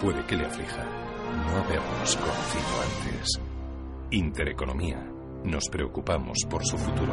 puede 0.00 0.24
que 0.26 0.36
le 0.36 0.46
aflija 0.46 0.84
no 1.46 1.56
habernos 1.58 2.16
conocido 2.16 2.64
antes. 2.82 3.40
Intereconomía. 4.10 5.04
Nos 5.44 5.68
preocupamos 5.68 6.38
por 6.48 6.64
su 6.64 6.76
futuro. 6.78 7.12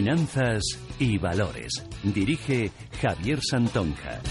Finanzas 0.00 0.62
y 0.98 1.18
Valores. 1.18 1.72
Dirige 2.02 2.70
Javier 3.02 3.38
Santonja. 3.42 4.22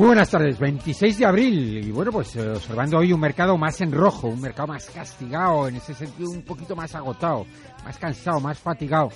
Muy 0.00 0.06
buenas 0.06 0.30
tardes, 0.30 0.58
26 0.58 1.18
de 1.18 1.26
abril. 1.26 1.86
Y 1.86 1.90
bueno 1.90 2.10
pues 2.10 2.34
eh, 2.34 2.52
observando 2.52 2.96
hoy 2.96 3.12
un 3.12 3.20
mercado 3.20 3.58
más 3.58 3.82
en 3.82 3.92
rojo, 3.92 4.28
un 4.28 4.40
mercado 4.40 4.68
más 4.68 4.86
castigado, 4.86 5.68
en 5.68 5.76
ese 5.76 5.92
sentido 5.92 6.30
un 6.30 6.40
poquito 6.40 6.74
más 6.74 6.94
agotado, 6.94 7.44
más 7.84 7.98
cansado, 7.98 8.40
más 8.40 8.58
fatigado. 8.58 9.10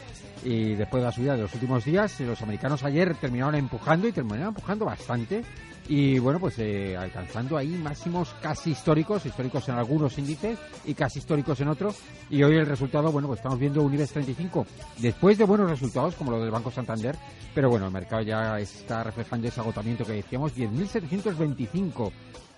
Y 0.45 0.75
después 0.75 1.03
de 1.03 1.07
la 1.07 1.11
subida 1.11 1.37
de 1.37 1.43
los 1.45 1.55
últimos 1.55 1.87
días 1.87 2.21
los 2.21 2.43
americanos 2.43 2.85
ayer 2.85 3.15
terminaron 3.15 3.55
empujando 3.55 4.07
y 4.07 4.13
terminaron 4.13 4.49
empujando 4.49 4.85
bastante 4.85 5.43
y 5.89 6.19
bueno, 6.19 6.41
pues 6.41 6.59
eh, 6.59 6.97
alcanzando 6.97 7.57
ahí 7.57 7.69
máximos 7.69 8.35
casi 8.41 8.71
históricos, 8.71 9.27
históricos 9.27 9.69
en 9.69 9.75
algunos 9.75 10.17
índices 10.19 10.59
y 10.85 10.95
casi 10.95 11.19
históricos 11.19 11.61
en 11.61 11.69
otros. 11.69 11.99
Y 12.31 12.43
hoy 12.43 12.57
el 12.57 12.67
resultado, 12.67 13.13
bueno, 13.13 13.29
pues 13.29 13.41
estamos 13.41 13.59
viendo 13.59 13.83
un 13.83 13.93
IBEX 13.93 14.13
35 14.13 14.67
después 14.99 15.37
de 15.37 15.45
buenos 15.45 15.71
resultados 15.71 16.15
como 16.15 16.31
lo 16.31 16.41
del 16.41 16.51
Banco 16.51 16.71
Santander, 16.71 17.17
pero 17.55 17.69
bueno, 17.69 17.87
el 17.87 17.93
mercado 17.93 18.23
ya 18.23 18.59
está 18.59 19.05
reflejando 19.05 19.49
ese 19.49 19.61
agotamiento 19.61 20.05
que 20.05 20.13
decíamos, 20.13 20.57
10.725 20.57 22.13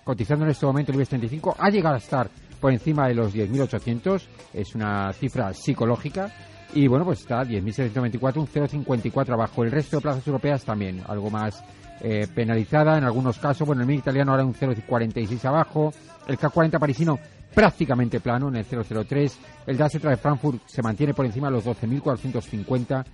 cotizando 0.05 0.45
en 0.45 0.51
este 0.51 0.65
momento 0.65 0.93
el 0.93 0.95
IBEX 0.95 1.09
35, 1.09 1.55
ha 1.59 1.69
llegado 1.69 1.95
a 1.95 1.97
estar 1.97 2.29
por 2.61 2.71
encima 2.71 3.09
de 3.09 3.13
los 3.13 3.35
10.800, 3.35 4.21
es 4.53 4.73
una 4.73 5.11
cifra 5.11 5.53
psicológica. 5.53 6.33
Y 6.73 6.87
bueno, 6.87 7.05
pues 7.05 7.21
está 7.21 7.43
10.724, 7.43 8.37
un 8.37 8.47
0,54 8.47 9.33
abajo. 9.33 9.63
El 9.63 9.71
resto 9.71 9.97
de 9.97 10.01
plazas 10.01 10.27
europeas 10.27 10.63
también, 10.63 11.01
algo 11.07 11.29
más 11.29 11.63
eh, 12.01 12.27
penalizada 12.33 12.97
en 12.97 13.03
algunos 13.03 13.37
casos. 13.39 13.67
Bueno, 13.67 13.81
el 13.81 13.87
MIG 13.87 13.99
italiano 13.99 14.31
ahora 14.31 14.45
un 14.45 14.53
0,46 14.53 15.45
abajo. 15.45 15.93
El 16.27 16.37
K40 16.37 16.79
parisino 16.79 17.19
prácticamente 17.53 18.19
plano 18.19 18.49
en 18.49 18.57
el 18.57 18.65
0,03. 18.65 19.33
El 19.65 19.77
DAX 19.77 20.01
de 20.01 20.17
Frankfurt 20.17 20.61
se 20.67 20.81
mantiene 20.81 21.13
por 21.13 21.25
encima 21.25 21.47
de 21.47 21.53
los 21.53 21.65
12.450. 21.65 23.05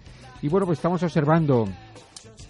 Y 0.41 0.49
bueno, 0.49 0.65
pues 0.65 0.79
estamos 0.79 1.01
observando 1.01 1.67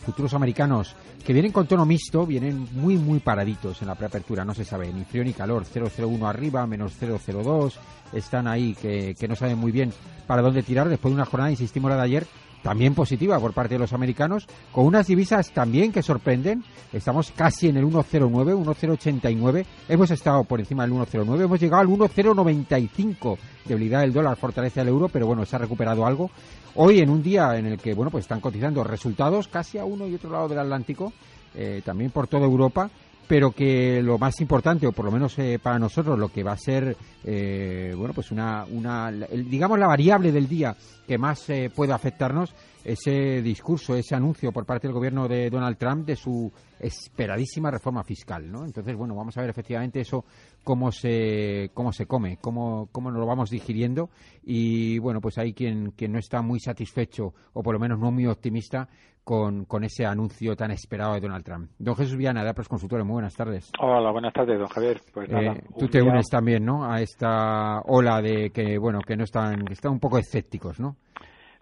futuros 0.04 0.34
americanos 0.34 0.96
que 1.24 1.34
vienen 1.34 1.52
con 1.52 1.68
tono 1.68 1.86
mixto, 1.86 2.26
vienen 2.26 2.68
muy, 2.74 2.98
muy 2.98 3.20
paraditos 3.20 3.82
en 3.82 3.88
la 3.88 3.96
preapertura, 3.96 4.44
no 4.44 4.54
se 4.54 4.66
sabe 4.66 4.92
ni 4.92 5.06
frío 5.06 5.24
ni 5.24 5.34
calor, 5.34 5.64
0,01 5.64 6.28
arriba, 6.28 6.68
menos 6.68 6.94
0,02, 7.00 7.76
están 8.12 8.48
ahí 8.48 8.74
que, 8.74 9.16
que 9.16 9.28
no 9.28 9.36
saben 9.36 9.58
muy 9.58 9.72
bien 9.72 9.94
para 10.28 10.42
dónde 10.42 10.64
tirar 10.64 10.90
después 10.90 11.12
de 11.12 11.16
una 11.16 11.26
jornada, 11.26 11.52
insistimos 11.52 11.90
la 11.90 11.98
de 11.98 12.04
ayer, 12.04 12.28
también 12.64 12.96
positiva 12.96 13.40
por 13.40 13.54
parte 13.54 13.76
de 13.76 13.80
los 13.80 13.94
americanos, 13.94 14.48
con 14.72 14.86
unas 14.86 15.06
divisas 15.06 15.52
también 15.52 15.92
que 15.92 16.02
sorprenden. 16.02 16.64
Estamos 16.92 17.32
casi 17.36 17.68
en 17.68 17.78
el 17.78 17.86
1.09, 17.86 18.56
1.089. 18.66 19.66
Hemos 19.90 20.10
estado 20.10 20.44
por 20.46 20.60
encima 20.60 20.84
del 20.84 20.94
1.09, 20.94 21.44
hemos 21.44 21.60
llegado 21.60 21.82
al 21.82 21.90
1.095. 21.90 23.38
Debilidad 23.66 24.02
del 24.02 24.14
dólar 24.14 24.38
fortalece 24.38 24.80
al 24.80 24.88
euro, 24.88 25.10
pero 25.10 25.28
bueno, 25.28 25.46
se 25.46 25.56
ha 25.56 25.60
recuperado 25.60 26.06
algo. 26.06 26.32
Hoy 26.76 27.00
en 27.00 27.10
un 27.10 27.22
día 27.22 27.58
en 27.58 27.68
el 27.68 27.78
que, 27.78 27.94
bueno, 27.94 28.10
pues 28.10 28.24
están 28.24 28.40
cotizando 28.40 28.84
resultados 28.84 29.48
casi 29.48 29.78
a 29.78 29.86
uno 29.86 30.08
y 30.08 30.16
otro 30.16 30.32
lado 30.32 30.48
del 30.48 30.60
Atlántico, 30.60 31.14
eh, 31.54 31.82
también 31.86 32.10
por 32.12 32.28
toda 32.28 32.46
Europa, 32.46 32.90
pero 33.28 33.52
que 33.52 34.02
lo 34.04 34.18
más 34.18 34.40
importante, 34.42 34.88
o 34.88 34.92
por 34.92 35.06
lo 35.06 35.12
menos 35.12 35.38
eh, 35.40 35.60
para 35.62 35.80
nosotros, 35.80 36.18
lo 36.18 36.30
que 36.30 36.44
va 36.44 36.54
a 36.54 36.58
ser, 36.58 36.96
eh, 37.24 37.94
bueno, 37.98 38.14
pues 38.14 38.32
una, 38.32 38.66
una 38.70 39.12
digamos, 39.12 39.80
la 39.80 39.88
variable 39.88 40.32
del 40.32 40.48
día 40.48 40.76
que 41.08 41.18
más 41.18 41.50
eh, 41.50 41.72
puede 41.74 41.94
afectarnos, 41.94 42.54
ese 42.84 43.42
discurso, 43.42 43.96
ese 43.96 44.16
anuncio 44.16 44.52
por 44.52 44.66
parte 44.66 44.88
del 44.88 44.94
gobierno 44.96 45.28
de 45.28 45.50
Donald 45.50 45.78
Trump 45.78 46.06
de 46.06 46.16
su 46.16 46.52
esperadísima 46.80 47.72
reforma 47.72 48.04
fiscal, 48.04 48.52
¿no? 48.52 48.66
Entonces, 48.66 48.96
bueno, 48.96 49.16
vamos 49.16 49.38
a 49.38 49.42
ver 49.42 49.50
efectivamente 49.50 50.02
eso 50.02 50.26
cómo 50.64 50.92
se 50.92 51.72
cómo 51.74 51.94
se 51.94 52.06
come, 52.06 52.38
cómo 52.42 52.90
cómo 52.92 53.10
nos 53.10 53.20
lo 53.20 53.26
vamos 53.26 53.50
digiriendo 53.50 54.10
y 54.44 55.00
bueno, 55.00 55.22
pues 55.22 55.38
hay 55.38 55.54
quien 55.54 55.92
quien 55.92 56.12
no 56.12 56.20
está 56.20 56.42
muy 56.42 56.60
satisfecho 56.60 57.34
o 57.54 57.64
por 57.64 57.74
lo 57.74 57.80
menos 57.80 58.00
no 58.00 58.12
muy 58.12 58.28
optimista 58.28 58.90
con, 59.24 59.66
con 59.66 59.84
ese 59.84 60.06
anuncio 60.06 60.56
tan 60.56 60.72
esperado 60.72 61.14
de 61.14 61.22
Donald 61.22 61.46
Trump. 61.46 61.72
Don 61.80 61.96
Jesús 61.96 62.18
Viana, 62.18 62.44
de 62.44 62.50
Apros 62.50 62.68
Consultores, 62.68 63.06
muy 63.06 63.14
buenas 63.14 63.34
tardes. 63.34 63.72
Hola, 63.80 64.12
buenas 64.12 64.34
tardes, 64.34 64.60
don 64.60 64.68
Javier. 64.68 65.02
Pues 65.14 65.30
nada, 65.30 65.54
eh, 65.54 65.64
tú 65.78 65.88
te 65.88 66.02
unes 66.02 66.28
también, 66.28 66.66
¿no? 66.66 66.86
A 66.86 67.02
esta 67.02 67.80
ola 67.86 68.22
de 68.22 68.50
que, 68.50 68.78
bueno, 68.78 69.00
que 69.06 69.16
no 69.16 69.24
están, 69.24 69.64
que 69.66 69.74
están 69.74 69.94
un 69.94 70.00
poco 70.00 70.18
escépticos, 70.18 70.80
¿no? 70.80 70.98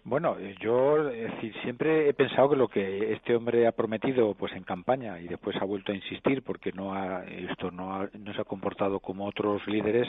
Bueno, 0.03 0.35
yo 0.59 1.03
decir, 1.03 1.53
siempre 1.61 2.09
he 2.09 2.13
pensado 2.15 2.49
que 2.49 2.55
lo 2.55 2.67
que 2.67 3.13
este 3.13 3.35
hombre 3.35 3.67
ha 3.67 3.71
prometido 3.71 4.33
pues 4.33 4.51
en 4.53 4.63
campaña 4.63 5.19
y 5.19 5.27
después 5.27 5.55
ha 5.61 5.65
vuelto 5.65 5.91
a 5.91 5.95
insistir 5.95 6.41
porque 6.41 6.71
no 6.71 6.95
ha, 6.95 7.23
esto 7.25 7.69
no, 7.69 8.09
no 8.17 8.33
se 8.33 8.41
ha 8.41 8.45
comportado 8.45 8.99
como 8.99 9.27
otros 9.27 9.61
líderes 9.67 10.07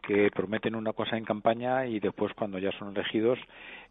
que 0.00 0.30
prometen 0.30 0.74
una 0.74 0.94
cosa 0.94 1.18
en 1.18 1.24
campaña 1.24 1.84
y 1.84 2.00
después 2.00 2.32
cuando 2.32 2.58
ya 2.58 2.72
son 2.78 2.96
elegidos 2.96 3.38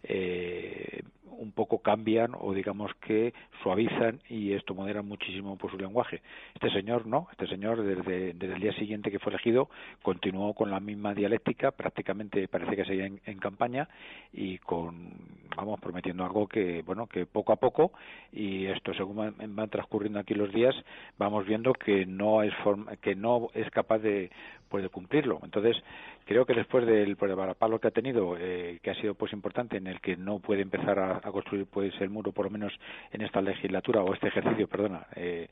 eh, 0.07 1.01
un 1.38 1.51
poco 1.51 1.79
cambian 1.79 2.31
o 2.38 2.53
digamos 2.53 2.93
que 2.95 3.33
suavizan 3.61 4.19
y 4.29 4.53
esto 4.53 4.73
modera 4.73 5.01
muchísimo 5.01 5.57
por 5.57 5.71
su 5.71 5.77
lenguaje. 5.77 6.21
Este 6.53 6.69
señor 6.71 7.05
no, 7.05 7.27
este 7.31 7.47
señor 7.47 7.83
desde, 7.83 8.33
desde 8.33 8.55
el 8.55 8.61
día 8.61 8.73
siguiente 8.73 9.11
que 9.11 9.19
fue 9.19 9.31
elegido 9.31 9.69
continuó 10.01 10.53
con 10.53 10.71
la 10.71 10.79
misma 10.79 11.13
dialéctica, 11.13 11.71
prácticamente 11.71 12.47
parece 12.47 12.75
que 12.75 12.85
seguía 12.85 13.05
en, 13.05 13.19
en 13.25 13.38
campaña 13.39 13.88
y 14.33 14.57
con 14.59 15.13
vamos 15.55 15.79
prometiendo 15.79 16.23
algo 16.23 16.47
que 16.47 16.81
bueno 16.81 17.07
que 17.07 17.25
poco 17.25 17.53
a 17.53 17.57
poco 17.57 17.91
y 18.31 18.65
esto 18.65 18.94
según 18.94 19.33
van, 19.38 19.69
transcurriendo 19.69 20.19
aquí 20.19 20.33
los 20.33 20.51
días 20.51 20.75
vamos 21.17 21.45
viendo 21.45 21.73
que 21.73 22.05
no 22.05 22.44
es 22.44 22.53
que 23.01 23.15
no 23.15 23.49
es 23.53 23.69
capaz 23.71 23.99
de 23.99 24.31
pues 24.69 24.83
de 24.83 24.89
cumplirlo. 24.89 25.39
Entonces 25.44 25.77
creo 26.25 26.46
que 26.46 26.53
después 26.53 26.86
del 26.86 27.16
palo 27.16 27.80
que 27.80 27.88
ha 27.88 27.91
tenido, 27.91 28.36
eh, 28.38 28.80
que 28.81 28.91
ha 28.91 28.96
sido 28.96 29.13
pues 29.13 29.31
importante, 29.31 29.78
en 29.78 29.88
el 29.88 30.02
que 30.02 30.18
no 30.18 30.40
puede 30.40 30.62
empezar 30.62 31.00
a, 31.00 31.22
construir 31.31 31.68
pues 31.68 31.94
el 32.02 32.09
muro 32.09 32.31
por 32.31 32.46
lo 32.46 32.52
menos 32.52 32.74
en 33.12 33.22
esta 33.22 33.41
legislatura 33.41 34.02
o 34.02 34.13
este 34.13 34.28
ejercicio, 34.28 34.68
perdona, 34.68 35.06
eh, 35.16 35.47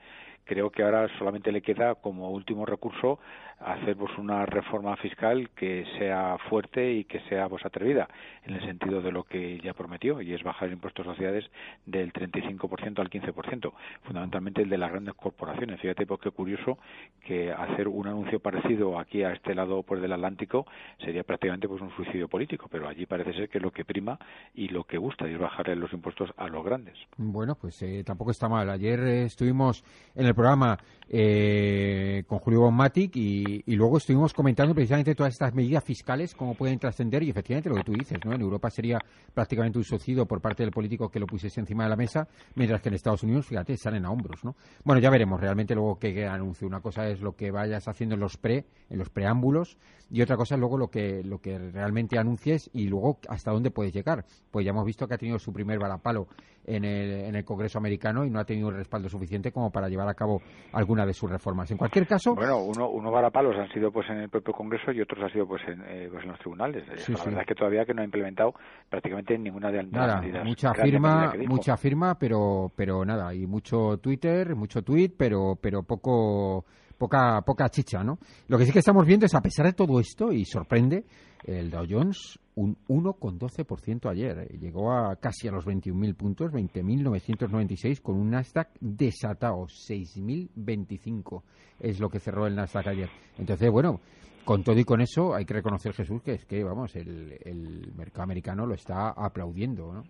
creo 0.45 0.69
que 0.69 0.83
ahora 0.83 1.07
solamente 1.17 1.51
le 1.51 1.61
queda 1.61 1.95
como 1.95 2.29
último 2.31 2.65
recurso 2.65 3.19
hacer 3.59 3.95
una 4.17 4.45
reforma 4.45 4.95
fiscal 4.97 5.49
que 5.55 5.85
sea 5.97 6.37
fuerte 6.49 6.93
y 6.93 7.05
que 7.05 7.21
sea 7.29 7.47
pues 7.47 7.65
atrevida 7.65 8.07
en 8.43 8.55
el 8.55 8.65
sentido 8.65 9.01
de 9.01 9.11
lo 9.11 9.23
que 9.23 9.59
ya 9.59 9.73
prometió 9.73 10.21
y 10.21 10.33
es 10.33 10.43
bajar 10.43 10.67
el 10.67 10.73
impuesto 10.73 11.03
de 11.03 11.09
sociedades 11.09 11.45
del 11.85 12.11
35% 12.11 12.99
al 12.99 13.09
15%, 13.09 13.71
fundamentalmente 14.03 14.61
el 14.61 14.69
de 14.69 14.77
las 14.77 14.91
grandes 14.91 15.13
corporaciones. 15.15 15.79
Fíjate 15.79 16.05
pues, 16.05 16.19
curioso 16.35 16.77
que 17.25 17.51
hacer 17.51 17.87
un 17.87 18.07
anuncio 18.07 18.39
parecido 18.39 18.99
aquí 18.99 19.23
a 19.23 19.31
este 19.31 19.55
lado 19.55 19.83
pues 19.83 20.01
del 20.01 20.11
Atlántico 20.11 20.65
sería 20.99 21.23
prácticamente 21.23 21.67
pues 21.67 21.81
un 21.81 21.91
suicidio 21.95 22.27
político, 22.27 22.67
pero 22.69 22.87
allí 22.87 23.05
parece 23.05 23.33
ser 23.33 23.49
que 23.49 23.59
lo 23.59 23.71
que 23.71 23.85
prima 23.85 24.19
y 24.53 24.67
lo 24.69 24.83
que 24.83 24.97
gusta 24.97 25.27
es 25.27 25.37
bajar 25.39 25.69
los 25.77 25.93
impuestos 25.93 26.31
a 26.37 26.47
los 26.47 26.63
grandes. 26.63 26.97
Bueno, 27.17 27.55
pues 27.55 27.81
eh, 27.81 28.03
tampoco 28.05 28.31
está 28.31 28.49
mal. 28.49 28.69
Ayer 28.69 28.99
eh, 28.99 29.23
estuvimos 29.23 29.83
en 30.15 30.25
el 30.25 30.32
programa 30.35 30.77
eh, 31.09 32.23
con 32.27 32.39
Julio 32.39 32.61
Bonmatic 32.61 33.15
y, 33.15 33.63
y, 33.65 33.75
luego 33.75 33.97
estuvimos 33.97 34.33
comentando 34.33 34.73
precisamente 34.73 35.13
todas 35.13 35.33
estas 35.33 35.53
medidas 35.53 35.83
fiscales, 35.83 36.33
cómo 36.33 36.55
pueden 36.55 36.79
trascender 36.79 37.21
y 37.23 37.29
efectivamente 37.29 37.69
lo 37.69 37.75
que 37.75 37.83
tú 37.83 37.91
dices, 37.91 38.17
¿no? 38.25 38.33
En 38.33 38.41
Europa 38.41 38.69
sería 38.69 38.99
prácticamente 39.33 39.77
un 39.77 39.83
suicidio 39.83 40.25
por 40.25 40.41
parte 40.41 40.63
del 40.63 40.71
político 40.71 41.09
que 41.09 41.19
lo 41.19 41.27
pusiese 41.27 41.59
encima 41.59 41.83
de 41.83 41.89
la 41.89 41.95
mesa, 41.95 42.27
mientras 42.55 42.81
que 42.81 42.89
en 42.89 42.95
Estados 42.95 43.21
Unidos, 43.21 43.45
fíjate, 43.45 43.77
salen 43.77 44.05
a 44.05 44.11
hombros, 44.11 44.43
¿no? 44.43 44.55
Bueno, 44.83 45.01
ya 45.01 45.09
veremos 45.09 45.39
realmente 45.39 45.75
luego 45.75 45.99
qué 45.99 46.25
anuncio. 46.25 46.67
Una 46.67 46.81
cosa 46.81 47.07
es 47.07 47.21
lo 47.21 47.35
que 47.35 47.51
vayas 47.51 47.87
haciendo 47.87 48.15
en 48.15 48.21
los 48.21 48.37
pre, 48.37 48.65
en 48.89 48.97
los 48.97 49.09
preámbulos, 49.09 49.77
y 50.09 50.21
otra 50.21 50.37
cosa 50.37 50.55
es 50.55 50.59
luego 50.59 50.77
lo 50.77 50.89
que, 50.89 51.23
lo 51.23 51.39
que 51.39 51.57
realmente 51.57 52.17
anuncies 52.17 52.69
y 52.73 52.87
luego 52.87 53.19
hasta 53.29 53.51
dónde 53.51 53.71
puedes 53.71 53.93
llegar. 53.93 54.25
Pues 54.51 54.65
ya 54.65 54.71
hemos 54.71 54.85
visto 54.85 55.07
que 55.07 55.15
ha 55.15 55.17
tenido 55.17 55.39
su 55.39 55.51
primer 55.51 55.79
balapalo 55.79 56.27
en 56.65 56.85
el, 56.85 57.25
en 57.25 57.35
el 57.35 57.43
Congreso 57.43 57.77
americano 57.77 58.25
y 58.25 58.29
no 58.29 58.39
ha 58.39 58.45
tenido 58.45 58.69
el 58.69 58.75
respaldo 58.75 59.09
suficiente 59.09 59.51
como 59.51 59.71
para 59.71 59.89
llevar 59.89 60.07
a 60.07 60.13
cabo 60.13 60.41
alguna 60.71 61.05
de 61.05 61.13
sus 61.13 61.29
reformas. 61.29 61.69
En 61.71 61.77
cualquier 61.77 62.07
caso... 62.07 62.35
Bueno, 62.35 62.63
uno, 62.63 62.89
uno 62.89 63.11
varapalos 63.11 63.55
han 63.57 63.71
sido 63.71 63.91
pues 63.91 64.09
en 64.09 64.17
el 64.17 64.29
propio 64.29 64.53
Congreso 64.53 64.91
y 64.91 65.01
otros 65.01 65.23
han 65.23 65.31
sido 65.31 65.47
pues 65.47 65.61
en, 65.67 65.81
eh, 65.87 66.07
pues 66.11 66.23
en 66.23 66.31
los 66.31 66.39
tribunales. 66.39 66.83
la 66.87 67.23
verdad 67.23 67.41
es 67.41 67.47
que 67.47 67.55
todavía 67.55 67.85
que 67.85 67.93
no 67.93 68.01
ha 68.01 68.05
implementado 68.05 68.53
prácticamente 68.89 69.37
ninguna 69.37 69.71
de, 69.71 69.83
las 69.83 70.21
medidas. 70.21 70.45
Mucha 70.45 70.73
firma, 70.73 71.33
mucha 71.47 71.77
firma, 71.77 72.17
pero, 72.17 72.71
pero 72.75 73.03
nada, 73.05 73.33
y 73.33 73.45
mucho 73.45 73.97
Twitter, 73.97 74.55
mucho 74.55 74.81
tweet, 74.81 75.11
pero, 75.17 75.57
pero 75.61 75.83
poco 75.83 76.65
poca, 76.97 77.41
poca 77.41 77.69
chicha, 77.69 78.03
¿no? 78.03 78.17
Lo 78.47 78.57
que 78.57 78.65
sí 78.65 78.71
que 78.71 78.79
estamos 78.79 79.05
viendo 79.05 79.25
es, 79.25 79.35
a 79.35 79.41
pesar 79.41 79.65
de 79.65 79.73
todo 79.73 79.99
esto, 79.99 80.31
y 80.31 80.45
sorprende, 80.45 81.05
el 81.43 81.69
Dow 81.69 81.85
Jones 81.89 82.39
un 82.55 82.77
1,12% 82.87 84.09
ayer. 84.09 84.39
Eh, 84.39 84.57
llegó 84.59 84.91
a 84.91 85.15
casi 85.15 85.47
a 85.47 85.51
los 85.51 85.65
21.000 85.65 86.15
puntos, 86.15 86.51
20.996, 86.51 88.01
con 88.01 88.15
un 88.15 88.31
Nasdaq 88.31 88.69
desatado, 88.79 89.65
6.025 89.65 91.43
es 91.79 91.99
lo 91.99 92.09
que 92.09 92.19
cerró 92.19 92.47
el 92.47 92.55
Nasdaq 92.55 92.87
ayer. 92.87 93.09
Entonces, 93.37 93.69
bueno, 93.69 93.99
con 94.45 94.63
todo 94.63 94.77
y 94.77 94.83
con 94.83 95.01
eso 95.01 95.33
hay 95.33 95.45
que 95.45 95.53
reconocer, 95.53 95.93
Jesús, 95.93 96.21
que 96.21 96.33
es 96.33 96.45
que, 96.45 96.63
vamos, 96.63 96.95
el, 96.95 97.37
el 97.43 97.93
mercado 97.95 98.23
americano 98.23 98.65
lo 98.65 98.73
está 98.73 99.09
aplaudiendo, 99.09 99.93
¿no? 99.93 100.03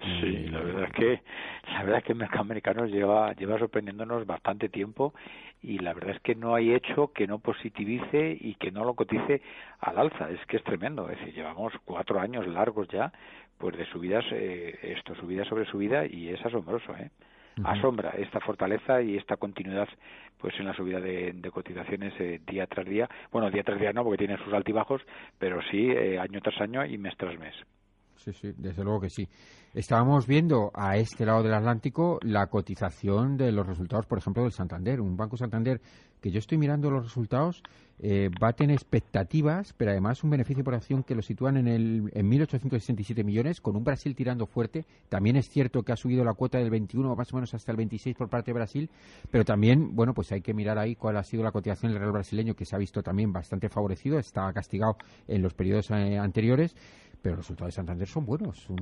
Sí, 0.00 0.46
la 0.48 0.60
verdad 0.60 0.84
es 0.84 0.92
que 0.92 1.22
la 1.72 1.82
verdad 1.82 1.98
es 1.98 2.04
que 2.04 2.12
el 2.12 2.18
mercado 2.18 2.40
americano 2.42 2.86
lleva 2.86 3.32
lleva 3.34 3.58
sorprendiéndonos 3.58 4.26
bastante 4.26 4.68
tiempo 4.68 5.14
y 5.62 5.78
la 5.78 5.92
verdad 5.94 6.16
es 6.16 6.20
que 6.20 6.34
no 6.34 6.54
hay 6.54 6.74
hecho 6.74 7.12
que 7.12 7.26
no 7.26 7.38
positivice 7.38 8.36
y 8.40 8.54
que 8.56 8.72
no 8.72 8.84
lo 8.84 8.94
cotice 8.94 9.42
al 9.80 9.98
alza. 9.98 10.30
Es 10.30 10.44
que 10.46 10.56
es 10.56 10.64
tremendo. 10.64 11.08
Es 11.08 11.18
decir, 11.18 11.34
llevamos 11.34 11.72
cuatro 11.84 12.20
años 12.20 12.46
largos 12.46 12.88
ya 12.88 13.12
pues 13.58 13.76
de 13.76 13.86
subidas, 13.86 14.24
eh, 14.32 14.76
esto, 14.82 15.14
subida 15.14 15.44
sobre 15.44 15.66
subida 15.66 16.04
y 16.04 16.30
es 16.30 16.44
asombroso, 16.44 16.96
¿eh? 16.96 17.10
asombra 17.64 18.10
esta 18.10 18.40
fortaleza 18.40 19.02
y 19.02 19.16
esta 19.16 19.36
continuidad 19.36 19.88
pues 20.38 20.58
en 20.58 20.66
la 20.66 20.74
subida 20.74 21.00
de, 21.00 21.50
cotizaciones 21.52 22.14
eh, 22.18 22.40
día 22.46 22.66
tras 22.66 22.86
día 22.86 23.08
bueno 23.30 23.50
día 23.50 23.62
tras 23.62 23.78
día 23.78 23.92
no 23.92 24.04
porque 24.04 24.26
tiene 24.26 24.42
sus 24.42 24.52
altibajos 24.52 25.02
pero 25.38 25.60
sí 25.70 25.90
eh, 25.90 26.18
año 26.18 26.40
tras 26.40 26.60
año 26.60 26.84
y 26.84 26.98
mes 26.98 27.16
tras 27.16 27.38
mes 27.38 27.54
sí, 28.24 28.32
sí, 28.32 28.52
desde 28.56 28.84
luego 28.84 29.00
que 29.00 29.10
sí. 29.10 29.28
Estábamos 29.74 30.26
viendo 30.26 30.70
a 30.74 30.96
este 30.96 31.24
lado 31.24 31.42
del 31.42 31.54
Atlántico 31.54 32.18
la 32.22 32.46
cotización 32.48 33.36
de 33.36 33.52
los 33.52 33.66
resultados, 33.66 34.06
por 34.06 34.18
ejemplo, 34.18 34.42
del 34.42 34.52
Santander. 34.52 35.00
Un 35.00 35.16
Banco 35.16 35.36
Santander 35.36 35.80
que 36.20 36.30
yo 36.30 36.38
estoy 36.38 36.56
mirando 36.56 36.90
los 36.90 37.02
resultados 37.02 37.62
eh, 37.98 38.30
va 38.42 38.48
a 38.48 38.52
tener 38.52 38.74
expectativas, 38.74 39.74
pero 39.76 39.90
además 39.90 40.22
un 40.22 40.30
beneficio 40.30 40.62
por 40.62 40.74
acción 40.74 41.02
que 41.02 41.14
lo 41.14 41.22
sitúan 41.22 41.56
en, 41.56 41.68
el, 41.68 42.10
en 42.14 42.30
1.867 42.30 43.24
millones, 43.24 43.60
con 43.60 43.76
un 43.76 43.82
Brasil 43.82 44.14
tirando 44.14 44.46
fuerte. 44.46 44.84
También 45.08 45.36
es 45.36 45.48
cierto 45.48 45.82
que 45.82 45.92
ha 45.92 45.96
subido 45.96 46.24
la 46.24 46.34
cuota 46.34 46.58
del 46.58 46.70
21 46.70 47.16
más 47.16 47.32
o 47.32 47.36
menos 47.36 47.54
hasta 47.54 47.72
el 47.72 47.76
26 47.76 48.16
por 48.16 48.28
parte 48.28 48.50
de 48.50 48.54
Brasil, 48.54 48.90
pero 49.30 49.44
también, 49.44 49.96
bueno, 49.96 50.14
pues 50.14 50.30
hay 50.32 50.42
que 50.42 50.54
mirar 50.54 50.78
ahí 50.78 50.96
cuál 50.96 51.16
ha 51.16 51.24
sido 51.24 51.42
la 51.42 51.50
cotización 51.50 51.92
del 51.92 52.00
Real 52.00 52.12
brasileño, 52.12 52.54
que 52.54 52.64
se 52.64 52.76
ha 52.76 52.78
visto 52.78 53.02
también 53.02 53.32
bastante 53.32 53.68
favorecido, 53.68 54.18
está 54.18 54.52
castigado 54.52 54.96
en 55.26 55.42
los 55.42 55.54
periodos 55.54 55.90
eh, 55.90 56.18
anteriores 56.18 56.76
pero 57.22 57.36
los 57.36 57.46
resultados 57.46 57.72
de 57.72 57.76
Santander 57.76 58.08
son 58.08 58.26
buenos. 58.26 58.66
a 58.68 58.72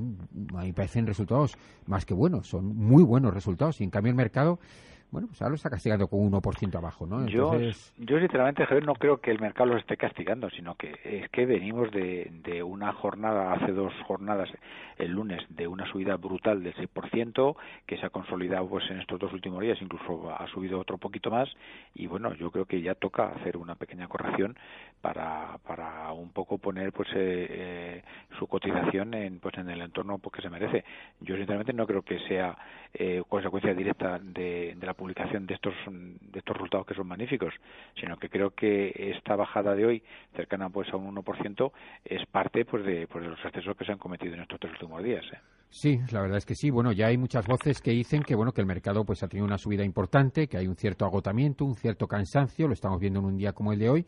mí 0.62 0.68
me 0.68 0.72
parecen 0.72 1.06
resultados 1.06 1.56
más 1.86 2.04
que 2.04 2.14
buenos, 2.14 2.48
son 2.48 2.76
muy 2.76 3.02
buenos 3.02 3.32
resultados. 3.32 3.80
Y 3.80 3.84
en 3.84 3.90
cambio 3.90 4.10
el 4.10 4.16
mercado 4.16 4.58
bueno, 5.10 5.28
pues 5.28 5.40
ahora 5.42 5.50
lo 5.50 5.56
está 5.56 5.70
castigando 5.70 6.08
con 6.08 6.20
un 6.20 6.32
1% 6.32 6.74
abajo, 6.76 7.06
¿no? 7.06 7.26
Yo, 7.26 7.58
yo 7.98 8.18
sinceramente, 8.18 8.64
Javier, 8.64 8.86
no 8.86 8.94
creo 8.94 9.20
que 9.20 9.30
el 9.30 9.40
mercado 9.40 9.70
lo 9.70 9.78
esté 9.78 9.96
castigando, 9.96 10.50
sino 10.50 10.74
que 10.76 10.98
es 11.04 11.28
que 11.30 11.46
venimos 11.46 11.90
de, 11.90 12.30
de 12.44 12.62
una 12.62 12.92
jornada, 12.92 13.52
hace 13.52 13.72
dos 13.72 13.92
jornadas, 14.06 14.48
el 14.98 15.12
lunes, 15.12 15.42
de 15.48 15.66
una 15.66 15.90
subida 15.90 16.16
brutal 16.16 16.62
del 16.62 16.74
6%, 16.74 17.56
que 17.86 17.96
se 17.98 18.06
ha 18.06 18.10
consolidado 18.10 18.68
pues 18.68 18.88
en 18.90 19.00
estos 19.00 19.18
dos 19.18 19.32
últimos 19.32 19.60
días, 19.60 19.78
incluso 19.80 20.30
ha 20.30 20.46
subido 20.48 20.78
otro 20.78 20.98
poquito 20.98 21.30
más, 21.30 21.48
y 21.94 22.06
bueno, 22.06 22.34
yo 22.34 22.50
creo 22.50 22.66
que 22.66 22.80
ya 22.80 22.94
toca 22.94 23.28
hacer 23.28 23.56
una 23.56 23.74
pequeña 23.74 24.08
corrección 24.08 24.56
para, 25.00 25.58
para 25.66 26.12
un 26.12 26.30
poco 26.30 26.58
poner 26.58 26.92
pues 26.92 27.08
eh, 27.14 27.46
eh, 27.50 28.02
su 28.38 28.46
cotización 28.46 29.14
en, 29.14 29.40
pues 29.40 29.56
en 29.58 29.68
el 29.70 29.80
entorno 29.80 30.18
pues, 30.18 30.34
que 30.36 30.42
se 30.42 30.50
merece. 30.50 30.84
Yo 31.20 31.36
sinceramente 31.36 31.72
no 31.72 31.86
creo 31.86 32.02
que 32.02 32.18
sea 32.28 32.56
eh, 32.92 33.22
consecuencia 33.28 33.74
directa 33.74 34.18
de, 34.18 34.74
de 34.76 34.86
la 34.86 34.94
publicación 35.00 35.46
de 35.46 35.54
estos 35.54 35.72
de 35.86 36.38
estos 36.38 36.54
resultados 36.54 36.86
que 36.86 36.94
son 36.94 37.06
magníficos, 37.06 37.54
sino 37.98 38.18
que 38.18 38.28
creo 38.28 38.50
que 38.50 38.92
esta 39.16 39.34
bajada 39.34 39.74
de 39.74 39.86
hoy, 39.86 40.02
cercana 40.36 40.68
pues 40.68 40.92
a 40.92 40.96
un 40.98 41.16
1%, 41.16 41.72
es 42.04 42.26
parte 42.26 42.66
pues 42.66 42.84
de, 42.84 43.06
pues 43.06 43.24
de 43.24 43.30
los 43.30 43.42
excesos 43.42 43.74
que 43.76 43.86
se 43.86 43.92
han 43.92 43.98
cometido 43.98 44.34
en 44.34 44.42
estos 44.42 44.60
tres 44.60 44.74
últimos 44.74 45.02
días. 45.02 45.24
¿eh? 45.32 45.38
Sí, 45.70 46.00
la 46.12 46.20
verdad 46.20 46.36
es 46.36 46.44
que 46.44 46.54
sí. 46.54 46.68
Bueno, 46.68 46.92
ya 46.92 47.06
hay 47.06 47.16
muchas 47.16 47.46
voces 47.46 47.80
que 47.80 47.92
dicen 47.92 48.22
que 48.22 48.34
bueno 48.34 48.52
que 48.52 48.60
el 48.60 48.66
mercado 48.66 49.04
pues 49.04 49.22
ha 49.22 49.28
tenido 49.28 49.46
una 49.46 49.56
subida 49.56 49.84
importante, 49.84 50.48
que 50.48 50.58
hay 50.58 50.66
un 50.66 50.76
cierto 50.76 51.06
agotamiento, 51.06 51.64
un 51.64 51.76
cierto 51.76 52.06
cansancio, 52.06 52.66
lo 52.66 52.74
estamos 52.74 53.00
viendo 53.00 53.20
en 53.20 53.24
un 53.24 53.36
día 53.38 53.52
como 53.52 53.72
el 53.72 53.78
de 53.78 53.88
hoy. 53.88 54.06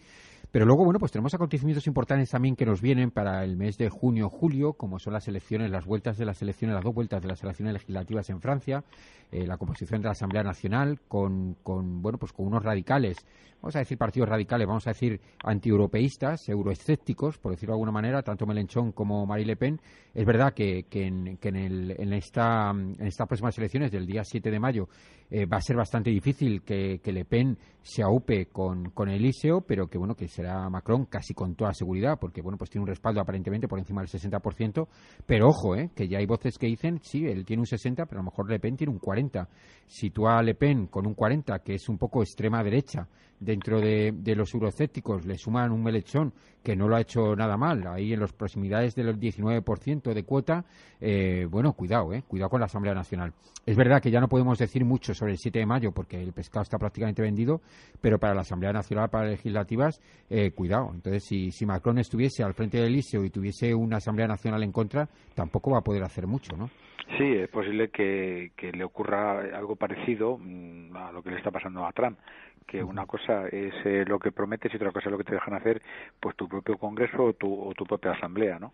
Pero 0.52 0.66
luego, 0.66 0.84
bueno, 0.84 0.98
pues 1.00 1.10
tenemos 1.10 1.32
acontecimientos 1.32 1.86
importantes 1.86 2.28
también 2.28 2.56
que 2.56 2.66
nos 2.66 2.82
vienen 2.82 3.10
para 3.10 3.42
el 3.42 3.56
mes 3.56 3.78
de 3.78 3.88
junio 3.88 4.28
julio, 4.28 4.74
como 4.74 4.98
son 4.98 5.14
las 5.14 5.26
elecciones, 5.26 5.70
las 5.70 5.86
vueltas 5.86 6.18
de 6.18 6.26
las 6.26 6.42
elecciones, 6.42 6.74
las 6.74 6.84
dos 6.84 6.94
vueltas 6.94 7.22
de 7.22 7.28
las 7.28 7.42
elecciones 7.42 7.72
legislativas 7.72 8.28
en 8.28 8.38
Francia, 8.38 8.84
eh, 9.30 9.46
la 9.46 9.56
composición 9.56 10.02
de 10.02 10.08
la 10.08 10.12
Asamblea 10.12 10.42
Nacional 10.42 11.00
con, 11.08 11.54
con, 11.62 12.02
bueno, 12.02 12.18
pues 12.18 12.34
con 12.34 12.46
unos 12.46 12.62
radicales, 12.62 13.16
vamos 13.62 13.76
a 13.76 13.78
decir 13.78 13.96
partidos 13.96 14.28
radicales, 14.28 14.66
vamos 14.66 14.86
a 14.86 14.90
decir 14.90 15.22
antieuropeístas, 15.42 16.46
euroescépticos, 16.50 17.38
por 17.38 17.52
decirlo 17.52 17.72
de 17.72 17.76
alguna 17.76 17.92
manera, 17.92 18.20
tanto 18.22 18.44
Melenchón 18.44 18.92
como 18.92 19.24
Marie 19.24 19.46
Le 19.46 19.56
Pen. 19.56 19.80
Es 20.12 20.26
verdad 20.26 20.52
que, 20.52 20.82
que, 20.82 21.06
en, 21.06 21.38
que 21.38 21.48
en, 21.48 21.56
el, 21.56 21.90
en, 21.98 22.12
esta, 22.12 22.72
en 22.72 23.06
estas 23.06 23.26
próximas 23.26 23.56
elecciones 23.56 23.90
del 23.90 24.04
día 24.04 24.22
7 24.22 24.50
de 24.50 24.60
mayo 24.60 24.88
eh, 25.30 25.46
va 25.46 25.56
a 25.56 25.62
ser 25.62 25.76
bastante 25.76 26.10
difícil 26.10 26.62
que, 26.62 27.00
que 27.02 27.12
Le 27.12 27.24
Pen 27.24 27.56
se 27.80 28.02
aupe 28.02 28.46
con, 28.46 28.90
con 28.90 29.08
Eliseo, 29.08 29.62
pero 29.62 29.86
que 29.86 29.96
bueno 29.96 30.14
que 30.14 30.28
será 30.42 30.68
Macron 30.68 31.06
casi 31.06 31.34
con 31.34 31.54
toda 31.54 31.72
seguridad, 31.72 32.18
porque 32.18 32.42
bueno 32.42 32.58
pues 32.58 32.68
tiene 32.68 32.82
un 32.82 32.88
respaldo 32.88 33.20
aparentemente 33.20 33.68
por 33.68 33.78
encima 33.78 34.02
del 34.02 34.10
60%, 34.10 34.88
pero 35.24 35.48
ojo, 35.48 35.76
eh, 35.76 35.90
que 35.94 36.08
ya 36.08 36.18
hay 36.18 36.26
voces 36.26 36.58
que 36.58 36.66
dicen, 36.66 36.98
sí, 37.02 37.24
él 37.26 37.44
tiene 37.44 37.60
un 37.60 37.66
60, 37.66 38.06
pero 38.06 38.20
a 38.20 38.24
lo 38.24 38.30
mejor 38.30 38.50
Le 38.50 38.58
Pen 38.58 38.76
tiene 38.76 38.92
un 38.92 38.98
40. 38.98 39.48
Si 39.86 40.10
tú 40.10 40.26
a 40.26 40.42
Le 40.42 40.54
Pen 40.54 40.88
con 40.88 41.06
un 41.06 41.14
40, 41.14 41.60
que 41.60 41.74
es 41.74 41.88
un 41.88 41.96
poco 41.96 42.22
extrema 42.22 42.62
derecha, 42.64 43.06
dentro 43.38 43.80
de, 43.80 44.12
los 44.36 44.52
eurocépticos 44.54 45.26
le 45.26 45.36
suman 45.36 45.72
un 45.72 45.82
melechón 45.82 46.32
que 46.62 46.76
no 46.76 46.88
lo 46.88 46.96
ha 46.96 47.00
hecho 47.00 47.34
nada 47.34 47.56
mal, 47.56 47.86
ahí 47.86 48.12
en 48.12 48.20
las 48.20 48.32
proximidades 48.32 48.94
del 48.94 49.18
19% 49.18 50.14
de 50.14 50.24
cuota, 50.24 50.64
eh, 51.00 51.46
bueno, 51.50 51.72
cuidado, 51.72 52.12
eh, 52.12 52.22
cuidado 52.26 52.50
con 52.50 52.60
la 52.60 52.66
Asamblea 52.66 52.94
Nacional. 52.94 53.32
Es 53.66 53.76
verdad 53.76 54.00
que 54.00 54.10
ya 54.10 54.20
no 54.20 54.28
podemos 54.28 54.58
decir 54.58 54.84
mucho 54.84 55.14
sobre 55.14 55.32
el 55.32 55.38
7 55.38 55.58
de 55.58 55.66
mayo 55.66 55.92
porque 55.92 56.20
el 56.20 56.32
pescado 56.32 56.62
está 56.62 56.78
prácticamente 56.78 57.22
vendido, 57.22 57.60
pero 58.00 58.18
para 58.18 58.34
la 58.34 58.42
Asamblea 58.42 58.72
Nacional, 58.72 59.08
para 59.10 59.28
legislativas, 59.28 60.00
eh, 60.30 60.52
cuidado. 60.52 60.90
Entonces, 60.94 61.24
si, 61.24 61.50
si 61.50 61.66
Macron 61.66 61.98
estuviese 61.98 62.42
al 62.42 62.54
frente 62.54 62.78
del 62.78 62.88
Elíseo 62.88 63.24
y 63.24 63.30
tuviese 63.30 63.74
una 63.74 63.96
Asamblea 63.96 64.28
Nacional 64.28 64.62
en 64.62 64.72
contra, 64.72 65.08
tampoco 65.34 65.72
va 65.72 65.78
a 65.78 65.82
poder 65.84 66.02
hacer 66.02 66.26
mucho, 66.26 66.56
¿no? 66.56 66.70
Sí, 67.18 67.24
es 67.24 67.48
posible 67.50 67.90
que, 67.90 68.52
que 68.56 68.72
le 68.72 68.84
ocurra 68.84 69.40
algo 69.56 69.76
parecido 69.76 70.38
mm, 70.38 70.96
a 70.96 71.12
lo 71.12 71.22
que 71.22 71.30
le 71.30 71.36
está 71.36 71.50
pasando 71.50 71.84
a 71.84 71.92
Trump, 71.92 72.18
que 72.66 72.82
una 72.82 73.06
cosa 73.06 73.46
es 73.48 73.74
eh, 73.84 74.04
lo 74.06 74.18
que 74.18 74.32
prometes 74.32 74.72
y 74.72 74.76
otra 74.76 74.92
cosa 74.92 75.08
es 75.08 75.12
lo 75.12 75.18
que 75.18 75.24
te 75.24 75.34
dejan 75.34 75.54
hacer 75.54 75.82
pues 76.20 76.36
tu 76.36 76.48
propio 76.48 76.78
congreso 76.78 77.24
o 77.24 77.32
tu, 77.32 77.52
o 77.52 77.72
tu 77.74 77.84
propia 77.84 78.12
asamblea 78.12 78.58
no 78.58 78.72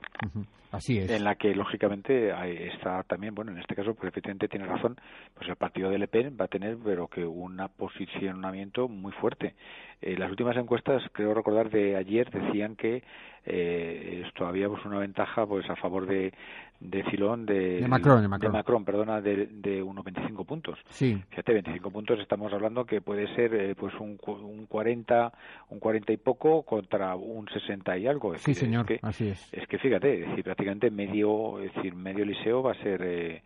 así 0.73 0.99
es. 0.99 1.11
En 1.11 1.25
la 1.25 1.37
que 1.37 1.55
lógicamente 1.55 2.33
está 2.69 3.03
también 3.05 3.35
bueno 3.35 3.53
en 3.53 3.59
este 3.59 3.75
caso 3.75 3.95
pues 3.95 4.09
efectivamente 4.09 4.49
tiene 4.49 4.67
razón 4.67 4.97
pues 5.35 5.49
el 5.49 5.57
partido 5.57 5.91
de 5.91 5.99
Le 5.99 6.09
Pen 6.09 6.37
va 6.41 6.47
a 6.47 6.49
tener 6.49 6.77
pero 6.85 7.09
que 7.09 7.25
un 7.25 7.59
posicionamiento 7.77 8.89
muy 8.89 9.13
fuerte. 9.13 9.55
Eh, 10.01 10.17
las 10.17 10.31
últimas 10.31 10.57
encuestas 10.57 11.03
creo 11.13 11.35
recordar 11.35 11.71
de 11.71 11.97
ayer 11.97 12.31
decían 12.31 12.77
que 12.77 13.03
eh, 13.45 14.23
esto 14.27 14.47
había 14.47 14.69
pues, 14.69 14.85
una 14.85 14.99
ventaja 14.99 15.47
pues 15.47 15.69
a 15.69 15.77
favor 15.77 16.07
de 16.07 16.33
de 16.81 17.03
Filón 17.05 17.45
de, 17.45 17.81
de, 17.81 17.89
Macron, 17.89 18.23
de, 18.23 18.29
Macron. 18.29 18.85
perdona, 18.85 19.21
de, 19.21 19.47
de 19.47 19.83
unos 19.83 20.05
25 20.05 20.45
puntos. 20.45 20.79
Sí. 20.91 21.21
Fíjate, 21.31 21.53
25 21.53 21.91
puntos 21.91 22.21
estamos 22.21 22.53
hablando 22.53 22.85
que 22.85 23.01
puede 23.01 23.35
ser 23.35 23.55
eh, 23.55 23.75
pues 23.75 23.95
un, 23.95 24.19
un 24.27 24.67
40, 24.67 25.33
un 25.71 25.81
40 25.81 26.13
y 26.13 26.17
poco 26.19 26.63
contra 26.63 27.17
un 27.17 27.49
60 27.49 27.99
y 27.99 28.07
algo. 28.07 28.37
sí, 28.39 28.55
señor, 28.55 28.87
así 29.03 29.29
es. 29.29 29.53
Es 29.53 29.67
que 29.67 29.79
fíjate, 29.79 30.23
es 30.23 30.29
decir, 30.29 30.45
prácticamente 30.45 30.91
medio, 30.91 31.61
es 31.61 31.75
decir, 31.75 31.95
medio 31.95 32.25
liceo 32.25 32.63
va 32.63 32.73
a 32.73 32.83
ser 32.83 33.03
eh, 33.03 33.43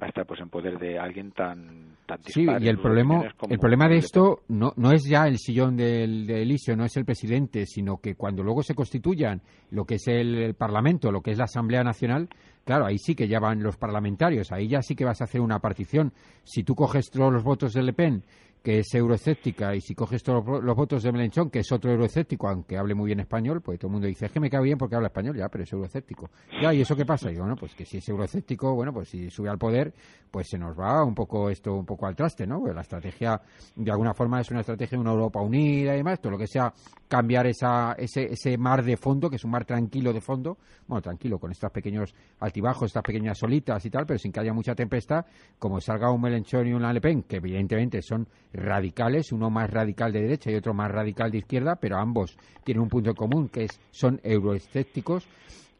va 0.00 0.06
a 0.06 0.08
estar 0.08 0.26
pues 0.26 0.40
en 0.40 0.48
poder 0.48 0.78
de 0.78 0.98
alguien 0.98 1.30
tan 1.30 1.96
tan 2.06 2.22
sí 2.24 2.44
y 2.44 2.68
el 2.68 2.78
problema 2.78 3.22
el 3.48 3.58
problema 3.58 3.88
de 3.88 3.96
esto 3.96 4.40
no 4.48 4.72
no 4.76 4.92
es 4.92 5.04
ya 5.04 5.26
el 5.26 5.38
sillón 5.38 5.76
del 5.76 6.26
de 6.26 6.42
Eliseo 6.42 6.74
no 6.76 6.84
es 6.84 6.96
el 6.96 7.04
presidente 7.04 7.64
sino 7.66 7.98
que 7.98 8.16
cuando 8.16 8.42
luego 8.42 8.62
se 8.62 8.74
constituyan 8.74 9.40
lo 9.70 9.84
que 9.84 9.94
es 9.94 10.08
el, 10.08 10.54
parlamento 10.54 11.12
lo 11.12 11.20
que 11.20 11.30
es 11.30 11.38
la 11.38 11.44
Asamblea 11.44 11.84
Nacional 11.84 12.28
claro, 12.64 12.86
ahí 12.86 12.98
sí 12.98 13.14
que 13.14 13.28
ya 13.28 13.38
van 13.38 13.62
los 13.62 13.76
parlamentarios, 13.76 14.50
ahí 14.50 14.68
ya 14.68 14.82
sí 14.82 14.96
que 14.96 15.04
vas 15.04 15.20
a 15.20 15.24
hacer 15.24 15.40
una 15.40 15.60
partición. 15.60 16.12
Si 16.42 16.64
tú 16.64 16.74
coges 16.74 17.10
todos 17.10 17.32
los 17.32 17.44
votos 17.44 17.72
de 17.74 17.82
Le 17.82 17.92
Pen 17.92 18.24
que 18.64 18.78
es 18.78 18.94
euroescéptica, 18.94 19.74
y 19.76 19.82
si 19.82 19.94
coges 19.94 20.22
todos 20.22 20.64
los 20.64 20.74
votos 20.74 21.02
de 21.02 21.12
Melenchón, 21.12 21.50
que 21.50 21.58
es 21.58 21.70
otro 21.70 21.90
euroescéptico, 21.90 22.48
aunque 22.48 22.78
hable 22.78 22.94
muy 22.94 23.08
bien 23.08 23.20
español, 23.20 23.60
pues 23.60 23.78
todo 23.78 23.88
el 23.88 23.92
mundo 23.92 24.08
dice, 24.08 24.24
es 24.24 24.32
que 24.32 24.40
me 24.40 24.48
cae 24.48 24.62
bien 24.62 24.78
porque 24.78 24.96
habla 24.96 25.08
español, 25.08 25.36
ya, 25.36 25.50
pero 25.50 25.64
es 25.64 25.72
euroescéptico. 25.74 26.30
Ya, 26.62 26.72
¿y 26.72 26.80
eso 26.80 26.96
qué 26.96 27.04
pasa? 27.04 27.30
Y 27.30 27.36
bueno, 27.36 27.56
pues 27.56 27.74
que 27.74 27.84
si 27.84 27.98
es 27.98 28.08
euroescéptico, 28.08 28.74
bueno, 28.74 28.90
pues 28.90 29.10
si 29.10 29.28
sube 29.28 29.50
al 29.50 29.58
poder, 29.58 29.92
pues 30.30 30.48
se 30.48 30.56
nos 30.56 30.80
va 30.80 31.04
un 31.04 31.14
poco 31.14 31.50
esto, 31.50 31.74
un 31.74 31.84
poco 31.84 32.06
al 32.06 32.16
traste, 32.16 32.46
¿no? 32.46 32.58
Pues 32.58 32.74
la 32.74 32.80
estrategia, 32.80 33.38
de 33.76 33.90
alguna 33.90 34.14
forma, 34.14 34.40
es 34.40 34.50
una 34.50 34.60
estrategia 34.60 34.96
de 34.96 35.02
una 35.02 35.12
Europa 35.12 35.42
unida 35.42 35.92
y 35.92 35.98
demás, 35.98 36.18
todo 36.18 36.32
lo 36.32 36.38
que 36.38 36.46
sea 36.46 36.72
cambiar 37.06 37.46
esa, 37.46 37.92
ese, 37.98 38.32
ese 38.32 38.56
mar 38.56 38.82
de 38.82 38.96
fondo, 38.96 39.28
que 39.28 39.36
es 39.36 39.44
un 39.44 39.50
mar 39.50 39.66
tranquilo 39.66 40.10
de 40.10 40.22
fondo, 40.22 40.56
bueno, 40.86 41.02
tranquilo, 41.02 41.38
con 41.38 41.50
estos 41.50 41.70
pequeños 41.70 42.14
altibajos, 42.40 42.86
estas 42.86 43.02
pequeñas 43.02 43.36
solitas 43.36 43.84
y 43.84 43.90
tal, 43.90 44.06
pero 44.06 44.18
sin 44.18 44.32
que 44.32 44.40
haya 44.40 44.54
mucha 44.54 44.74
tempestad, 44.74 45.26
como 45.58 45.82
salga 45.82 46.10
un 46.10 46.22
Melenchón 46.22 46.66
y 46.66 46.72
una 46.72 46.94
Le 46.94 47.02
Pen, 47.02 47.24
que 47.24 47.36
evidentemente 47.36 48.00
son 48.00 48.26
radicales, 48.54 49.32
uno 49.32 49.50
más 49.50 49.70
radical 49.70 50.12
de 50.12 50.22
derecha 50.22 50.50
y 50.50 50.54
otro 50.54 50.72
más 50.72 50.90
radical 50.90 51.30
de 51.30 51.38
izquierda, 51.38 51.76
pero 51.76 51.98
ambos 51.98 52.36
tienen 52.64 52.82
un 52.82 52.88
punto 52.88 53.10
en 53.10 53.16
común, 53.16 53.48
que 53.48 53.64
es, 53.64 53.80
son 53.90 54.20
euroescépticos. 54.22 55.26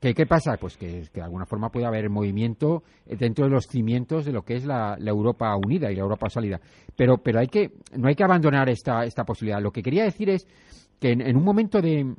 ¿Qué, 0.01 0.13
¿Qué 0.13 0.27
pasa? 0.27 0.57
Pues 0.59 0.77
que, 0.77 1.09
de 1.13 1.23
alguna 1.23 1.47
forma 1.47 1.71
puede 1.71 1.87
haber 1.87 2.11
movimiento 2.11 2.83
dentro 3.07 3.47
de 3.47 3.51
los 3.51 3.67
cimientos 3.67 4.27
de 4.27 4.33
lo 4.33 4.43
que 4.43 4.57
es 4.57 4.67
la, 4.67 4.99
Europa 4.99 5.57
unida 5.57 5.91
y 5.91 5.95
la 5.95 6.03
Europa 6.03 6.29
sólida. 6.29 6.61
Pero, 6.95 7.19
pero 7.19 7.41
hay 7.41 7.47
que, 7.47 7.73
no 7.97 8.09
hay 8.09 8.15
que 8.15 8.25
abandonar 8.25 8.69
esta, 8.69 9.05
esta 9.05 9.25
posibilidad. 9.25 9.63
Lo 9.63 9.71
que 9.71 9.83
quería 9.83 10.05
decir 10.05 10.29
es 10.29 10.47
que 11.01 11.13
en 11.13 11.37
un 11.37 11.45
momento 11.45 11.81
de 11.81 12.15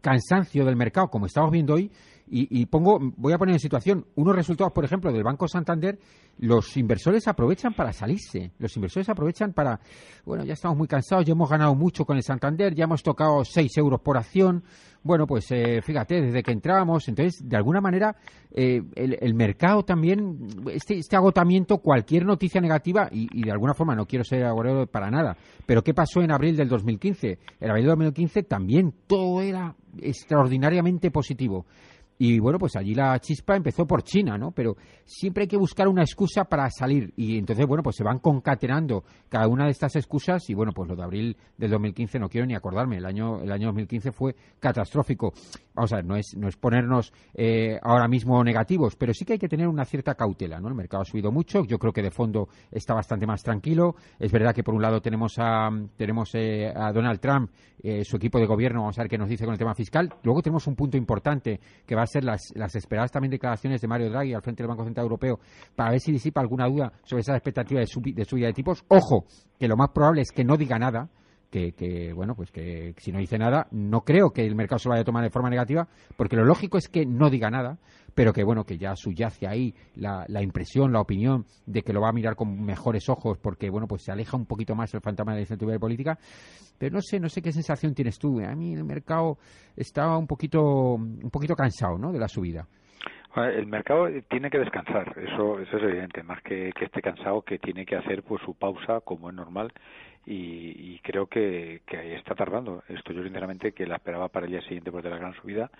cansancio 0.00 0.64
del 0.64 0.76
mercado, 0.76 1.08
como 1.08 1.26
estamos 1.26 1.50
viendo 1.50 1.74
hoy, 1.74 1.90
y, 2.28 2.60
y, 2.60 2.66
pongo, 2.66 2.98
voy 3.16 3.32
a 3.32 3.38
poner 3.38 3.54
en 3.54 3.60
situación 3.60 4.06
unos 4.14 4.34
resultados, 4.34 4.72
por 4.72 4.84
ejemplo, 4.84 5.12
del 5.12 5.22
Banco 5.22 5.46
Santander, 5.48 5.98
los 6.38 6.76
inversores 6.76 7.28
aprovechan 7.28 7.74
para 7.74 7.92
salirse, 7.92 8.52
los 8.58 8.74
inversores 8.76 9.08
aprovechan 9.08 9.52
para, 9.52 9.80
bueno, 10.24 10.44
ya 10.44 10.54
estamos 10.54 10.78
muy 10.78 10.88
cansados, 10.88 11.24
ya 11.26 11.32
hemos 11.32 11.50
ganado 11.50 11.74
mucho 11.74 12.04
con 12.04 12.16
el 12.16 12.22
Santander, 12.22 12.74
ya 12.74 12.84
hemos 12.84 13.02
tocado 13.02 13.44
6 13.44 13.76
euros 13.76 14.00
por 14.00 14.16
acción, 14.16 14.64
bueno, 15.02 15.26
pues 15.26 15.50
eh, 15.50 15.80
fíjate, 15.82 16.20
desde 16.20 16.42
que 16.42 16.52
entramos, 16.52 17.08
entonces, 17.08 17.46
de 17.46 17.56
alguna 17.56 17.80
manera, 17.80 18.16
eh, 18.52 18.82
el, 18.94 19.18
el, 19.20 19.34
mercado 19.34 19.82
también, 19.82 20.46
este, 20.70 20.98
este, 20.98 21.16
agotamiento, 21.16 21.78
cualquier 21.78 22.24
noticia 22.24 22.60
negativa, 22.60 23.08
y, 23.10 23.28
y, 23.32 23.42
de 23.42 23.50
alguna 23.50 23.74
forma 23.74 23.96
no 23.96 24.06
quiero 24.06 24.24
ser 24.24 24.44
agorero 24.44 24.86
para 24.86 25.10
nada, 25.10 25.36
pero 25.66 25.82
¿qué 25.82 25.92
pasó 25.92 26.22
en 26.22 26.30
abril 26.30 26.56
del 26.56 26.68
2015? 26.68 27.38
En 27.60 27.70
abril 27.70 27.84
del 27.84 27.96
2015 27.96 28.44
también 28.44 28.94
todo 29.06 29.42
era 29.42 29.74
extraordinariamente 30.00 31.10
positivo. 31.10 31.66
Y 32.24 32.38
bueno, 32.38 32.56
pues 32.56 32.76
allí 32.76 32.94
la 32.94 33.18
chispa 33.18 33.56
empezó 33.56 33.84
por 33.84 34.04
China, 34.04 34.38
¿no? 34.38 34.52
Pero 34.52 34.76
siempre 35.04 35.42
hay 35.42 35.48
que 35.48 35.56
buscar 35.56 35.88
una 35.88 36.02
excusa 36.02 36.44
para 36.44 36.70
salir. 36.70 37.12
Y 37.16 37.36
entonces, 37.36 37.66
bueno, 37.66 37.82
pues 37.82 37.96
se 37.96 38.04
van 38.04 38.20
concatenando 38.20 39.02
cada 39.28 39.48
una 39.48 39.64
de 39.64 39.72
estas 39.72 39.96
excusas. 39.96 40.48
Y 40.48 40.54
bueno, 40.54 40.70
pues 40.72 40.88
lo 40.88 40.94
de 40.94 41.02
abril 41.02 41.36
del 41.58 41.72
2015 41.72 42.20
no 42.20 42.28
quiero 42.28 42.46
ni 42.46 42.54
acordarme. 42.54 42.98
El 42.98 43.06
año, 43.06 43.42
el 43.42 43.50
año 43.50 43.66
2015 43.70 44.12
fue 44.12 44.36
catastrófico. 44.60 45.32
Vamos 45.74 45.92
a 45.92 45.96
ver, 45.96 46.04
no 46.04 46.14
es, 46.14 46.36
no 46.36 46.46
es 46.46 46.56
ponernos 46.56 47.12
eh, 47.34 47.76
ahora 47.82 48.06
mismo 48.06 48.44
negativos, 48.44 48.94
pero 48.94 49.12
sí 49.12 49.24
que 49.24 49.32
hay 49.32 49.38
que 49.40 49.48
tener 49.48 49.66
una 49.66 49.84
cierta 49.84 50.14
cautela, 50.14 50.60
¿no? 50.60 50.68
El 50.68 50.76
mercado 50.76 51.02
ha 51.02 51.04
subido 51.04 51.32
mucho. 51.32 51.64
Yo 51.64 51.76
creo 51.76 51.92
que 51.92 52.02
de 52.02 52.12
fondo 52.12 52.48
está 52.70 52.94
bastante 52.94 53.26
más 53.26 53.42
tranquilo. 53.42 53.96
Es 54.20 54.30
verdad 54.30 54.54
que 54.54 54.62
por 54.62 54.74
un 54.74 54.82
lado 54.82 55.00
tenemos 55.00 55.34
a, 55.38 55.70
tenemos, 55.96 56.30
eh, 56.36 56.72
a 56.72 56.92
Donald 56.92 57.18
Trump, 57.18 57.50
eh, 57.82 58.04
su 58.04 58.16
equipo 58.16 58.38
de 58.38 58.46
gobierno, 58.46 58.82
vamos 58.82 58.96
a 58.96 59.02
ver 59.02 59.10
qué 59.10 59.18
nos 59.18 59.28
dice 59.28 59.44
con 59.44 59.54
el 59.54 59.58
tema 59.58 59.74
fiscal. 59.74 60.08
Luego 60.22 60.40
tenemos 60.40 60.68
un 60.68 60.76
punto 60.76 60.96
importante 60.96 61.58
que 61.84 61.96
va 61.96 62.02
a 62.02 62.11
ser 62.12 62.24
las, 62.24 62.52
las 62.54 62.74
esperadas 62.76 63.10
también 63.10 63.30
declaraciones 63.30 63.80
de 63.80 63.88
Mario 63.88 64.10
Draghi 64.10 64.34
al 64.34 64.42
frente 64.42 64.62
del 64.62 64.68
Banco 64.68 64.84
Central 64.84 65.04
Europeo 65.04 65.40
para 65.74 65.90
ver 65.90 66.00
si 66.00 66.12
disipa 66.12 66.40
alguna 66.40 66.66
duda 66.68 66.92
sobre 67.04 67.22
esa 67.22 67.34
expectativa 67.34 67.80
de, 67.80 67.86
de 68.12 68.24
subida 68.24 68.46
de 68.46 68.52
tipos. 68.52 68.84
Ojo, 68.88 69.24
que 69.58 69.68
lo 69.68 69.76
más 69.76 69.90
probable 69.90 70.22
es 70.22 70.30
que 70.30 70.44
no 70.44 70.56
diga 70.56 70.78
nada, 70.78 71.08
que, 71.50 71.72
que, 71.72 72.12
bueno, 72.12 72.34
pues 72.34 72.50
que 72.50 72.94
si 72.96 73.12
no 73.12 73.18
dice 73.18 73.38
nada, 73.38 73.66
no 73.70 74.00
creo 74.00 74.30
que 74.30 74.46
el 74.46 74.54
mercado 74.54 74.78
se 74.78 74.88
vaya 74.88 75.02
a 75.02 75.04
tomar 75.04 75.22
de 75.22 75.30
forma 75.30 75.50
negativa, 75.50 75.86
porque 76.16 76.34
lo 76.34 76.44
lógico 76.44 76.78
es 76.78 76.88
que 76.88 77.04
no 77.04 77.28
diga 77.28 77.50
nada, 77.50 77.78
pero 78.14 78.32
que 78.32 78.44
bueno, 78.44 78.64
que 78.64 78.78
ya 78.78 78.94
subyace 78.94 79.46
ahí 79.46 79.74
la, 79.96 80.24
la 80.28 80.42
impresión, 80.42 80.92
la 80.92 81.00
opinión 81.00 81.44
de 81.66 81.82
que 81.82 81.92
lo 81.92 82.00
va 82.00 82.10
a 82.10 82.12
mirar 82.12 82.36
con 82.36 82.62
mejores 82.64 83.08
ojos, 83.08 83.38
porque 83.38 83.70
bueno, 83.70 83.86
pues 83.86 84.02
se 84.04 84.12
aleja 84.12 84.36
un 84.36 84.46
poquito 84.46 84.74
más 84.74 84.92
el 84.94 85.00
fantasma 85.00 85.32
de 85.32 85.38
la 85.38 85.42
incertidumbre 85.42 85.78
política. 85.78 86.18
Pero 86.78 86.94
no 86.94 87.00
sé, 87.00 87.20
no 87.20 87.28
sé 87.28 87.42
qué 87.42 87.52
sensación 87.52 87.94
tienes 87.94 88.18
tú. 88.18 88.40
A 88.40 88.54
mí 88.54 88.74
el 88.74 88.84
mercado 88.84 89.38
estaba 89.76 90.18
un 90.18 90.26
poquito, 90.26 90.94
un 90.94 91.30
poquito 91.30 91.54
cansado, 91.54 91.96
¿no? 91.98 92.12
De 92.12 92.18
la 92.18 92.28
subida. 92.28 92.66
El 93.34 93.66
mercado 93.66 94.08
tiene 94.28 94.50
que 94.50 94.58
descansar, 94.58 95.14
eso, 95.16 95.58
eso 95.58 95.76
es 95.78 95.82
evidente, 95.82 96.22
más 96.22 96.42
que, 96.42 96.70
que 96.78 96.84
esté 96.84 97.00
cansado, 97.00 97.40
que 97.40 97.58
tiene 97.58 97.86
que 97.86 97.96
hacer 97.96 98.22
pues 98.22 98.42
su 98.44 98.54
pausa 98.54 99.00
como 99.00 99.30
es 99.30 99.34
normal 99.34 99.72
y, 100.26 100.94
y 100.94 101.00
creo 101.02 101.26
que, 101.26 101.80
que 101.86 102.14
está 102.14 102.34
tardando. 102.34 102.82
Esto 102.88 103.14
yo 103.14 103.22
sinceramente 103.22 103.72
que 103.72 103.86
la 103.86 103.96
esperaba 103.96 104.28
para 104.28 104.44
el 104.44 104.52
día 104.52 104.60
siguiente 104.62 104.92
por 104.92 105.02
de 105.02 105.08
la 105.08 105.16
gran 105.16 105.32
subida, 105.34 105.70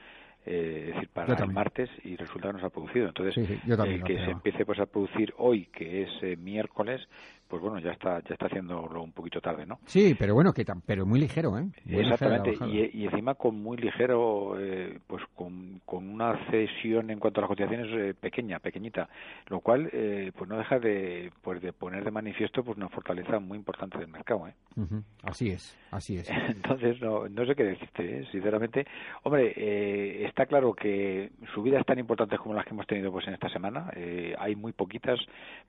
eh, 0.45 0.87
es 0.89 0.95
decir, 0.95 1.09
para 1.11 1.35
el 1.35 1.53
martes 1.53 1.89
y 2.05 2.17
resulta 2.17 2.49
que 2.49 2.55
no 2.55 2.59
se 2.61 2.67
ha 2.67 2.71
producido. 2.71 3.07
Entonces, 3.09 3.35
sí, 3.35 3.47
sí, 3.47 3.71
eh, 3.71 4.03
que 4.05 4.17
se 4.19 4.31
empiece 4.31 4.67
pues 4.67 4.79
a 4.81 4.87
producir 4.87 5.33
hoy, 5.39 5.67
que 5.67 6.03
es 6.03 6.11
eh, 6.23 6.37
miércoles, 6.37 7.01
pues 7.53 7.61
bueno, 7.61 7.79
ya 7.81 7.91
está 7.91 8.19
ya 8.21 8.33
está 8.33 8.47
haciéndolo 8.47 9.03
un 9.03 9.13
poquito 9.13 9.39
tarde, 9.39 9.67
¿no? 9.67 9.79
Sí, 9.85 10.17
pero 10.19 10.33
bueno, 10.33 10.55
que 10.55 10.65
pero 10.87 11.05
muy 11.05 11.21
ligero, 11.21 11.59
¿eh? 11.59 11.67
Muy 11.85 12.01
Exactamente, 12.01 12.57
y, 12.65 13.03
y, 13.03 13.05
encima 13.05 13.35
con 13.35 13.63
muy 13.63 13.77
ligero, 13.77 14.59
eh, 14.59 14.99
pues 15.07 15.23
con, 15.35 15.83
con, 15.85 16.09
una 16.09 16.51
cesión 16.51 17.11
en 17.11 17.19
cuanto 17.19 17.41
a 17.41 17.43
las 17.43 17.49
cotizaciones 17.49 17.89
eh, 17.93 18.15
pequeña, 18.19 18.59
pequeñita, 18.59 19.07
lo 19.49 19.61
cual 19.61 19.91
eh, 19.93 20.33
pues 20.35 20.49
no 20.49 20.57
deja 20.57 20.79
de 20.79 21.31
pues 21.43 21.61
de 21.61 21.75
poner 21.75 22.05
de 22.05 22.11
manifiesto 22.11 22.65
pues 22.65 22.79
una 22.79 22.89
fortaleza 22.89 23.39
muy 23.39 23.59
importante 23.59 23.99
del 23.99 24.09
mercado, 24.09 24.49
¿eh? 24.49 24.55
Uh 24.77 24.85
-huh. 24.85 25.03
Así 25.23 25.51
es, 25.51 25.77
así 25.91 26.17
es. 26.17 26.31
Entonces 26.49 27.03
no, 27.03 27.29
no 27.29 27.45
sé 27.45 27.55
qué 27.55 27.65
decirte, 27.65 28.21
¿eh? 28.21 28.27
sinceramente, 28.33 28.87
hombre, 29.25 29.53
eh, 29.57 30.25
está 30.27 30.47
claro 30.47 30.73
que 30.73 31.31
subidas 31.55 31.85
tan 31.85 31.99
importantes 31.99 32.39
como 32.41 32.55
las 32.55 32.65
que 32.65 32.71
hemos 32.71 32.87
tenido 32.87 33.13
pues 33.13 33.27
en 33.29 33.35
esta 33.35 33.51
semana, 33.51 33.93
eh, 33.95 34.35
hay 34.39 34.57
muy 34.57 34.73
poquitas, 34.73 35.21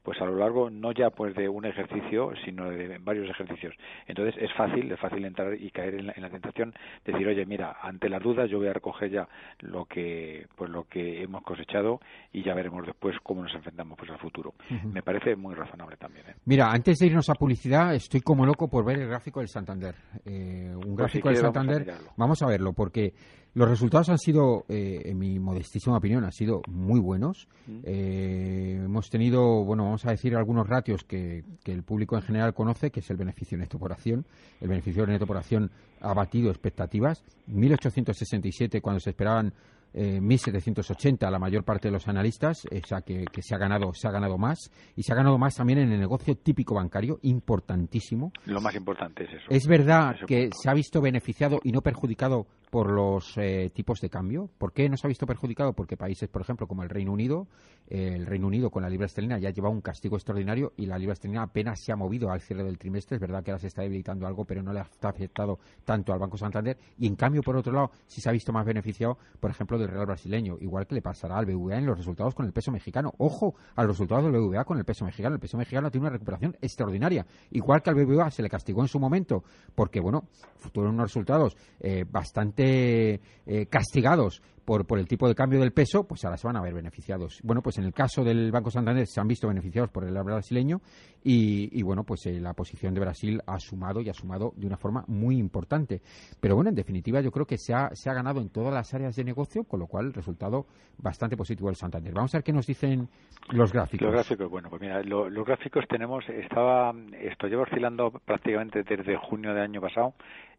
pues 0.02 0.22
a 0.22 0.25
lo 0.25 0.38
largo 0.38 0.70
no 0.70 0.94
ya 0.94 1.10
pues 1.10 1.36
de 1.36 1.50
un 1.50 1.66
ejercicio, 1.74 2.32
sino 2.46 2.70
de 2.70 2.98
varios 3.00 3.30
ejercicios. 3.30 3.75
Entonces 4.08 4.36
es 4.42 4.51
fácil, 4.53 4.92
es 4.92 5.00
fácil 5.00 5.25
entrar 5.25 5.53
y 5.60 5.70
caer 5.72 5.96
en 5.96 6.08
la, 6.08 6.13
en 6.15 6.22
la 6.22 6.30
tentación 6.30 6.74
de 7.06 7.12
decir, 7.12 7.27
oye, 7.27 7.46
mira, 7.46 7.77
ante 7.82 8.10
las 8.10 8.22
dudas 8.22 8.50
yo 8.50 8.60
voy 8.60 8.68
a 8.68 8.74
recoger 8.74 9.10
ya 9.10 9.27
lo 9.60 9.86
que 9.86 10.48
pues 10.56 10.70
lo 10.70 10.86
que 10.86 11.22
hemos 11.24 11.44
cosechado 11.44 12.00
y 12.32 12.44
ya 12.44 12.53
veremos 12.53 12.86
después 12.86 13.15
cómo 13.24 13.44
nos 13.44 13.53
enfrentamos 13.53 13.98
pues 13.98 14.10
al 14.12 14.20
futuro. 14.20 14.53
Uh 14.70 14.74
-huh. 14.74 14.94
Me 14.94 15.01
parece 15.01 15.36
muy 15.36 15.56
razonable 15.56 15.98
también. 15.98 16.25
¿eh? 16.30 16.36
Mira, 16.46 16.72
antes 16.72 17.00
de 17.00 17.08
irnos 17.08 17.30
a 17.30 17.34
publicidad, 17.36 17.94
estoy 17.94 18.22
como 18.22 18.46
loco 18.46 18.70
por 18.70 18.86
ver 18.86 19.00
el 19.00 19.08
gráfico 19.08 19.39
del 19.39 19.50
Santander. 19.50 19.96
Eh, 20.25 20.72
un 20.74 20.96
gráfico 20.96 21.24
pues 21.27 21.38
si 21.38 21.44
del 21.44 21.53
Santander, 21.53 21.86
vamos 21.86 22.08
a, 22.08 22.13
vamos 22.18 22.44
a 22.44 22.48
verlo, 22.48 22.74
porque 22.74 23.13
los 23.55 23.69
resultados 23.69 24.10
han 24.10 24.17
sido, 24.17 24.65
eh, 24.67 25.01
en 25.05 25.17
mi 25.19 25.38
modestísima 25.39 25.98
opinión, 25.98 26.24
han 26.24 26.31
sido 26.31 26.62
muy 26.67 27.00
buenos. 27.00 27.48
Eh, 27.83 28.81
hemos 28.83 29.10
tenido, 29.10 29.63
bueno, 29.63 29.83
vamos 29.83 30.05
a 30.05 30.12
decir 30.12 30.36
algunos 30.36 30.67
ratios 30.67 31.03
que, 31.03 31.43
que, 31.63 31.72
el 31.72 31.83
público 31.83 32.15
en 32.15 32.24
general 32.24 32.53
conoce, 32.55 32.89
que 32.89 33.01
es 33.01 33.10
el 33.12 33.17
beneficio 33.17 33.57
neto 33.57 33.77
por 33.77 33.91
acción. 33.91 34.25
El 34.60 34.69
beneficio 34.69 35.05
neto 35.05 35.27
por 35.27 35.38
acción 35.38 35.69
ha 36.01 36.13
batido 36.13 36.50
expectativas. 36.50 37.24
1.867 37.48 38.81
cuando 38.81 39.00
se 39.00 39.12
esperaban 39.12 39.53
eh, 39.93 40.19
1.780 40.19 41.29
la 41.29 41.38
mayor 41.38 41.63
parte 41.63 41.89
de 41.89 41.91
los 41.91 42.07
analistas, 42.07 42.65
o 42.65 42.88
sea 42.88 43.01
que, 43.01 43.25
que, 43.31 43.43
se 43.43 43.53
ha 43.53 43.60
ganado 43.60 43.93
se 43.93 44.07
ha 44.07 44.12
ganado 44.12 44.39
más 44.39 44.72
y 44.95 45.03
se 45.03 45.13
ha 45.13 45.15
ganado 45.15 45.38
más 45.38 45.55
también 45.55 45.77
en 45.77 45.91
el 45.91 46.00
negocio 46.00 46.36
típico 46.36 46.74
bancario, 46.74 47.19
importantísimo. 47.22 48.31
Lo 48.48 48.60
más 48.60 48.74
importante 48.74 49.25
es 49.25 49.33
eso. 49.33 49.45
Es 49.50 49.67
verdad 49.67 50.15
eso 50.15 50.25
que 50.25 50.50
se 50.51 50.67
ha 50.67 50.74
visto 50.74 51.00
beneficiado 51.00 51.60
y 51.63 51.72
no 51.72 51.81
perjudicado 51.81 52.48
por 52.74 52.89
los 52.89 53.38
eh, 53.38 53.70
tipos 53.72 54.01
de 54.01 54.10
cambio. 54.10 54.50
¿Por 54.58 54.74
qué 54.74 54.89
no 54.89 54.98
se 54.98 55.06
ha 55.06 55.08
visto 55.08 55.27
perjudicado? 55.27 55.74
Porque 55.74 55.96
países, 55.96 56.27
por 56.27 56.42
ejemplo, 56.42 56.65
como 56.65 56.82
el 56.82 56.89
Reino 56.89 57.12
Unido, 57.12 57.46
eh, 57.88 58.13
el 58.15 58.25
Reino 58.25 58.48
Unido 58.48 58.72
con 58.72 58.82
la 58.82 58.89
libra 58.89 59.06
esterlina 59.06 59.38
ya 59.38 59.51
lleva 59.51 59.70
un 59.70 59.82
castigo 59.82 60.15
extraordinario 60.15 60.74
y 60.75 60.88
la 60.88 60.98
libra 60.98 61.13
esterlina 61.13 61.44
apenas 61.44 61.80
se 61.80 61.92
ha 61.92 61.96
movido 61.96 62.32
al 62.32 62.42
cierre 62.42 62.63
del 62.63 62.80
trimestre. 62.80 63.18
Es 63.18 63.22
verdad 63.22 63.44
que 63.44 63.51
ahora 63.51 63.60
se 63.60 63.68
está 63.68 63.84
debilitando 63.84 64.25
algo, 64.25 64.44
pero 64.46 64.63
no 64.63 64.74
le 64.74 64.80
ha 64.80 64.88
afectado 65.03 65.60
tanto 65.86 66.13
al 66.13 66.18
Banco 66.18 66.36
Santander. 66.36 66.75
Y 66.98 67.06
en 67.06 67.15
cambio, 67.15 67.44
por 67.44 67.56
otro 67.56 67.72
lado, 67.72 67.92
sí 68.08 68.22
se 68.22 68.30
ha 68.30 68.32
visto 68.32 68.51
más 68.51 68.65
beneficiado, 68.65 69.20
por 69.39 69.51
ejemplo, 69.51 69.77
del 69.77 69.89
Real 69.89 70.08
brasileño, 70.08 70.58
igual 70.60 70.88
que 70.88 70.96
le 70.96 71.03
pasará 71.03 71.38
al 71.38 71.46
BVA 71.46 71.77
en 71.77 71.86
los 71.86 71.96
resultados 71.96 72.34
con 72.34 72.48
el 72.48 72.53
peso 72.53 72.72
mexicano. 72.72 73.13
Ojo 73.20 73.53
a 73.75 73.84
los 73.84 73.92
resultados 73.92 74.24
del 74.24 74.42
BVA 74.42 74.65
con 74.65 74.80
el 74.80 74.84
peso 74.84 75.06
mexicano. 75.06 75.36
El 75.36 75.39
peso 75.39 75.60
mexicano 75.60 75.92
tiene 75.92 76.08
una 76.08 76.13
recuperación 76.13 76.58
extraordinaria, 76.60 77.24
igual 77.51 77.84
que 77.84 77.92
al 77.92 78.03
BVA 78.03 78.32
se 78.32 78.42
le 78.42 78.50
castigó 78.50 78.82
en 78.82 78.88
su 78.88 79.00
momento, 79.00 79.44
porque, 79.75 80.00
bueno, 80.00 80.27
tuvieron 80.72 80.96
unos 80.96 81.10
resultados 81.10 81.56
eh, 81.80 82.03
bastante 82.10 82.62
eh, 82.65 83.65
castigados 83.70 84.41
por, 84.65 84.86
por 84.86 85.00
el 85.00 85.08
tipo 85.08 85.27
de 85.27 85.36
cambio 85.36 85.60
del 85.60 85.74
peso, 85.74 86.08
pues 86.08 86.24
ahora 86.24 86.38
se 86.38 86.48
van 86.48 86.58
a 86.58 86.62
ver 86.62 86.74
beneficiados. 86.74 87.39
Bueno, 87.43 87.62
pues 87.62 87.77
en 87.77 87.86
el 87.86 87.93
caso 87.93 88.24
del 88.24 88.51
Banco 88.51 88.72
Santander 88.72 89.05
se 89.08 89.20
han 89.20 89.27
visto 89.27 89.48
beneficiados 89.48 89.89
por 89.89 90.05
el 90.05 90.13
brasileño 90.24 90.82
y, 91.24 91.82
bueno, 91.84 92.03
pues 92.03 92.25
eh, 92.25 92.39
la 92.39 92.53
posición 92.53 92.93
de 92.93 93.00
Brasil 93.00 93.41
ha 93.46 93.60
sumado 93.60 94.01
y 94.01 94.10
ha 94.10 94.13
sumado 94.13 94.53
de 94.55 94.67
una 94.67 94.77
forma 94.77 95.03
muy 95.08 95.38
importante. 95.38 96.01
Pero 96.39 96.55
bueno, 96.55 96.70
en 96.70 96.75
definitiva 96.75 97.22
yo 97.22 97.32
creo 97.32 97.46
que 97.46 97.58
se 97.58 97.74
ha, 97.74 97.89
se 97.93 98.10
ha 98.10 98.13
ganado 98.13 98.41
en 98.41 98.50
todas 98.50 98.74
las 98.74 98.93
áreas 98.93 99.15
de 99.15 99.24
negocio, 99.24 99.63
con 99.63 99.79
lo 99.79 99.88
cual 99.88 100.08
el 100.08 100.13
resultado 100.13 100.65
bastante 100.98 101.38
positivo 101.38 101.70
del 101.70 101.75
Santander. 101.75 102.13
Vamos 102.13 102.34
a 102.36 102.38
ver 102.38 102.43
qué 102.43 102.53
nos 102.53 102.67
dicen 102.67 103.10
los 103.51 103.72
gráficos. 103.72 104.05
Los 104.05 104.13
gráficos, 104.13 104.50
bueno, 104.50 104.70
pues 104.70 104.82
mira, 104.82 105.01
los 105.03 105.46
gráficos 105.46 105.86
tenemos, 105.89 106.24
estaba, 106.29 106.93
esto 107.20 107.48
lleva 107.48 107.63
oscilando 107.63 108.12
prácticamente 108.25 108.84
desde 108.84 109.17
junio 109.17 109.53
del 109.53 109.63
año 109.63 109.82
pasado 109.82 110.13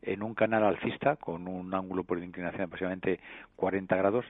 en 0.04 0.23
un 0.23 0.34
canal 0.34 0.64
alcista 0.64 1.16
con 1.16 1.49
un 1.49 1.75
ángulo 1.75 2.04
por 2.04 2.23
inclinación 2.23 2.58
de 2.58 2.64
aproximadamente 2.64 3.20
40 3.56 3.96
grados 3.96 4.25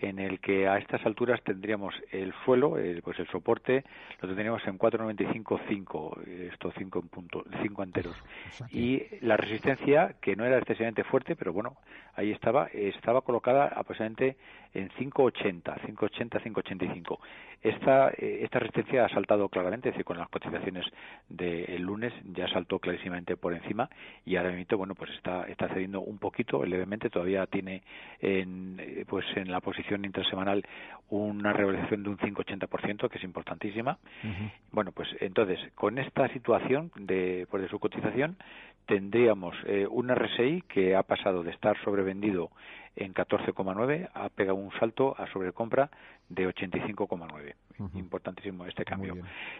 en 0.00 0.18
el 0.18 0.40
que 0.40 0.66
a 0.66 0.78
estas 0.78 1.04
alturas 1.04 1.42
tendríamos 1.42 1.94
el 2.10 2.32
suelo, 2.44 2.78
el, 2.78 3.02
pues 3.02 3.18
el 3.18 3.28
soporte, 3.28 3.84
lo 4.20 4.28
tendríamos 4.28 4.66
en 4.66 4.78
495.5, 4.78 6.26
estos 6.52 6.74
5 6.76 7.02
puntos, 7.02 7.44
cinco 7.62 7.82
enteros. 7.82 8.16
Y 8.70 9.02
la 9.20 9.36
resistencia, 9.36 10.16
que 10.20 10.36
no 10.36 10.44
era 10.44 10.58
excesivamente 10.58 11.04
fuerte, 11.04 11.36
pero 11.36 11.52
bueno, 11.52 11.76
ahí 12.14 12.30
estaba, 12.30 12.66
estaba 12.68 13.20
colocada 13.22 13.66
aproximadamente 13.66 14.36
en 14.74 14.88
580, 14.88 15.74
580, 15.86 16.38
585. 16.38 17.20
Esta, 17.62 18.10
eh, 18.10 18.40
esta 18.42 18.58
resistencia 18.58 19.04
ha 19.04 19.08
saltado 19.08 19.48
claramente, 19.48 19.88
es 19.88 19.94
decir, 19.94 20.04
con 20.04 20.16
las 20.16 20.28
cotizaciones 20.28 20.86
del 21.28 21.82
lunes 21.82 22.12
ya 22.32 22.48
saltó 22.48 22.78
clarísimamente 22.78 23.36
por 23.36 23.52
encima 23.52 23.90
y 24.24 24.36
ahora 24.36 24.52
mismo, 24.52 24.78
bueno, 24.78 24.94
pues 24.94 25.10
está, 25.10 25.44
está 25.44 25.68
cediendo 25.68 26.00
un 26.00 26.18
poquito, 26.18 26.64
levemente, 26.64 27.10
todavía 27.10 27.46
tiene 27.46 27.82
en, 28.20 28.76
eh, 28.78 29.04
pues 29.08 29.26
en 29.36 29.50
la 29.50 29.60
posición 29.60 29.89
intersemanal 29.96 30.64
una 31.10 31.52
revalorización 31.52 32.04
de 32.04 32.10
un 32.10 32.18
5-80%, 32.18 33.08
que 33.08 33.18
es 33.18 33.24
importantísima. 33.24 33.98
Bueno, 34.70 34.92
pues 34.92 35.08
entonces, 35.20 35.58
con 35.74 35.98
esta 35.98 36.28
situación 36.28 36.92
de, 36.96 37.46
pues 37.50 37.62
de 37.64 37.68
su 37.68 37.78
cotización, 37.78 38.36
tendríamos 38.86 39.56
eh, 39.66 39.86
un 39.88 40.08
RSI 40.08 40.62
que 40.68 40.96
ha 40.96 41.02
pasado 41.02 41.42
de 41.42 41.50
estar 41.50 41.76
sobrevendido 41.84 42.50
en 42.96 43.14
14,9 43.14 44.08
ha 44.14 44.28
pegado 44.30 44.56
un 44.56 44.72
salto 44.78 45.14
a 45.16 45.26
sobrecompra 45.28 45.90
de 46.30 46.48
85,9. 46.48 47.54
Importantísimo 47.94 48.64
este 48.66 48.84
cambio. 48.84 49.16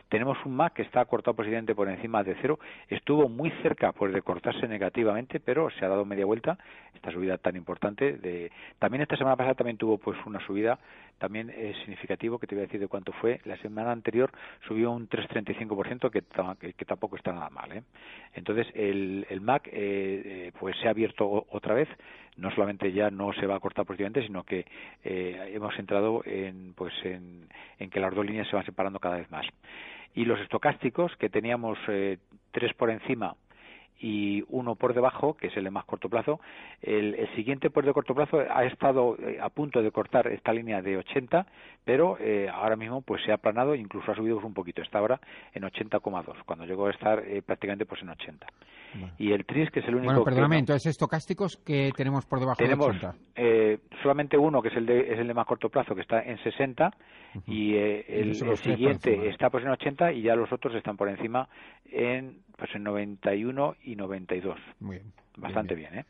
Tenemos 0.09 0.39
un 0.45 0.55
MAC 0.55 0.75
que 0.75 0.83
está 0.83 1.05
cortado 1.05 1.35
posiblemente 1.35 1.75
por 1.75 1.89
encima 1.89 2.23
de 2.23 2.37
cero. 2.41 2.59
Estuvo 2.89 3.29
muy 3.29 3.51
cerca 3.63 3.93
pues, 3.93 4.13
de 4.13 4.23
cortarse 4.23 4.69
negativamente, 4.69 5.41
pero 5.41 5.71
se 5.71 5.85
ha 5.85 5.89
dado 5.89 6.05
media 6.05 6.27
vuelta. 6.27 6.59
Esta 6.95 7.11
subida 7.11 7.39
tan 7.39 7.57
importante. 7.57 8.13
De... 8.19 8.53
También 8.79 9.03
esta 9.03 9.17
semana 9.17 9.37
pasada 9.37 9.55
también 9.55 9.79
tuvo 9.79 9.99
pues 9.99 10.17
una 10.27 10.39
subida 10.47 10.79
también 11.21 11.51
es 11.51 11.77
significativo, 11.79 12.39
que 12.39 12.47
te 12.47 12.55
voy 12.55 12.65
a 12.65 12.67
decir 12.67 12.81
de 12.81 12.89
cuánto 12.89 13.13
fue. 13.13 13.41
La 13.45 13.59
semana 13.59 13.93
anterior 13.93 14.33
subió 14.67 14.91
un 14.91 15.07
3,35%, 15.07 16.11
que, 16.11 16.73
que, 16.73 16.85
tampoco 16.87 17.17
está 17.17 17.31
nada 17.31 17.51
mal. 17.51 17.71
¿eh? 17.73 17.83
Entonces, 18.35 18.67
el, 18.75 19.27
el 19.29 19.43
MAC 19.43 19.69
eh, 19.69 19.71
eh, 19.75 20.53
pues 20.59 20.77
se 20.79 20.89
ha 20.89 20.91
abierto 20.91 21.47
otra 21.51 21.75
vez. 21.75 21.89
No 22.37 22.51
solamente 22.53 22.91
ya 22.93 23.11
no 23.11 23.35
se 23.35 23.47
va 23.47 23.57
a 23.57 23.61
cortar 23.61 23.85
positivamente, 23.85 24.23
sino 24.23 24.45
que 24.45 24.65
eh, 25.05 25.53
hemos 25.53 25.79
entrado 25.79 26.23
en, 26.25 26.73
pues 26.73 26.95
en, 27.05 27.47
en 27.79 27.91
que 27.91 28.01
las 28.01 28.15
dos 28.15 28.25
líneas 28.25 28.49
se 28.49 28.57
van 28.57 28.65
separando 28.65 28.99
cada 28.99 29.19
vez 29.19 29.31
más. 29.31 29.47
Y 30.15 30.25
los 30.25 30.41
estocásticos, 30.41 31.15
que 31.17 31.29
teníamos 31.29 31.79
eh, 31.89 32.17
tres 32.51 32.73
por 32.75 32.89
encima 32.89 33.37
y 34.01 34.43
uno 34.49 34.77
por 34.77 34.95
debajo, 34.95 35.35
que 35.35 35.49
es 35.49 35.57
el 35.57 35.65
de 35.65 35.71
más 35.71 35.85
corto 35.85 36.09
plazo. 36.09 36.41
El, 36.81 37.29
siguiente 37.37 37.71
por 37.71 37.85
de 37.85 37.93
corto 37.93 38.15
plazo 38.15 38.39
ha 38.39 38.65
estado 38.65 39.17
eh, 39.19 39.39
a 39.41 39.51
punto 39.51 39.83
de 39.83 39.91
cortar 39.91 40.27
esta 40.29 40.53
línea 40.53 40.81
de 40.81 40.97
80, 40.97 41.47
pero 41.85 42.17
eh, 42.19 42.49
ahora 42.53 42.77
mismo 42.77 43.03
pues 43.03 43.23
se 43.25 43.31
ha 43.31 43.35
aplanado, 43.35 43.75
incluso 43.75 44.11
ha 44.11 44.15
subido 44.15 44.39
un 44.39 44.55
poquito. 44.55 44.81
Está 44.81 44.99
ahora 44.99 45.21
en 45.53 45.65
80,2, 45.65 46.45
cuando 46.47 46.65
llegó 46.65 46.87
a 46.87 46.91
estar 46.91 47.23
eh, 47.27 47.43
prácticamente 47.43 47.85
pues 47.85 48.01
en 48.03 48.09
80. 48.09 48.47
Y 49.19 49.33
el 49.33 49.45
TRIS, 49.45 49.71
que 49.71 49.81
es 49.81 49.87
el 49.87 49.95
único... 49.95 50.13
Bueno, 50.13 50.25
perdóname, 50.25 50.59
entonces 50.59 50.87
estocásticos 50.87 51.59
que 51.59 51.93
tenemos 51.97 52.27
por 52.27 52.41
debajo 52.41 52.61
de 52.61 52.75
80. 52.75 53.15
Eh, 53.37 53.79
solamente 54.03 54.37
uno, 54.37 54.61
que 54.61 54.69
es 54.69 54.77
el, 54.77 54.87
de, 54.87 55.13
es 55.13 55.19
el 55.19 55.29
de 55.29 55.35
más 55.35 55.47
corto 55.47 55.69
plazo, 55.69 55.95
que 55.95 56.01
está 56.01 56.23
en 56.23 56.39
60, 56.43 56.91
y 57.47 57.77
el, 57.77 58.35
siguiente 58.35 59.29
está 59.29 59.49
pues 59.51 59.65
en 59.65 59.71
80 59.71 60.13
y 60.13 60.23
ya 60.23 60.35
los 60.35 60.53
otros 60.53 60.75
están 60.75 60.97
por 60.97 61.09
encima 61.09 61.49
en 61.93 62.39
pues 62.57 62.75
en 62.75 62.85
91 62.85 63.77
y 63.85 63.97
92. 63.97 64.59
Muy 64.81 64.97
bien. 64.97 65.13
Bastante 65.37 65.75
bien, 65.75 65.95
¿eh? 65.95 66.05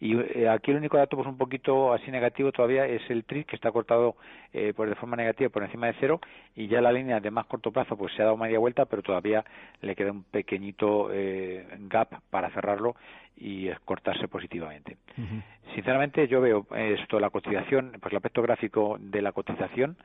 Y 0.00 0.16
eh, 0.18 0.48
aquí 0.48 0.70
el 0.70 0.76
único 0.76 0.98
dato 0.98 1.16
pues 1.16 1.26
un 1.26 1.38
poquito 1.38 1.94
así 1.94 2.10
negativo 2.10 2.52
todavía 2.52 2.84
es 2.84 3.00
el 3.08 3.24
TRIS 3.24 3.46
que 3.46 3.56
está 3.56 3.72
cortado 3.72 4.16
eh, 4.52 4.74
pues 4.76 4.90
de 4.90 4.96
forma 4.96 5.16
negativa 5.16 5.48
por 5.48 5.62
encima 5.62 5.86
de 5.86 5.94
cero 5.98 6.20
y 6.54 6.66
ya 6.66 6.82
la 6.82 6.92
línea 6.92 7.20
de 7.20 7.30
más 7.30 7.46
corto 7.46 7.72
plazo 7.72 7.96
pues 7.96 8.12
se 8.14 8.22
ha 8.22 8.26
dado 8.26 8.36
media 8.36 8.58
vuelta 8.58 8.84
pero 8.84 9.02
todavía 9.02 9.44
le 9.80 9.94
queda 9.94 10.12
un 10.12 10.24
pequeñito 10.24 11.08
eh, 11.10 11.66
gap 11.88 12.20
para 12.28 12.50
cerrarlo 12.50 12.96
y 13.36 13.70
cortarse 13.84 14.28
positivamente. 14.28 14.98
Sinceramente 15.74 16.26
yo 16.28 16.40
veo 16.40 16.66
esto 16.74 17.20
la 17.20 17.30
cotización, 17.30 17.92
pues 18.00 18.12
el 18.12 18.16
aspecto 18.16 18.42
gráfico 18.42 18.96
de 18.98 19.22
la 19.22 19.32
cotización 19.32 19.96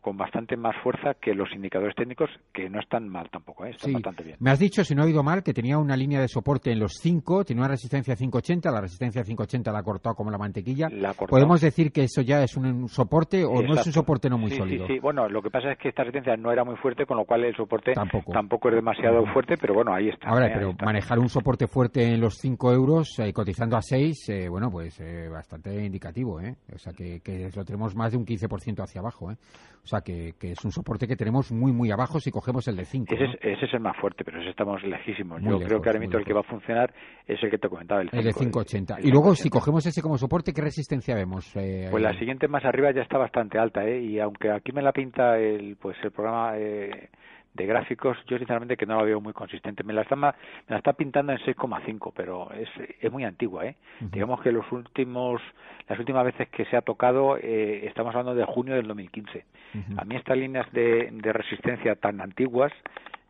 con 0.00 0.16
bastante 0.16 0.56
más 0.56 0.76
fuerza 0.82 1.14
que 1.14 1.34
los 1.34 1.52
indicadores 1.52 1.94
técnicos, 1.94 2.30
que 2.52 2.70
no 2.70 2.80
están 2.80 3.08
mal 3.08 3.28
tampoco, 3.30 3.66
¿eh? 3.66 3.70
están 3.70 3.92
bastante 3.94 4.22
bien. 4.22 4.36
Me 4.40 4.50
has 4.50 4.58
dicho, 4.58 4.84
si 4.84 4.94
no 4.94 5.02
he 5.02 5.06
oído 5.06 5.22
mal, 5.22 5.42
que 5.42 5.52
tenía 5.52 5.78
una 5.78 5.96
línea 5.96 6.20
de 6.20 6.28
soporte 6.28 6.70
en 6.70 6.78
los 6.78 6.94
5, 7.00 7.44
tiene 7.44 7.60
una 7.60 7.68
resistencia 7.68 8.14
580, 8.14 8.70
la 8.70 8.80
resistencia 8.80 9.22
580 9.22 9.72
la 9.72 9.78
ha 9.78 9.82
cortado 9.82 10.14
como 10.14 10.30
la 10.30 10.38
mantequilla. 10.38 10.88
¿Podemos 11.28 11.60
decir 11.60 11.92
que 11.92 12.04
eso 12.04 12.22
ya 12.22 12.42
es 12.42 12.56
un 12.56 12.88
soporte 12.88 13.44
o 13.44 13.62
no 13.62 13.74
es 13.74 13.86
un 13.86 13.92
soporte 13.92 14.28
no 14.30 14.38
muy 14.38 14.50
sólido? 14.50 14.86
Sí, 14.86 14.94
sí, 14.94 14.98
bueno, 15.00 15.28
lo 15.28 15.42
que 15.42 15.50
pasa 15.50 15.72
es 15.72 15.78
que 15.78 15.88
esta 15.88 16.04
resistencia 16.04 16.36
no 16.36 16.52
era 16.52 16.64
muy 16.64 16.76
fuerte, 16.76 17.04
con 17.06 17.16
lo 17.16 17.24
cual 17.24 17.44
el 17.44 17.56
soporte 17.56 17.92
tampoco, 17.92 18.68
es 18.68 18.74
demasiado 18.74 19.24
fuerte, 19.32 19.56
pero 19.60 19.74
bueno, 19.74 19.94
ahí 19.94 20.08
está. 20.08 20.28
Ahora, 20.28 20.46
¿eh? 20.46 20.52
pero 20.54 20.74
manejar 20.84 21.18
un 21.18 21.28
soporte 21.28 21.66
fuerte 21.66 22.04
en 22.04 22.20
los 22.20 22.36
5 22.36 22.72
euros, 22.72 23.18
eh, 23.18 23.32
cotizando 23.32 23.76
a 23.76 23.82
6, 23.82 24.28
eh, 24.28 24.48
bueno, 24.48 24.70
pues 24.70 25.02
bastante 25.30 25.84
indicativo, 25.84 26.40
¿eh? 26.40 26.54
O 26.74 26.78
sea, 26.78 26.92
que, 26.92 27.20
que, 27.20 27.50
lo 27.54 27.64
tenemos 27.64 27.94
más 27.94 28.12
de 28.12 28.18
un 28.18 28.26
15% 28.26 28.82
hacia 28.82 29.00
abajo, 29.00 29.30
¿eh? 29.30 29.36
O 29.88 29.90
sea, 29.90 30.02
que, 30.02 30.34
que 30.38 30.50
es 30.50 30.62
un 30.66 30.70
soporte 30.70 31.06
que 31.06 31.16
tenemos 31.16 31.50
muy, 31.50 31.72
muy 31.72 31.90
abajo 31.90 32.20
si 32.20 32.30
cogemos 32.30 32.68
el 32.68 32.76
de 32.76 32.84
5. 32.84 33.14
Ese, 33.14 33.38
es, 33.40 33.72
el 33.72 33.80
más 33.80 33.96
fuerte, 33.96 34.22
pero 34.22 34.38
ese 34.38 34.50
estamos 34.50 34.82
lejísimos. 34.82 35.40
Yo 35.40 35.58
creo 35.60 35.80
que 35.80 35.88
ahora 35.88 35.98
mismo 35.98 36.18
el 36.18 36.26
que 36.26 36.34
va 36.34 36.40
a 36.40 36.42
funcionar 36.42 36.92
es 37.26 37.42
el 37.42 37.50
que 37.50 37.56
te 37.56 37.70
comentaba, 37.70 38.02
el, 38.02 38.10
el 38.12 38.22
de 38.22 38.34
580. 38.34 38.98
y 39.00 39.10
luego, 39.10 39.34
si 39.34 39.48
cogemos 39.48 39.86
ese 39.86 40.02
como 40.02 40.18
soporte, 40.18 40.52
¿qué 40.52 40.60
resistencia 40.60 41.14
vemos? 41.14 41.56
Eh, 41.56 41.88
pues 41.90 42.02
la 42.02 42.12
siguiente 42.18 42.48
más 42.48 42.66
arriba 42.66 42.92
ya 42.92 43.00
está 43.00 43.16
bastante 43.16 43.58
alta, 43.58 43.82
¿eh? 43.82 43.98
Y 43.98 44.20
aunque 44.20 44.50
aquí 44.50 44.72
me 44.72 44.82
la 44.82 44.92
pinta 44.92 45.38
el, 45.38 45.76
pues 45.80 45.96
el 46.04 46.10
programa... 46.10 46.58
Eh, 46.58 47.08
de 47.58 47.66
gráficos, 47.66 48.16
yo 48.26 48.38
sinceramente 48.38 48.76
que 48.76 48.86
no 48.86 48.96
la 48.96 49.02
veo 49.02 49.20
muy 49.20 49.32
consistente. 49.32 49.82
Me 49.82 49.92
la 49.92 50.02
está, 50.02 50.16
me 50.16 50.32
la 50.68 50.76
está 50.76 50.92
pintando 50.94 51.32
en 51.32 51.38
6,5, 51.38 52.12
pero 52.14 52.50
es, 52.52 52.68
es 53.00 53.12
muy 53.12 53.24
antigua, 53.24 53.66
¿eh? 53.66 53.76
Digamos 54.00 54.40
que 54.40 54.52
los 54.52 54.70
últimos, 54.72 55.42
las 55.88 55.98
últimas 55.98 56.24
veces 56.24 56.48
que 56.48 56.64
se 56.66 56.76
ha 56.76 56.82
tocado, 56.82 57.36
eh, 57.36 57.86
estamos 57.86 58.14
hablando 58.14 58.34
de 58.34 58.44
junio 58.44 58.74
del 58.74 58.86
2015. 58.86 59.44
A 59.96 60.04
mí 60.04 60.16
estas 60.16 60.38
líneas 60.38 60.70
de, 60.72 61.08
de 61.12 61.32
resistencia 61.32 61.96
tan 61.96 62.20
antiguas 62.20 62.72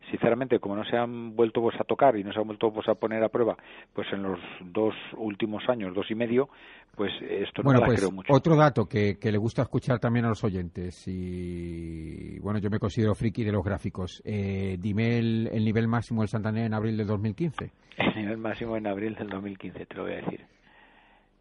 sinceramente, 0.09 0.59
como 0.59 0.75
no 0.75 0.83
se 0.83 0.97
han 0.97 1.35
vuelto 1.35 1.61
pues, 1.61 1.79
a 1.79 1.83
tocar 1.83 2.15
y 2.17 2.23
no 2.23 2.33
se 2.33 2.39
han 2.39 2.47
vuelto 2.47 2.71
pues, 2.71 2.87
a 2.87 2.95
poner 2.95 3.23
a 3.23 3.29
prueba 3.29 3.57
pues 3.93 4.07
en 4.11 4.23
los 4.23 4.39
dos 4.61 4.93
últimos 5.17 5.67
años, 5.69 5.93
dos 5.93 6.09
y 6.09 6.15
medio, 6.15 6.49
pues 6.95 7.11
esto 7.21 7.61
no 7.61 7.69
bueno, 7.69 7.81
pues, 7.85 7.99
creo 7.99 8.11
mucho. 8.11 8.33
Otro 8.33 8.55
dato 8.55 8.85
que, 8.85 9.17
que, 9.17 9.31
le 9.31 9.37
gusta 9.37 9.61
escuchar 9.61 9.99
también 9.99 10.25
a 10.25 10.29
los 10.29 10.43
oyentes, 10.43 11.07
y 11.07 12.39
bueno, 12.39 12.59
yo 12.59 12.69
me 12.69 12.79
considero 12.79 13.15
friki 13.15 13.43
de 13.43 13.51
los 13.51 13.63
gráficos. 13.63 14.21
Eh, 14.25 14.77
dime 14.79 15.17
el, 15.17 15.49
el 15.51 15.63
nivel 15.63 15.87
máximo 15.87 16.21
del 16.21 16.29
Santander 16.29 16.65
en 16.65 16.73
abril 16.73 16.97
del 16.97 17.07
2015. 17.07 17.71
El 17.99 18.15
nivel 18.15 18.37
máximo 18.37 18.77
en 18.77 18.87
abril 18.87 19.15
del 19.15 19.27
2015, 19.27 19.85
te 19.85 19.95
lo 19.95 20.03
voy 20.03 20.13
a 20.13 20.15
decir. 20.17 20.45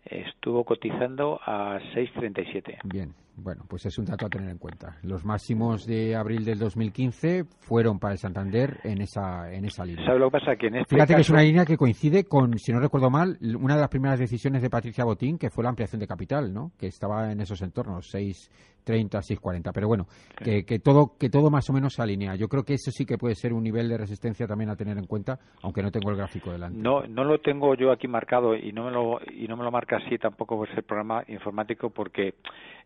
Estuvo 0.05 0.65
cotizando 0.65 1.39
a 1.45 1.79
6,37. 1.95 2.79
Bien, 2.85 3.15
bueno, 3.40 3.64
pues 3.68 3.87
es 3.87 3.98
un 3.98 4.05
dato 4.05 4.27
a 4.27 4.29
tener 4.29 4.51
en 4.51 4.59
cuenta. 4.59 4.96
Los 5.03 5.24
máximos 5.24 5.87
de 5.87 6.16
abril 6.16 6.44
del 6.44 6.59
2015 6.59 7.44
fueron 7.61 7.98
para 7.98 8.12
el 8.12 8.18
Santander 8.18 8.79
en 8.85 9.01
esa, 9.01 9.53
en 9.53 9.64
esa 9.64 9.85
línea. 9.85 10.05
¿Sabes 10.05 10.20
lo 10.20 10.31
que 10.31 10.38
pasa? 10.38 10.57
Que 10.57 10.66
en 10.66 10.77
este 10.77 10.94
Fíjate 10.94 11.14
que 11.14 11.20
es 11.20 11.31
una 11.31 11.42
línea 11.42 11.64
que 11.64 11.77
coincide 11.77 12.24
con, 12.24 12.59
si 12.59 12.72
no 12.72 12.81
recuerdo 12.81 13.11
mal, 13.11 13.38
una 13.61 13.74
de 13.74 13.81
las 13.81 13.90
primeras 13.90 14.18
decisiones 14.18 14.62
de 14.62 14.70
Patricia 14.70 15.05
Botín, 15.05 15.38
que 15.38 15.51
fue 15.51 15.62
la 15.62 15.70
ampliación 15.70 16.01
de 16.01 16.07
capital, 16.07 16.53
¿no? 16.53 16.72
Que 16.79 16.87
estaba 16.87 17.31
en 17.31 17.40
esos 17.40 17.62
entornos, 17.62 18.12
6.30, 18.12 19.20
6.40. 19.20 19.70
Pero 19.72 19.87
bueno, 19.87 20.07
que, 20.42 20.64
que, 20.64 20.79
todo, 20.81 21.12
que 21.18 21.31
todo 21.31 21.51
más 21.51 21.68
o 21.70 21.72
menos 21.72 21.94
se 21.94 22.03
alinea. 22.03 22.35
Yo 22.35 22.48
creo 22.48 22.64
que 22.64 22.74
eso 22.74 22.90
sí 22.90 23.07
que 23.07 23.18
puede 23.18 23.35
ser 23.35 23.53
un 23.53 23.62
nivel 23.62 23.88
de 23.88 23.98
resistencia 23.98 24.46
también 24.46 24.70
a 24.70 24.77
tener 24.77 24.98
en 24.98 25.07
cuenta, 25.07 25.38
aunque 25.62 25.83
no 25.83 25.90
tengo 25.90 26.11
el 26.11 26.16
gráfico 26.16 26.51
delante. 26.51 26.79
No, 26.79 27.07
no 27.07 27.24
lo 27.24 27.38
tengo 27.38 27.74
yo 27.74 27.92
aquí 27.92 28.09
marcado 28.09 28.57
y 28.57 28.72
no 28.72 28.85
me 28.85 28.90
lo, 28.90 29.20
y 29.33 29.46
no 29.46 29.57
me 29.57 29.64
lo 29.64 29.70
marca 29.70 29.96
así 29.96 30.18
tampoco 30.18 30.57
por 30.57 30.68
el 30.70 30.83
programa 30.83 31.22
informático 31.29 31.90
porque 31.90 32.35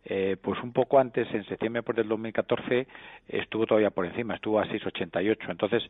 eh, 0.05 0.37
pues 0.43 0.61
un 0.63 0.73
poco 0.73 0.99
antes, 0.99 1.27
en 1.33 1.45
septiembre 1.45 1.83
pues, 1.83 1.97
del 1.97 2.09
2014, 2.09 2.87
estuvo 3.29 3.65
todavía 3.67 3.91
por 3.91 4.05
encima, 4.05 4.35
estuvo 4.35 4.59
a 4.59 4.65
6,88. 4.65 5.39
Entonces, 5.49 5.83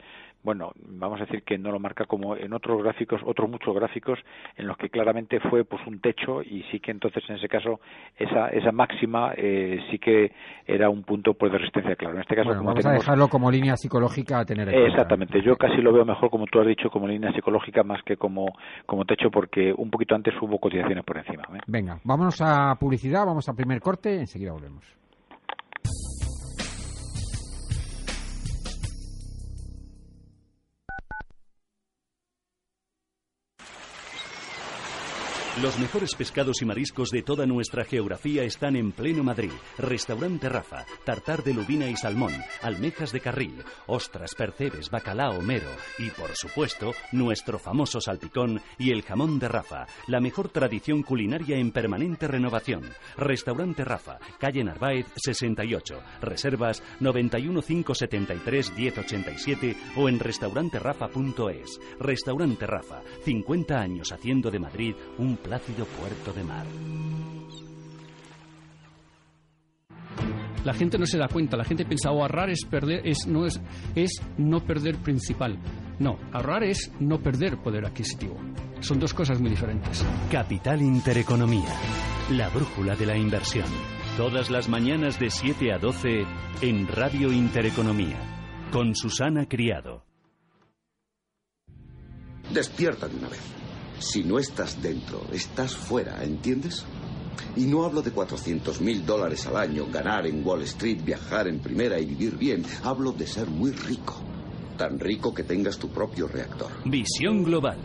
bueno, 0.42 0.72
vamos 0.86 1.20
a 1.20 1.24
decir 1.24 1.42
que 1.42 1.58
no 1.58 1.72
lo 1.72 1.78
marca 1.78 2.04
como 2.04 2.36
en 2.36 2.52
otros 2.52 2.82
gráficos, 2.82 3.20
otros 3.24 3.48
muchos 3.48 3.74
gráficos, 3.74 4.18
en 4.56 4.66
los 4.66 4.76
que 4.76 4.90
claramente 4.90 5.40
fue 5.40 5.64
pues 5.64 5.84
un 5.86 6.00
techo 6.00 6.42
y 6.42 6.62
sí 6.70 6.80
que 6.80 6.90
entonces 6.90 7.22
en 7.28 7.36
ese 7.36 7.48
caso 7.48 7.80
esa, 8.16 8.48
esa 8.48 8.72
máxima 8.72 9.32
eh, 9.36 9.80
sí 9.90 9.98
que 9.98 10.32
era 10.66 10.90
un 10.90 11.02
punto 11.02 11.34
pues, 11.34 11.50
de 11.52 11.58
resistencia, 11.58 11.96
claro. 11.96 12.16
En 12.16 12.22
este 12.22 12.36
caso, 12.36 12.50
vamos 12.50 12.84
a 12.84 12.92
dejarlo 12.92 13.28
como 13.28 13.50
línea 13.50 13.76
psicológica 13.76 14.40
a 14.40 14.44
tener 14.44 14.68
en 14.68 14.86
Exactamente, 14.86 15.40
yo 15.42 15.56
casi 15.56 15.80
lo 15.80 15.92
veo 15.92 16.04
mejor, 16.04 16.30
como 16.30 16.46
tú 16.46 16.60
has 16.60 16.66
dicho, 16.66 16.90
como 16.90 17.08
línea 17.08 17.32
psicológica 17.32 17.82
más 17.82 18.02
que 18.02 18.16
como, 18.16 18.46
como 18.84 19.04
techo, 19.04 19.30
porque 19.30 19.72
un 19.76 19.90
poquito 19.90 20.14
antes 20.14 20.34
hubo 20.40 20.58
cotizaciones 20.58 21.04
por 21.04 21.18
encima. 21.18 21.44
¿eh? 21.54 21.60
Venga, 21.66 21.98
vámonos 22.04 22.40
a 22.42 22.74
publicidad, 22.78 23.24
vamos 23.24 23.48
a 23.48 23.54
primer 23.54 23.80
corte, 23.80 24.20
enseguida 24.20 24.41
volvemos. 24.50 25.01
Los 35.60 35.78
mejores 35.78 36.14
pescados 36.14 36.62
y 36.62 36.64
mariscos 36.64 37.10
de 37.10 37.22
toda 37.22 37.44
nuestra 37.44 37.84
geografía 37.84 38.42
están 38.42 38.74
en 38.74 38.90
pleno 38.90 39.22
Madrid. 39.22 39.50
Restaurante 39.76 40.48
Rafa, 40.48 40.86
tartar 41.04 41.44
de 41.44 41.52
lubina 41.52 41.90
y 41.90 41.96
salmón, 41.96 42.32
almejas 42.62 43.12
de 43.12 43.20
carril, 43.20 43.62
ostras, 43.86 44.34
percebes, 44.34 44.88
bacalao, 44.88 45.42
mero 45.42 45.68
y, 45.98 46.08
por 46.08 46.34
supuesto, 46.34 46.94
nuestro 47.12 47.58
famoso 47.58 48.00
salpicón 48.00 48.62
y 48.78 48.92
el 48.92 49.02
jamón 49.02 49.38
de 49.38 49.48
Rafa, 49.48 49.86
la 50.06 50.20
mejor 50.20 50.48
tradición 50.48 51.02
culinaria 51.02 51.58
en 51.58 51.70
permanente 51.70 52.26
renovación. 52.26 52.84
Restaurante 53.18 53.84
Rafa, 53.84 54.18
calle 54.38 54.64
Narváez 54.64 55.06
68, 55.16 56.00
reservas 56.22 56.82
91573 57.00 58.72
1087 58.72 59.76
o 59.96 60.08
en 60.08 60.18
restauranterafa.es. 60.18 61.78
Restaurante 62.00 62.66
Rafa, 62.66 63.02
50 63.22 63.78
años 63.78 64.12
haciendo 64.12 64.50
de 64.50 64.58
Madrid 64.58 64.94
un 65.18 65.41
plácido 65.42 65.84
puerto 65.86 66.32
de 66.32 66.44
mar. 66.44 66.66
La 70.64 70.72
gente 70.72 70.96
no 70.96 71.06
se 71.06 71.18
da 71.18 71.26
cuenta, 71.26 71.56
la 71.56 71.64
gente 71.64 71.84
piensa, 71.84 72.12
oh, 72.12 72.22
ahorrar 72.22 72.48
es 72.48 72.64
perder, 72.64 73.02
es 73.04 73.26
no, 73.26 73.46
es, 73.46 73.60
es 73.96 74.22
no 74.38 74.60
perder 74.60 74.96
principal. 74.98 75.58
No, 75.98 76.18
ahorrar 76.32 76.62
es 76.62 76.92
no 77.00 77.20
perder 77.20 77.58
poder 77.58 77.84
adquisitivo. 77.84 78.36
Son 78.80 78.98
dos 79.00 79.12
cosas 79.12 79.40
muy 79.40 79.50
diferentes. 79.50 80.04
Capital 80.30 80.80
Intereconomía, 80.80 81.74
la 82.30 82.48
brújula 82.48 82.94
de 82.94 83.06
la 83.06 83.16
inversión. 83.16 83.66
Todas 84.16 84.50
las 84.50 84.68
mañanas 84.68 85.18
de 85.18 85.30
7 85.30 85.72
a 85.72 85.78
12 85.78 86.24
en 86.60 86.86
Radio 86.86 87.32
Intereconomía, 87.32 88.18
con 88.70 88.94
Susana 88.94 89.46
Criado. 89.48 90.04
Despierta 92.52 93.08
de 93.08 93.16
una 93.16 93.28
vez. 93.28 93.61
Si 94.02 94.24
no 94.24 94.40
estás 94.40 94.82
dentro, 94.82 95.22
estás 95.32 95.76
fuera, 95.76 96.24
¿entiendes? 96.24 96.84
Y 97.54 97.66
no 97.66 97.84
hablo 97.84 98.02
de 98.02 98.10
400 98.10 98.80
mil 98.80 99.06
dólares 99.06 99.46
al 99.46 99.56
año, 99.56 99.86
ganar 99.92 100.26
en 100.26 100.44
Wall 100.44 100.62
Street, 100.62 100.98
viajar 101.04 101.46
en 101.46 101.60
primera 101.60 102.00
y 102.00 102.06
vivir 102.06 102.36
bien. 102.36 102.64
Hablo 102.82 103.12
de 103.12 103.28
ser 103.28 103.46
muy 103.48 103.70
rico. 103.70 104.20
Tan 104.76 104.98
rico 104.98 105.32
que 105.32 105.44
tengas 105.44 105.78
tu 105.78 105.88
propio 105.88 106.26
reactor. 106.26 106.72
Visión 106.84 107.44
Global. 107.44 107.78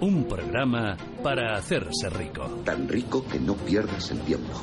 Un 0.00 0.28
programa 0.28 0.96
para 1.24 1.56
hacerse 1.56 2.08
rico. 2.08 2.62
Tan 2.64 2.88
rico 2.88 3.24
que 3.26 3.40
no 3.40 3.56
pierdas 3.56 4.12
el 4.12 4.20
tiempo. 4.20 4.62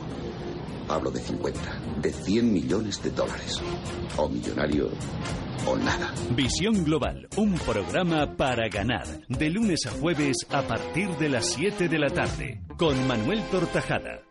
Hablo 0.91 1.09
de 1.09 1.21
50, 1.21 1.59
de 2.01 2.11
100 2.11 2.53
millones 2.53 3.01
de 3.01 3.11
dólares. 3.11 3.61
O 4.17 4.27
millonario 4.27 4.89
o 5.65 5.77
nada. 5.77 6.13
Visión 6.35 6.83
Global, 6.83 7.29
un 7.37 7.53
programa 7.53 8.35
para 8.35 8.67
ganar. 8.67 9.05
De 9.29 9.49
lunes 9.49 9.85
a 9.87 9.91
jueves 9.91 10.45
a 10.49 10.63
partir 10.63 11.09
de 11.17 11.29
las 11.29 11.45
7 11.45 11.87
de 11.87 11.97
la 11.97 12.09
tarde. 12.09 12.61
Con 12.77 13.07
Manuel 13.07 13.41
Tortajada. 13.51 14.30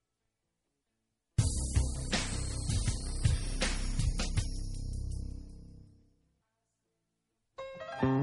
En 8.03 8.17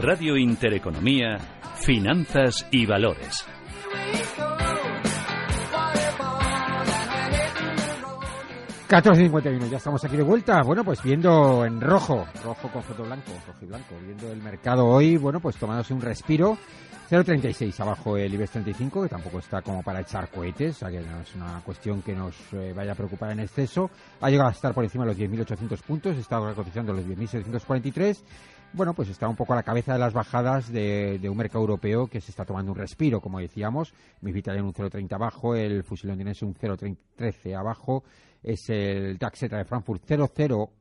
Radio 0.00 0.38
Intereconomía, 0.38 1.36
Finanzas 1.76 2.66
y 2.70 2.86
Valores. 2.86 3.44
...14.51, 8.88 9.68
ya 9.68 9.78
estamos 9.78 10.04
aquí 10.04 10.16
de 10.16 10.22
vuelta. 10.22 10.62
Bueno, 10.62 10.84
pues 10.84 11.02
viendo 11.02 11.66
en 11.66 11.80
rojo, 11.80 12.24
rojo 12.44 12.70
con 12.72 12.82
foto 12.84 13.02
blanco, 13.02 13.32
rojo 13.46 13.58
y 13.60 13.66
blanco, 13.66 13.96
viendo 14.02 14.30
el 14.30 14.40
mercado 14.40 14.86
hoy, 14.86 15.16
bueno, 15.16 15.40
pues 15.40 15.56
tomándose 15.56 15.92
un 15.92 16.00
respiro. 16.00 16.56
0.36 17.08 17.78
abajo 17.80 18.16
el 18.16 18.34
IBEX 18.34 18.50
35, 18.50 19.02
que 19.04 19.08
tampoco 19.08 19.38
está 19.38 19.62
como 19.62 19.82
para 19.82 20.00
echar 20.00 20.28
cohetes, 20.28 20.76
o 20.76 20.78
sea 20.80 20.90
que 20.90 21.00
no 21.00 21.20
es 21.20 21.34
una 21.36 21.60
cuestión 21.64 22.02
que 22.02 22.14
nos 22.14 22.34
eh, 22.52 22.72
vaya 22.74 22.92
a 22.92 22.94
preocupar 22.96 23.30
en 23.30 23.40
exceso. 23.40 23.90
Ha 24.20 24.28
llegado 24.28 24.48
a 24.48 24.52
estar 24.52 24.74
por 24.74 24.82
encima 24.82 25.04
de 25.04 25.10
los 25.10 25.18
10.800 25.18 25.82
puntos, 25.82 26.16
está 26.16 26.38
cotizando 26.54 26.92
los 26.92 27.04
10.743 27.04 28.22
bueno, 28.72 28.92
pues 28.92 29.08
está 29.08 29.26
un 29.28 29.36
poco 29.36 29.54
a 29.54 29.56
la 29.56 29.62
cabeza 29.62 29.94
de 29.94 29.98
las 29.98 30.12
bajadas 30.12 30.70
de, 30.70 31.18
un 31.30 31.36
mercado 31.36 31.60
europeo 31.60 32.08
que 32.08 32.20
se 32.20 32.30
está 32.30 32.44
tomando 32.44 32.72
un 32.72 32.78
respiro, 32.78 33.20
como 33.22 33.38
decíamos. 33.38 33.94
Mi 34.20 34.32
en 34.32 34.64
un 34.64 34.74
0,30 34.74 35.14
abajo, 35.14 35.54
el 35.54 35.82
fusil 35.82 36.10
londinense 36.10 36.44
un 36.44 36.54
0,13 36.54 37.56
abajo, 37.58 38.04
es 38.42 38.68
el 38.68 39.16
DAX 39.16 39.40
de 39.40 39.64
Frankfurt 39.64 40.04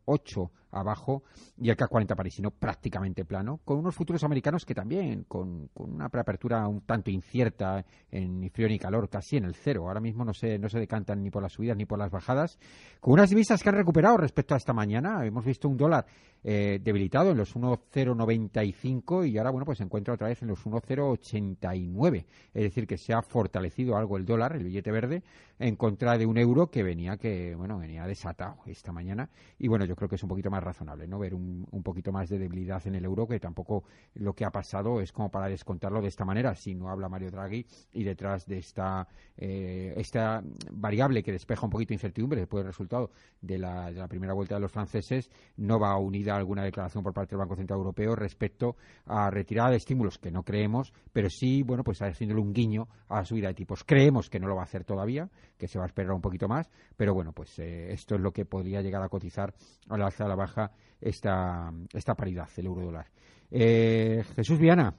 0,08 0.05 0.49
abajo 0.75 1.23
y 1.57 1.69
el 1.69 1.77
K40 1.77 2.15
parisino 2.15 2.51
prácticamente 2.51 3.25
plano, 3.25 3.61
con 3.63 3.79
unos 3.79 3.95
futuros 3.95 4.23
americanos 4.23 4.65
que 4.65 4.75
también, 4.75 5.23
con, 5.23 5.69
una 5.75 6.09
preapertura 6.09 6.67
un 6.67 6.81
tanto 6.81 7.09
incierta 7.09 7.85
en 8.11 8.49
frío 8.51 8.67
ni 8.67 8.77
calor, 8.77 9.09
casi 9.09 9.37
en 9.37 9.45
el 9.45 9.55
cero. 9.55 9.87
Ahora 9.87 10.01
mismo 10.01 10.25
no 10.25 10.33
se, 10.33 10.59
no 10.59 10.69
se 10.69 10.79
decantan 10.79 11.23
ni 11.23 11.31
por 11.31 11.41
las 11.41 11.53
subidas 11.53 11.77
ni 11.77 11.85
por 11.85 11.97
las 11.97 12.11
bajadas, 12.11 12.59
con 12.99 13.13
unas 13.13 13.29
divisas 13.29 13.63
que 13.63 13.69
han 13.69 13.75
recuperado 13.75 14.17
respecto 14.17 14.53
a 14.53 14.57
esta 14.57 14.73
mañana. 14.73 15.25
Hemos 15.25 15.45
visto 15.45 15.69
un 15.69 15.77
dólar 15.77 16.05
eh, 16.43 16.79
debilitado 16.81 17.31
en 17.31 17.37
los 17.37 17.55
1,095 17.55 19.25
y 19.25 19.37
ahora, 19.37 19.51
bueno, 19.51 19.65
pues 19.65 19.77
se 19.77 19.83
encuentra 19.83 20.13
otra 20.13 20.27
vez 20.27 20.41
en 20.41 20.49
los 20.49 20.65
1,089. 20.65 22.25
Es 22.53 22.63
decir, 22.63 22.85
que 22.85 22.97
se 22.97 23.13
ha 23.13 23.21
fortalecido 23.21 23.97
algo 23.97 24.17
el 24.17 24.25
dólar, 24.25 24.55
el 24.55 24.63
billete 24.63 24.91
verde, 24.91 25.23
en 25.57 25.75
contra 25.75 26.17
de 26.17 26.25
un 26.25 26.37
euro 26.37 26.67
que 26.67 26.83
venía, 26.83 27.17
que, 27.17 27.55
bueno, 27.55 27.79
venía 27.79 28.05
desatado 28.05 28.57
esta 28.65 28.91
mañana. 28.91 29.29
Y 29.57 29.67
bueno, 29.69 29.85
yo 29.85 29.94
creo 29.95 30.09
que 30.09 30.15
es 30.15 30.23
un 30.23 30.29
poquito 30.29 30.49
más 30.49 30.63
razonable, 30.63 31.07
¿no? 31.07 31.19
Ver 31.19 31.33
un, 31.33 31.67
un, 31.71 31.83
poquito 31.83 32.11
más 32.11 32.29
de 32.29 32.37
debilidad 32.37 32.85
en 32.87 32.95
el 32.95 33.05
euro, 33.05 33.27
que 33.27 33.39
tampoco 33.39 33.83
lo 34.15 34.33
que 34.33 34.45
ha 34.45 34.51
pasado 34.51 35.01
es 35.01 35.11
como 35.11 35.29
para 35.29 35.47
descontarlo 35.47 36.01
de 36.01 36.07
esta 36.07 36.25
manera, 36.25 36.55
si 36.55 36.75
no 36.75 36.89
habla 36.89 37.09
Mario 37.09 37.31
Draghi 37.31 37.65
y 37.93 38.03
detrás 38.03 38.45
de 38.45 38.57
esta, 38.57 39.07
eh, 39.37 39.93
esta 39.97 40.41
variable 40.71 41.23
que 41.23 41.31
despeja 41.31 41.65
un 41.65 41.71
poquito 41.71 41.89
de 41.89 41.95
incertidumbre 41.95 42.39
después 42.39 42.63
del 42.63 42.71
resultado 42.71 43.11
de 43.41 43.57
la, 43.57 43.91
de 43.91 43.99
la 43.99 44.07
primera 44.07 44.33
vuelta 44.33 44.55
de 44.55 44.61
los 44.61 44.71
franceses, 44.71 45.29
no 45.57 45.79
va 45.79 45.97
unida 45.97 46.35
alguna 46.35 46.63
declaración 46.63 47.03
por 47.03 47.13
parte 47.13 47.31
del 47.31 47.39
Banco 47.39 47.55
Central 47.55 47.79
Europeo 47.79 48.15
respecto 48.15 48.75
a 49.05 49.29
retirada 49.29 49.71
de 49.71 49.77
estímulos, 49.77 50.17
que 50.17 50.31
no 50.31 50.43
creemos, 50.43 50.93
pero 51.11 51.29
sí, 51.29 51.63
bueno, 51.63 51.83
pues 51.83 52.01
haciéndole 52.01 52.41
un 52.41 52.53
guiño 52.53 52.87
a 53.07 53.17
la 53.17 53.25
subida 53.25 53.47
de 53.47 53.53
tipos. 53.53 53.83
Creemos 53.83 54.29
que 54.29 54.39
no 54.39 54.47
lo 54.47 54.55
va 54.55 54.61
a 54.61 54.65
hacer 54.65 54.83
todavía, 54.83 55.29
que 55.57 55.67
se 55.67 55.77
va 55.77 55.85
a 55.85 55.87
esperar 55.87 56.11
un 56.11 56.21
poquito 56.21 56.47
más, 56.47 56.69
pero 56.97 57.13
bueno, 57.13 57.31
pues 57.31 57.57
eh, 57.59 57.91
esto 57.91 58.15
es 58.15 58.21
lo 58.21 58.31
que 58.31 58.45
podría 58.45 58.81
llegar 58.81 59.01
a 59.01 59.09
cotizar 59.09 59.53
a 59.89 59.97
la 59.97 60.05
alza 60.05 60.25
a 60.25 60.27
la 60.27 60.35
baja 60.35 60.71
esta, 60.99 61.71
esta 61.93 62.15
paridad, 62.15 62.49
el 62.57 62.65
euro 62.65 62.83
dólar. 62.83 63.07
Eh, 63.51 64.23
Jesús 64.35 64.59
Viana. 64.59 64.93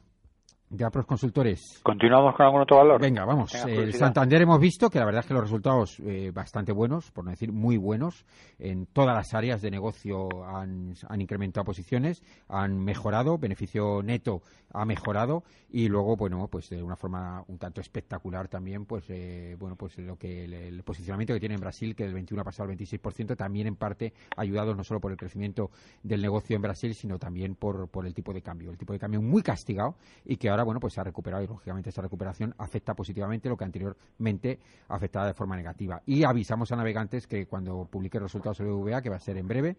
De 0.69 0.91
pros 0.91 1.07
consultores. 1.07 1.81
¿Continuamos 1.83 2.35
con 2.35 2.47
algún 2.47 2.63
otro 2.63 2.79
valor? 2.79 3.01
Venga, 3.01 3.25
vamos. 3.25 3.55
el 3.67 3.95
Santander 3.95 4.43
hemos 4.43 4.61
visto 4.61 4.91
que 4.91 4.99
la 4.99 5.05
verdad 5.05 5.21
es 5.21 5.27
que 5.27 5.35
los 5.35 5.43
resultados 5.43 6.01
eh, 6.01 6.33
bastante 6.35 6.73
buenos, 6.73 7.11
por 7.13 7.25
no 7.25 7.31
decir 7.31 7.53
muy 7.53 7.77
buenos, 7.77 8.25
en 8.59 8.87
todas 8.87 9.15
las 9.15 9.33
áreas 9.35 9.63
de 9.63 9.71
negocio 9.71 10.29
han, 10.45 10.95
han, 11.09 11.21
incrementado 11.21 11.65
posiciones, 11.65 12.23
han 12.49 12.79
mejorado, 12.79 13.39
beneficio 13.39 14.03
neto 14.03 14.43
ha 14.73 14.85
mejorado 14.85 15.45
y 15.71 15.89
luego, 15.89 16.17
bueno, 16.17 16.49
pues 16.49 16.69
de 16.71 16.83
una 16.83 16.97
forma 16.97 17.45
un 17.49 17.59
tanto 17.59 17.81
espectacular 17.81 18.49
también, 18.49 18.87
pues 18.87 19.05
eh, 19.09 19.57
bueno, 19.59 19.77
pues 19.77 19.99
lo 19.99 20.17
que 20.17 20.45
el, 20.45 20.83
posicionamiento 20.83 21.35
que 21.35 21.41
tiene 21.41 21.55
en 21.57 21.61
Brasil, 21.61 21.95
que 21.95 22.05
del 22.05 22.15
21 22.15 22.41
ha 22.41 22.45
pasado 22.45 22.71
al 22.71 22.77
26%, 22.77 23.37
también 23.37 23.67
en 23.67 23.77
parte 23.77 24.13
ayudado 24.37 24.75
no 24.75 24.85
solo 24.85 25.01
por 25.01 25.11
el 25.11 25.19
crecimiento 25.19 25.71
del 26.03 26.23
negocio 26.23 26.57
en 26.57 26.63
Brasil, 26.63 26.95
sino 26.95 27.19
también 27.19 27.55
por, 27.57 27.89
por 27.89 28.07
el 28.07 28.15
tipo 28.15 28.33
de 28.33 28.43
cambio. 28.43 28.71
El 28.71 28.79
tipo 28.79 28.93
de 28.93 28.99
cambio 28.99 29.21
muy 29.21 29.43
castigado 29.43 29.97
y 30.25 30.37
que 30.37 30.49
ahora, 30.49 30.56
bueno, 30.65 30.81
pues 30.81 30.95
se 30.95 31.01
ha 31.01 31.05
recuperado 31.05 31.43
y 31.43 31.47
lógicamente 31.47 31.91
esa 31.91 32.03
recuperación 32.03 32.55
afecta 32.59 32.95
positivamente 32.95 33.49
lo 33.49 33.57
que 33.57 33.65
anteriormente 33.65 34.59
afectaba 34.89 35.27
de 35.27 35.35
forma 35.35 35.57
negativa. 35.57 36.03
Y 36.07 36.25
avisamos 36.25 36.71
a 36.73 36.77
navegantes 36.77 37.27
que 37.27 37.47
cuando 37.47 37.87
publique 37.87 38.19
resultados 38.19 38.61
el 38.61 38.67
BVA, 38.67 39.03
que 39.03 39.11
va 39.11 39.17
a 39.17 39.21
ser 39.21 39.37
en 39.39 39.49
breve, 39.49 39.77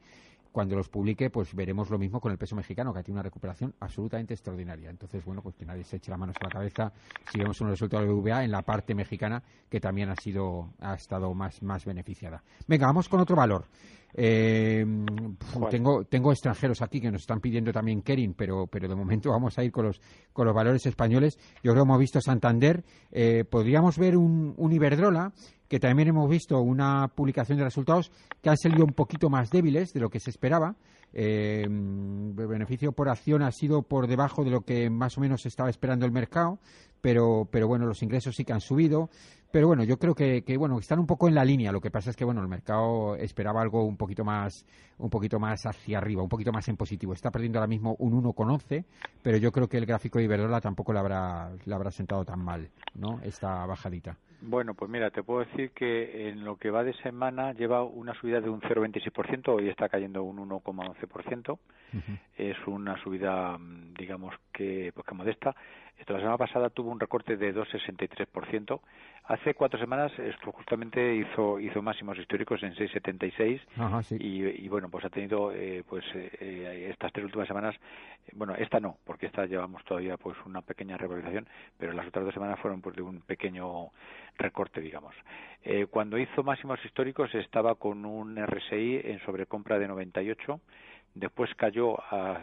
cuando 0.51 0.75
los 0.75 0.89
publique, 0.89 1.29
pues 1.29 1.53
veremos 1.53 1.89
lo 1.91 1.99
mismo 1.99 2.19
con 2.19 2.31
el 2.31 2.37
peso 2.39 2.55
mexicano, 2.55 2.91
que 2.91 3.03
tenido 3.03 3.17
una 3.17 3.23
recuperación 3.23 3.75
absolutamente 3.79 4.33
extraordinaria. 4.33 4.89
Entonces, 4.89 5.23
bueno, 5.23 5.43
pues 5.43 5.55
que 5.55 5.65
nadie 5.65 5.83
se 5.83 5.97
eche 5.97 6.09
las 6.09 6.19
manos 6.19 6.35
a 6.39 6.45
la 6.45 6.49
cabeza 6.49 6.91
si 7.31 7.37
vemos 7.37 7.61
un 7.61 7.69
resultado 7.69 8.03
del 8.03 8.13
BVA 8.13 8.43
en 8.43 8.51
la 8.51 8.63
parte 8.63 8.95
mexicana, 8.95 9.43
que 9.69 9.79
también 9.79 10.09
ha 10.09 10.15
sido, 10.15 10.73
ha 10.79 10.95
estado 10.95 11.33
más, 11.35 11.61
más 11.61 11.85
beneficiada. 11.85 12.41
Venga, 12.67 12.87
vamos 12.87 13.07
con 13.07 13.19
otro 13.19 13.35
valor. 13.35 13.65
Eh, 14.19 14.83
tengo, 15.69 16.03
tengo 16.05 16.31
extranjeros 16.31 16.81
aquí 16.81 16.99
que 16.99 17.11
nos 17.11 17.21
están 17.21 17.39
pidiendo 17.39 17.71
también 17.71 18.01
Kering, 18.01 18.33
pero, 18.33 18.65
pero 18.65 18.87
de 18.87 18.95
momento 18.95 19.29
vamos 19.29 19.55
a 19.59 19.63
ir 19.63 19.71
con 19.71 19.85
los, 19.85 20.01
con 20.33 20.47
los 20.47 20.55
valores 20.55 20.85
españoles. 20.87 21.37
Yo 21.63 21.71
creo 21.71 21.75
que 21.75 21.81
hemos 21.87 21.99
visto 21.99 22.19
Santander. 22.19 22.83
Eh, 23.11 23.45
podríamos 23.47 23.99
ver 23.99 24.17
un, 24.17 24.55
un 24.57 24.73
Iberdrola 24.73 25.33
que 25.67 25.79
también 25.79 26.09
hemos 26.09 26.29
visto 26.29 26.59
una 26.61 27.09
publicación 27.09 27.57
de 27.57 27.65
resultados 27.65 28.11
que 28.41 28.49
han 28.49 28.57
salido 28.57 28.85
un 28.85 28.93
poquito 28.93 29.29
más 29.29 29.49
débiles 29.49 29.93
de 29.93 29.99
lo 29.99 30.09
que 30.09 30.19
se 30.19 30.29
esperaba. 30.29 30.75
Eh, 31.13 31.63
el 31.63 32.47
beneficio 32.47 32.91
por 32.91 33.09
acción 33.09 33.41
ha 33.41 33.51
sido 33.51 33.81
por 33.83 34.07
debajo 34.07 34.43
de 34.43 34.51
lo 34.51 34.61
que 34.61 34.89
más 34.89 35.17
o 35.17 35.21
menos 35.21 35.45
estaba 35.45 35.69
esperando 35.69 36.05
el 36.05 36.11
mercado, 36.11 36.59
pero, 37.01 37.47
pero 37.51 37.67
bueno, 37.67 37.85
los 37.85 38.01
ingresos 38.01 38.35
sí 38.35 38.45
que 38.45 38.53
han 38.53 38.61
subido. 38.61 39.09
Pero 39.51 39.67
bueno, 39.67 39.83
yo 39.83 39.97
creo 39.97 40.13
que, 40.13 40.43
que, 40.43 40.57
bueno 40.57 40.77
están 40.79 40.99
un 40.99 41.07
poco 41.07 41.27
en 41.27 41.35
la 41.35 41.45
línea. 41.45 41.71
Lo 41.71 41.81
que 41.81 41.91
pasa 41.91 42.09
es 42.09 42.15
que 42.15 42.25
bueno 42.25 42.41
el 42.41 42.47
mercado 42.47 43.15
esperaba 43.15 43.61
algo 43.61 43.83
un 43.83 43.97
poquito 43.97 44.23
más 44.23 44.65
un 44.97 45.09
poquito 45.09 45.39
más 45.39 45.65
hacia 45.65 45.99
arriba, 45.99 46.23
un 46.23 46.29
poquito 46.29 46.51
más 46.51 46.67
en 46.67 46.77
positivo. 46.77 47.13
Está 47.13 47.31
perdiendo 47.31 47.59
ahora 47.59 47.67
mismo 47.67 47.95
un 47.99 48.23
1,11, 48.23 48.85
pero 49.21 49.37
yo 49.37 49.51
creo 49.51 49.67
que 49.67 49.77
el 49.77 49.85
gráfico 49.85 50.19
de 50.19 50.25
Iberdrola 50.25 50.61
tampoco 50.61 50.93
le 50.93 50.99
habrá 50.99 51.51
le 51.65 51.75
habrá 51.75 51.91
sentado 51.91 52.25
tan 52.25 52.43
mal, 52.43 52.69
¿no? 52.95 53.19
Esta 53.23 53.65
bajadita. 53.65 54.17
Bueno, 54.39 54.75
pues 54.75 54.89
mira, 54.91 55.09
te 55.09 55.23
puedo 55.23 55.39
decir 55.39 55.71
que 55.71 56.29
en 56.29 56.45
lo 56.45 56.57
que 56.57 56.69
va 56.69 56.83
de 56.83 56.93
semana 57.01 57.53
lleva 57.53 57.83
una 57.83 58.13
subida 58.13 58.39
de 58.39 58.49
un 58.49 58.61
0,26%, 58.61 59.47
hoy 59.47 59.67
está 59.67 59.89
cayendo 59.89 60.23
un 60.23 60.37
1,11%. 60.47 61.57
Es 62.35 62.55
una 62.67 63.01
subida, 63.01 63.57
digamos 63.97 64.35
que, 64.53 64.91
pues 64.93 65.07
que 65.07 65.15
modesta. 65.15 65.55
Esto 65.97 66.13
la 66.13 66.19
semana 66.19 66.37
pasada 66.37 66.69
tuvo 66.69 66.91
un 66.91 66.99
recorte 66.99 67.35
de 67.35 67.55
2,63%. 67.55 68.79
Hace 69.27 69.55
cuatro 69.55 69.77
semanas 69.77 70.17
esto 70.19 70.53
justamente 70.53 71.15
hizo 71.15 71.59
hizo 71.59 71.81
máximos 71.81 72.17
históricos 72.17 72.63
en 72.63 72.73
6,76 72.75 73.59
y, 74.21 74.65
y, 74.65 74.69
bueno, 74.69 74.89
pues 74.89 75.03
ha 75.03 75.09
tenido 75.09 75.51
eh, 75.51 75.83
pues 75.87 76.05
eh, 76.13 76.87
estas 76.89 77.11
tres 77.11 77.25
últimas 77.25 77.45
semanas, 77.45 77.75
bueno, 78.31 78.55
esta 78.55 78.79
no, 78.79 78.95
porque 79.03 79.25
esta 79.25 79.45
llevamos 79.45 79.83
todavía 79.83 80.15
pues 80.15 80.37
una 80.45 80.61
pequeña 80.61 80.95
revalorización, 80.95 81.45
pero 81.77 81.91
las 81.91 82.07
otras 82.07 82.23
dos 82.23 82.33
semanas 82.33 82.57
fueron 82.61 82.81
pues 82.81 82.95
de 82.95 83.01
un 83.01 83.19
pequeño 83.19 83.89
recorte, 84.37 84.79
digamos. 84.79 85.13
Eh, 85.61 85.87
cuando 85.89 86.17
hizo 86.17 86.41
máximos 86.43 86.79
históricos 86.85 87.35
estaba 87.35 87.75
con 87.75 88.05
un 88.05 88.37
RSI 88.37 89.01
en 89.03 89.19
sobrecompra 89.25 89.77
de 89.77 89.89
98 89.89 90.61
después 91.19 91.53
cayó 91.55 91.97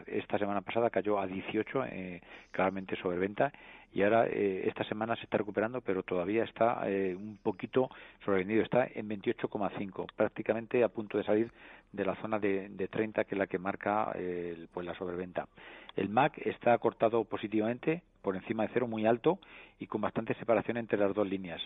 esta 0.06 0.38
semana 0.38 0.60
pasada 0.60 0.90
cayó 0.90 1.18
a 1.18 1.26
18 1.26 1.84
eh, 1.86 2.20
claramente 2.50 2.96
sobreventa 2.96 3.52
y 3.92 4.02
ahora 4.02 4.26
eh, 4.26 4.62
esta 4.66 4.84
semana 4.84 5.16
se 5.16 5.22
está 5.22 5.38
recuperando 5.38 5.80
pero 5.80 6.02
todavía 6.02 6.44
está 6.44 6.82
eh, 6.86 7.14
un 7.14 7.38
poquito 7.42 7.90
sobrevendido 8.24 8.62
está 8.62 8.86
en 8.92 9.08
28,5 9.08 10.06
prácticamente 10.16 10.82
a 10.82 10.88
punto 10.88 11.18
de 11.18 11.24
salir 11.24 11.50
de 11.94 12.04
la 12.04 12.14
zona 12.16 12.38
de, 12.38 12.68
de 12.68 12.88
30 12.88 13.24
que 13.24 13.34
es 13.34 13.38
la 13.38 13.46
que 13.46 13.58
marca 13.58 14.12
pues 14.72 14.86
la 14.86 14.94
sobreventa 14.94 15.46
el 15.96 16.08
MAC 16.08 16.38
está 16.46 16.76
cortado 16.78 17.24
positivamente 17.24 18.02
por 18.22 18.36
encima 18.36 18.64
de 18.64 18.70
cero 18.72 18.86
muy 18.88 19.06
alto 19.06 19.38
y 19.78 19.86
con 19.86 20.00
bastante 20.00 20.34
separación 20.34 20.76
entre 20.76 20.98
las 20.98 21.14
dos 21.14 21.28
líneas 21.28 21.60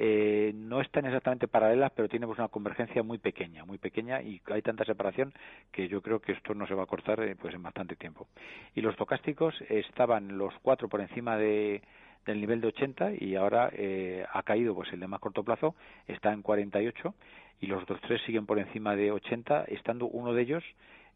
eh, 0.00 0.52
no 0.54 0.80
están 0.80 1.06
exactamente 1.06 1.48
paralelas, 1.48 1.90
pero 1.90 2.08
tiene 2.08 2.24
pues, 2.24 2.38
una 2.38 2.46
convergencia 2.46 3.02
muy 3.02 3.18
pequeña, 3.18 3.64
muy 3.64 3.78
pequeña 3.78 4.22
y 4.22 4.40
hay 4.46 4.62
tanta 4.62 4.84
separación 4.84 5.32
que 5.72 5.88
yo 5.88 6.02
creo 6.02 6.20
que 6.20 6.32
esto 6.32 6.54
no 6.54 6.68
se 6.68 6.74
va 6.74 6.84
a 6.84 6.86
cortar 6.86 7.20
eh, 7.20 7.34
pues 7.34 7.52
en 7.52 7.64
bastante 7.64 7.96
tiempo. 7.96 8.28
Y 8.76 8.80
los 8.80 8.94
tocásticos 8.94 9.60
estaban 9.68 10.38
los 10.38 10.54
cuatro 10.62 10.88
por 10.88 11.00
encima 11.00 11.36
de, 11.36 11.82
del 12.26 12.40
nivel 12.40 12.60
de 12.60 12.68
80 12.68 13.14
y 13.18 13.34
ahora 13.34 13.70
eh, 13.72 14.24
ha 14.32 14.42
caído 14.44 14.72
pues 14.72 14.92
el 14.92 15.00
de 15.00 15.08
más 15.08 15.18
corto 15.18 15.42
plazo 15.42 15.74
está 16.06 16.32
en 16.32 16.42
48 16.42 17.14
y 17.60 17.66
los 17.66 17.82
otros 17.82 18.00
tres 18.02 18.20
siguen 18.22 18.46
por 18.46 18.58
encima 18.58 18.94
de 18.96 19.10
80 19.12 19.64
estando 19.64 20.06
uno 20.06 20.32
de 20.32 20.42
ellos 20.42 20.64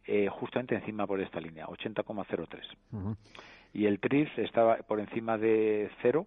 eh, 0.07 0.29
justamente 0.29 0.75
encima 0.75 1.07
por 1.07 1.21
esta 1.21 1.41
línea 1.41 1.67
80,03 1.67 3.17
y 3.75 3.87
el 3.87 4.01
TRIS 4.01 4.29
estaba 4.39 4.77
por 4.79 5.01
encima 5.01 5.39
de 5.39 5.91
cero 6.03 6.27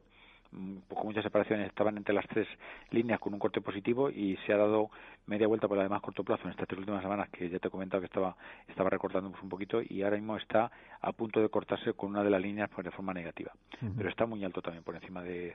Mm, 0.55 0.77
con 0.93 1.07
muchas 1.07 1.23
separaciones 1.23 1.67
estaban 1.67 1.97
entre 1.97 2.13
las 2.13 2.25
tres 2.27 2.47
líneas 2.91 3.19
con 3.19 3.33
un 3.33 3.39
corte 3.39 3.61
positivo 3.61 4.09
y 4.09 4.37
se 4.45 4.53
ha 4.53 4.57
dado 4.57 4.89
media 5.25 5.47
vuelta 5.47 5.67
por 5.67 5.75
la 5.75 5.83
de 5.83 5.89
más 5.89 6.01
corto 6.01 6.23
plazo 6.23 6.43
en 6.45 6.51
estas 6.51 6.67
tres 6.67 6.79
últimas 6.79 7.01
semanas 7.01 7.29
que 7.29 7.49
ya 7.49 7.59
te 7.59 7.67
he 7.67 7.71
comentado 7.71 7.99
que 8.01 8.07
estaba 8.07 8.37
estaba 8.67 8.89
recortando 8.89 9.33
un 9.41 9.49
poquito 9.49 9.81
y 9.81 10.03
ahora 10.03 10.15
mismo 10.15 10.37
está 10.37 10.71
a 11.01 11.11
punto 11.11 11.41
de 11.41 11.49
cortarse 11.49 11.93
con 11.93 12.11
una 12.11 12.23
de 12.23 12.29
las 12.29 12.41
líneas 12.41 12.69
pues, 12.73 12.85
de 12.85 12.91
forma 12.91 13.13
negativa. 13.13 13.51
Pero 13.97 14.09
está 14.09 14.25
muy 14.25 14.43
alto 14.45 14.61
también 14.61 14.83
por 14.83 14.95
encima 14.95 15.21
de, 15.23 15.53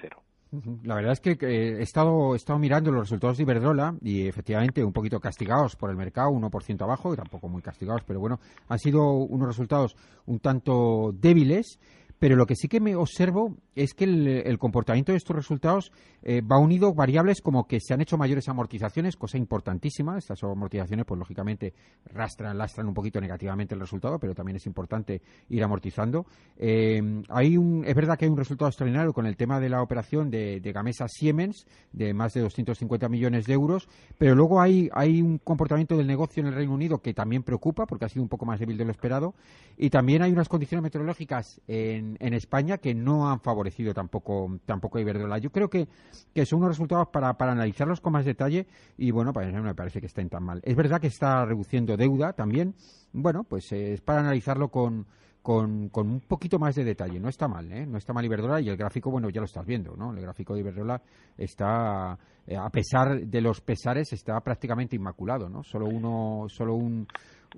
cero 0.00 0.22
la 0.84 0.94
verdad 0.94 1.12
es 1.12 1.20
que 1.20 1.36
he 1.40 1.82
estado, 1.82 2.34
he 2.34 2.36
estado 2.36 2.58
mirando 2.58 2.90
los 2.90 3.02
resultados 3.02 3.36
de 3.36 3.44
Iberdrola 3.44 3.94
y 4.02 4.26
efectivamente 4.26 4.84
un 4.84 4.92
poquito 4.92 5.20
castigados 5.20 5.76
por 5.76 5.90
el 5.90 5.96
mercado, 5.96 6.30
1% 6.30 6.82
abajo, 6.82 7.12
y 7.12 7.16
tampoco 7.16 7.48
muy 7.48 7.62
castigados, 7.62 8.02
pero 8.06 8.20
bueno, 8.20 8.38
han 8.68 8.78
sido 8.78 9.12
unos 9.12 9.48
resultados 9.48 9.96
un 10.26 10.38
tanto 10.40 11.12
débiles 11.14 11.78
pero 12.22 12.36
lo 12.36 12.46
que 12.46 12.54
sí 12.54 12.68
que 12.68 12.78
me 12.78 12.94
observo 12.94 13.56
es 13.74 13.94
que 13.94 14.04
el, 14.04 14.56
comportamiento 14.60 15.10
de 15.10 15.18
estos 15.18 15.34
resultados 15.34 15.90
eh, 16.22 16.40
va 16.40 16.56
unido 16.56 16.94
variables 16.94 17.40
como 17.40 17.66
que 17.66 17.80
se 17.80 17.94
han 17.94 18.00
hecho 18.00 18.16
mayores 18.16 18.48
amortizaciones, 18.48 19.16
cosa 19.16 19.38
importantísima. 19.38 20.16
Estas 20.16 20.40
amortizaciones, 20.44 21.04
pues 21.04 21.18
lógicamente, 21.18 21.74
rastran, 22.04 22.56
lastran 22.56 22.86
un 22.86 22.94
poquito 22.94 23.20
negativamente 23.20 23.74
el 23.74 23.80
resultado, 23.80 24.20
pero 24.20 24.36
también 24.36 24.54
es 24.54 24.66
importante 24.66 25.20
ir 25.48 25.64
amortizando. 25.64 26.24
Eh, 26.58 27.02
hay 27.28 27.56
un, 27.56 27.84
es 27.84 27.94
verdad 27.96 28.16
que 28.16 28.26
hay 28.26 28.30
un 28.30 28.38
resultado 28.38 28.68
extraordinario 28.68 29.12
con 29.12 29.26
el 29.26 29.36
tema 29.36 29.58
de 29.58 29.68
la 29.68 29.82
operación 29.82 30.30
de, 30.30 30.60
Gamesa 30.60 31.08
Siemens, 31.08 31.66
de 31.90 32.14
más 32.14 32.34
de 32.34 32.42
250 32.42 33.08
millones 33.08 33.46
de 33.46 33.54
euros, 33.54 33.88
pero 34.16 34.36
luego 34.36 34.60
hay, 34.60 34.88
hay 34.92 35.20
un 35.20 35.38
comportamiento 35.38 35.96
del 35.96 36.06
negocio 36.06 36.40
en 36.40 36.46
el 36.46 36.54
Reino 36.54 36.72
Unido 36.72 36.98
que 36.98 37.14
también 37.14 37.42
preocupa, 37.42 37.84
porque 37.84 38.04
ha 38.04 38.08
sido 38.08 38.22
un 38.22 38.28
poco 38.28 38.46
más 38.46 38.60
débil 38.60 38.76
de 38.78 38.84
lo 38.84 38.92
esperado, 38.92 39.34
y 39.76 39.90
también 39.90 40.22
hay 40.22 40.30
unas 40.30 40.48
condiciones 40.48 40.84
meteorológicas 40.84 41.60
en 41.66 42.11
en, 42.18 42.34
España 42.34 42.78
que 42.78 42.94
no 42.94 43.30
han 43.30 43.40
favorecido 43.40 43.94
tampoco, 43.94 44.58
tampoco 44.64 44.98
a 44.98 45.00
Iberdrola. 45.00 45.38
Yo 45.38 45.50
creo 45.50 45.68
que, 45.68 45.88
que 46.34 46.46
son 46.46 46.60
unos 46.60 46.70
resultados 46.70 47.08
para, 47.08 47.34
para 47.34 47.52
analizarlos 47.52 48.00
con 48.00 48.12
más 48.12 48.24
detalle 48.24 48.66
y 48.96 49.10
bueno, 49.10 49.32
para 49.32 49.50
no 49.50 49.62
me 49.62 49.74
parece 49.74 50.00
que 50.00 50.06
estén 50.06 50.28
tan 50.28 50.42
mal. 50.42 50.60
Es 50.64 50.76
verdad 50.76 51.00
que 51.00 51.06
está 51.06 51.44
reduciendo 51.44 51.96
deuda 51.96 52.32
también. 52.32 52.74
Bueno, 53.12 53.44
pues 53.44 53.70
es 53.72 54.00
para 54.00 54.20
analizarlo 54.20 54.68
con, 54.68 55.06
con, 55.42 55.88
con, 55.88 56.08
un 56.08 56.20
poquito 56.20 56.58
más 56.58 56.74
de 56.74 56.84
detalle. 56.84 57.18
No 57.18 57.28
está 57.28 57.48
mal, 57.48 57.70
¿eh? 57.72 57.84
No 57.84 57.98
está 57.98 58.12
mal 58.12 58.24
Iberdrola 58.24 58.60
y 58.60 58.68
el 58.68 58.76
gráfico, 58.76 59.10
bueno, 59.10 59.28
ya 59.28 59.40
lo 59.40 59.46
estás 59.46 59.66
viendo, 59.66 59.96
¿no? 59.96 60.12
El 60.12 60.20
gráfico 60.20 60.54
de 60.54 60.60
Iberdrola 60.60 61.02
está, 61.36 62.16
eh, 62.46 62.56
a 62.56 62.70
pesar 62.70 63.20
de 63.20 63.40
los 63.40 63.60
pesares, 63.60 64.12
está 64.12 64.40
prácticamente 64.40 64.96
inmaculado, 64.96 65.48
¿no? 65.48 65.62
Solo 65.64 65.86
uno, 65.86 66.46
solo 66.48 66.74
un, 66.74 67.06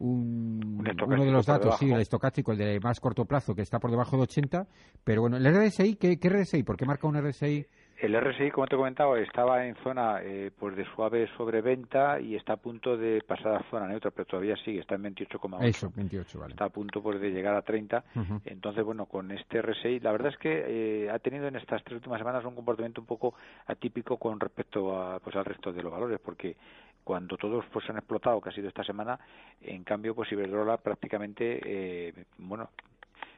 un, 0.01 0.85
uno 1.07 1.25
de 1.25 1.31
los 1.31 1.47
datos, 1.47 1.77
sí, 1.79 1.91
el 1.91 2.01
estocástico, 2.01 2.53
el 2.53 2.59
de 2.59 2.81
más 2.81 2.99
corto 3.01 3.27
plazo, 3.27 3.55
que 3.55 3.63
está 3.63 3.79
por 3.79 3.91
debajo 3.91 4.17
de 4.17 4.23
80. 4.23 4.67
Pero 5.05 5.21
bueno, 5.23 5.37
el 5.37 5.47
RSI, 5.47 5.97
¿qué, 5.97 6.19
qué 6.19 6.29
RSI? 6.31 6.63
¿Por 6.63 6.77
qué 6.77 6.87
marca 6.87 7.07
un 7.07 7.21
RSI? 7.21 7.67
El 7.99 8.21
RSI, 8.21 8.51
como 8.51 8.67
te 8.67 8.75
he 8.75 8.79
comentado, 8.79 9.17
estaba 9.17 9.65
en 9.67 9.77
zona 9.77 10.21
eh, 10.21 10.51
pues 10.59 10.77
de 10.77 10.85
suave 10.95 11.29
sobreventa 11.37 12.21
y 12.21 12.35
está 12.35 12.55
a 12.55 12.57
punto 12.57 12.97
de 12.97 13.23
pasar 13.23 13.55
a 13.55 13.71
zona 13.71 13.87
neutra, 13.87 14.11
pero 14.11 14.27
todavía 14.27 14.57
sigue, 14.57 14.81
está 14.81 14.97
en 14.97 15.05
28,8. 15.05 15.65
Eso, 15.65 15.93
28, 15.95 16.39
vale. 16.39 16.53
Está 16.53 16.65
a 16.65 16.71
punto 16.71 17.03
pues, 17.03 17.21
de 17.21 17.31
llegar 17.31 17.55
a 17.55 17.63
30. 17.63 18.05
Entonces, 18.47 18.85
bueno, 18.85 19.07
con 19.07 19.31
este 19.31 19.63
RSI, 19.63 20.01
la 20.01 20.13
verdad 20.13 20.33
es 20.33 20.39
que 20.39 20.65
eh, 21.05 21.11
ha 21.11 21.19
tenido 21.21 21.47
en 21.47 21.57
estas 21.57 21.85
tres 21.85 21.97
últimas 21.97 22.19
semanas 22.19 22.45
un 22.45 22.55
comportamiento 22.55 23.01
un 23.01 23.07
poco 23.07 23.35
atípico 23.67 24.17
con 24.17 24.41
respecto 24.41 25.01
a, 25.01 25.21
pues, 25.21 25.37
al 25.37 25.45
resto 25.45 25.73
de 25.73 25.83
los 25.83 25.93
valores, 25.93 26.19
porque 26.23 26.57
cuando 27.05 27.37
todos 27.37 27.65
pues 27.73 27.89
han 27.91 27.99
explotado, 27.99 28.41
que 28.41 28.49
ha 28.49 28.53
sido 28.53 28.69
esta 28.69 28.83
semana, 28.83 29.19
en 29.61 29.85
cambio, 29.85 30.15
pues 30.15 30.33
Iberdrola 30.33 30.79
prácticamente, 30.79 31.61
eh, 31.65 32.13
bueno, 32.39 32.71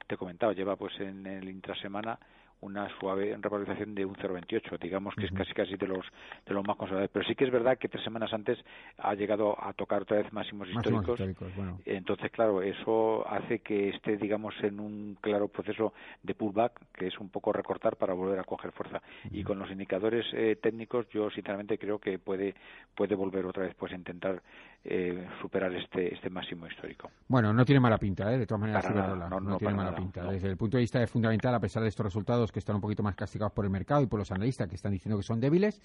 te 0.07 0.17
comentaba, 0.17 0.53
lleva 0.53 0.77
pues 0.77 0.99
en 1.01 1.27
el 1.27 1.49
intrasemana 1.49 2.19
una 2.61 2.89
suave 2.99 3.37
revalorización 3.41 3.95
de 3.95 4.05
un 4.05 4.15
0,28, 4.15 4.79
digamos 4.81 5.15
que 5.15 5.27
es 5.27 5.33
casi 5.33 5.53
casi 5.53 5.77
de 5.77 5.87
los 5.87 6.05
de 6.47 6.55
los 6.55 6.67
más 6.67 6.77
conservadores. 6.77 7.11
Pero 7.13 7.27
sí 7.27 7.35
que 7.35 7.45
es 7.45 7.51
verdad 7.51 7.79
que 7.79 7.89
tres 7.89 8.03
semanas 8.03 8.33
antes 8.33 8.59
ha 8.99 9.15
llegado 9.15 9.57
a 9.63 9.73
tocar 9.73 10.03
otra 10.03 10.19
vez 10.19 10.33
máximos, 10.33 10.69
históricos. 10.69 11.21
Entonces, 11.85 12.31
claro, 12.31 12.63
eso 12.63 13.27
hace 13.29 13.61
que 13.61 13.91
esté, 13.91 14.17
digamos, 14.17 14.55
en 14.63 14.81
un 14.81 15.19
claro 15.21 15.49
proceso 15.49 15.93
de 16.23 16.35
pullback, 16.35 16.81
que 16.93 17.09
es 17.09 17.19
un 17.19 17.29
poco 17.29 17.53
recortar 17.53 17.97
para 17.97 18.15
volver 18.15 18.39
a 18.39 18.45
coger 18.45 18.73
fuerza. 18.73 19.03
Y 19.31 19.43
con 19.45 19.59
los 19.59 19.71
indicadores 19.71 20.25
eh, 20.33 20.57
técnicos, 20.61 21.07
yo 21.11 21.31
sinceramente 21.31 21.79
creo 21.79 21.99
que 21.99 22.19
puede 22.19 22.55
puede 22.95 23.15
volver 23.15 23.45
otra 23.45 23.65
vez, 23.65 23.75
pues, 23.75 23.93
a 23.93 23.97
intentar 23.97 24.43
eh, 24.85 25.27
superar 25.41 25.73
este 25.75 26.15
este 26.15 26.31
máximo 26.31 26.67
histórico. 26.67 27.11
Bueno, 27.29 27.53
no 27.53 27.65
tiene 27.65 27.81
mala 27.81 27.99
pinta, 27.99 28.33
¿eh? 28.33 28.39
De 28.39 28.47
todas 28.47 28.61
maneras, 28.61 28.89
no, 29.31 29.59
tiene 29.59 29.75
mala 29.75 29.95
pinta. 29.95 30.25
Desde 30.25 30.49
el 30.49 30.57
punto 30.57 30.77
de 30.77 30.83
vista 30.83 31.01
de 31.01 31.07
fundamental, 31.07 31.55
a 31.55 31.61
pesar 31.61 31.83
de 31.83 31.89
estos 31.89 32.07
resultados 32.07 32.46
que 32.53 32.59
están 32.59 32.77
un 32.77 32.83
poquito 32.83 33.03
más 33.03 33.15
castigados 33.15 33.53
por 33.53 33.65
el 33.65 33.71
mercado 33.71 34.03
y 34.03 34.07
por 34.07 34.19
los 34.19 34.31
analistas 34.31 34.69
que 34.69 34.77
están 34.77 34.93
diciendo 34.93 35.17
que 35.17 35.23
son 35.23 35.41
débiles. 35.41 35.81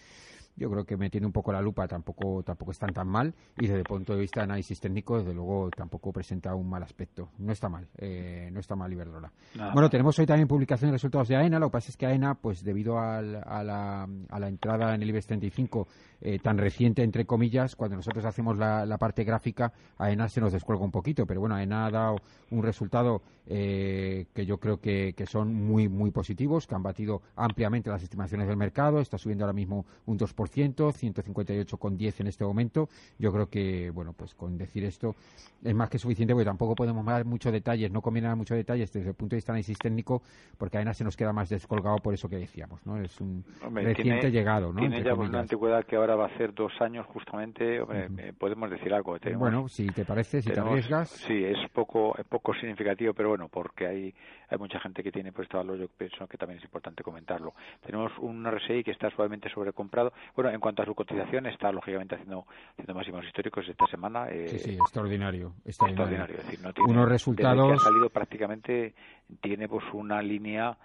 Yo 0.58 0.70
creo 0.70 0.84
que 0.84 0.98
me 0.98 1.10
tiene 1.10 1.26
un 1.26 1.32
poco 1.32 1.54
la 1.54 1.62
lupa, 1.62 1.88
tampoco, 1.88 2.44
tampoco 2.44 2.72
están 2.72 2.94
tan 2.94 3.08
mal 3.08 3.34
y 3.58 3.68
desde 3.68 3.80
el 3.80 3.84
punto 3.84 4.14
de 4.14 4.20
vista 4.20 4.42
de 4.42 4.46
análisis 4.46 4.80
técnico, 4.80 5.18
desde 5.18 5.34
luego 5.34 5.70
tampoco 5.70 6.12
presenta 6.12 6.54
un 6.56 6.70
mal 6.70 6.84
aspecto. 6.84 7.30
No 7.38 7.54
está 7.54 7.70
mal, 7.70 7.88
eh, 7.98 8.50
no 8.52 8.60
está 8.60 8.76
mal 8.76 8.92
Iberdrola. 8.92 9.32
Bueno, 9.74 9.90
tenemos 9.90 10.18
hoy 10.20 10.26
también 10.26 10.48
publicación 10.48 10.90
de 10.90 10.96
resultados 10.96 11.30
de 11.30 11.38
AENA, 11.38 11.60
lo 11.60 11.70
que 11.70 11.74
pasa 11.74 11.90
es 11.90 11.98
que 11.98 12.06
AENA, 12.06 12.36
pues 12.36 12.64
debido 12.64 13.00
a, 13.00 13.22
la, 13.22 14.08
a 14.30 14.40
la 14.40 14.48
entrada 14.48 14.94
en 14.94 15.02
el 15.02 15.10
IBEX 15.10 15.28
35 15.28 15.88
eh, 16.24 16.38
tan 16.38 16.60
reciente, 16.60 17.02
entre 17.02 17.26
comillas, 17.26 17.76
cuando 17.76 17.96
nosotros 17.96 18.24
hacemos 18.26 18.56
la, 18.56 18.86
la, 18.86 19.00
parte 19.00 19.24
gráfica, 19.24 19.74
AENA 19.98 20.30
se 20.30 20.40
nos 20.40 20.54
descuelga 20.54 20.86
un 20.86 20.92
poquito, 20.92 21.26
pero 21.26 21.40
bueno, 21.40 21.56
AENA 21.56 21.88
ha 21.88 21.90
dado 21.90 22.18
un 22.52 22.62
resultado 22.62 23.24
eh, 23.48 24.28
que 24.32 24.46
yo 24.46 24.60
creo 24.60 24.80
que, 24.80 25.14
que 25.18 25.26
son 25.26 25.52
muy, 25.52 25.90
muy 25.90 26.12
positivos, 26.12 26.51
que 26.60 26.76
han 26.76 26.84
batido 26.84 27.22
ampliamente 27.36 27.90
las 27.90 28.04
estimaciones 28.04 28.48
del 28.48 28.58
mercado, 28.58 29.00
está 29.00 29.18
subiendo 29.18 29.46
ahora 29.46 29.54
mismo 29.54 29.86
un 30.06 30.18
2%, 30.18 30.76
158,10 30.76 32.20
en 32.20 32.28
este 32.28 32.44
momento. 32.44 32.90
Yo 33.18 33.32
creo 33.32 33.50
que, 33.50 33.90
bueno, 33.92 34.14
pues 34.14 34.36
con 34.36 34.58
decir 34.58 34.84
esto 34.84 35.16
es 35.64 35.76
más 35.76 35.90
que 35.90 35.98
suficiente 35.98 36.34
porque 36.34 36.46
tampoco 36.46 36.76
podemos 36.76 37.06
dar 37.06 37.26
muchos 37.26 37.52
detalles, 37.52 37.92
no 37.92 38.02
conviene 38.02 38.28
dar 38.28 38.38
muchos 38.38 38.58
detalles 38.58 38.92
desde 38.92 39.10
el 39.10 39.16
punto 39.16 39.36
de 39.36 39.38
vista 39.38 39.52
análisis 39.52 39.78
técnico 39.78 40.22
porque 40.58 40.78
AENA 40.78 40.94
se 40.94 41.04
nos 41.04 41.16
queda 41.16 41.32
más 41.34 41.50
descolgado 41.50 41.98
por 41.98 42.14
eso 42.14 42.28
que 42.28 42.38
decíamos, 42.38 42.86
¿no? 42.86 42.98
Es 43.02 43.20
un 43.22 43.44
reciente 43.74 44.32
llegado, 44.32 44.74
¿no? 44.74 44.80
Tiene 44.80 45.04
ya 45.04 45.14
una 45.14 45.40
antigüedad 45.40 45.86
que 45.86 45.96
ahora 45.96 46.16
va 46.16 46.26
a 46.26 46.38
ser 46.38 46.54
dos 46.54 46.74
años 46.82 47.06
justamente, 47.08 47.78
eh, 47.78 48.34
podemos 48.38 48.70
decir 48.70 48.94
algo. 48.94 49.18
bueno, 49.38 49.68
si 49.68 49.88
te 49.88 50.06
parece, 50.06 50.42
si 50.42 50.52
te 50.52 50.60
arriesgas. 50.60 51.10
Sí, 51.10 51.44
es 51.44 51.58
poco, 51.72 52.18
es 52.18 52.26
poco 52.26 52.54
significativo, 52.56 53.14
pero 53.14 53.30
bueno, 53.30 53.48
porque 53.48 53.88
hay, 53.88 54.14
hay 54.50 54.58
mucha 54.58 54.80
gente 54.80 55.04
que 55.04 55.12
tiene 55.12 55.32
puesto 55.32 55.58
valor, 55.58 55.78
yo 55.78 55.88
pienso 55.88 56.28
que 56.28 56.38
también 56.42 56.58
es 56.58 56.66
importante 56.66 57.04
comentarlo. 57.04 57.54
Tenemos 57.86 58.12
un 58.18 58.44
RSI 58.44 58.84
que 58.84 58.92
está 58.92 59.12
suavemente 59.12 59.48
sobrecomprado. 59.50 60.12
Bueno, 60.36 60.50
en 60.50 60.60
cuanto 60.60 60.82
a 60.82 60.86
su 60.86 60.96
cotización, 60.96 61.46
está 61.46 61.72
lógicamente 61.72 62.16
haciendo, 62.16 62.46
haciendo 62.72 62.96
máximos 62.96 63.24
históricos 63.26 63.70
esta 63.70 63.86
semana. 63.86 64.28
Eh, 64.30 64.48
sí, 64.50 64.60
sí, 64.60 64.74
extraordinario. 64.74 65.54
Extraordinario. 65.64 66.38
Es 66.38 66.46
decir, 66.46 66.60
no 66.62 66.74
tiene, 66.74 66.92
Unos 66.92 67.08
resultados. 67.08 67.68
Que 67.68 67.74
ha 67.74 67.78
salido 67.78 68.10
prácticamente, 68.10 68.96
tiene 69.40 69.68
pues 69.68 69.86
una 69.94 70.20
línea 70.22 70.76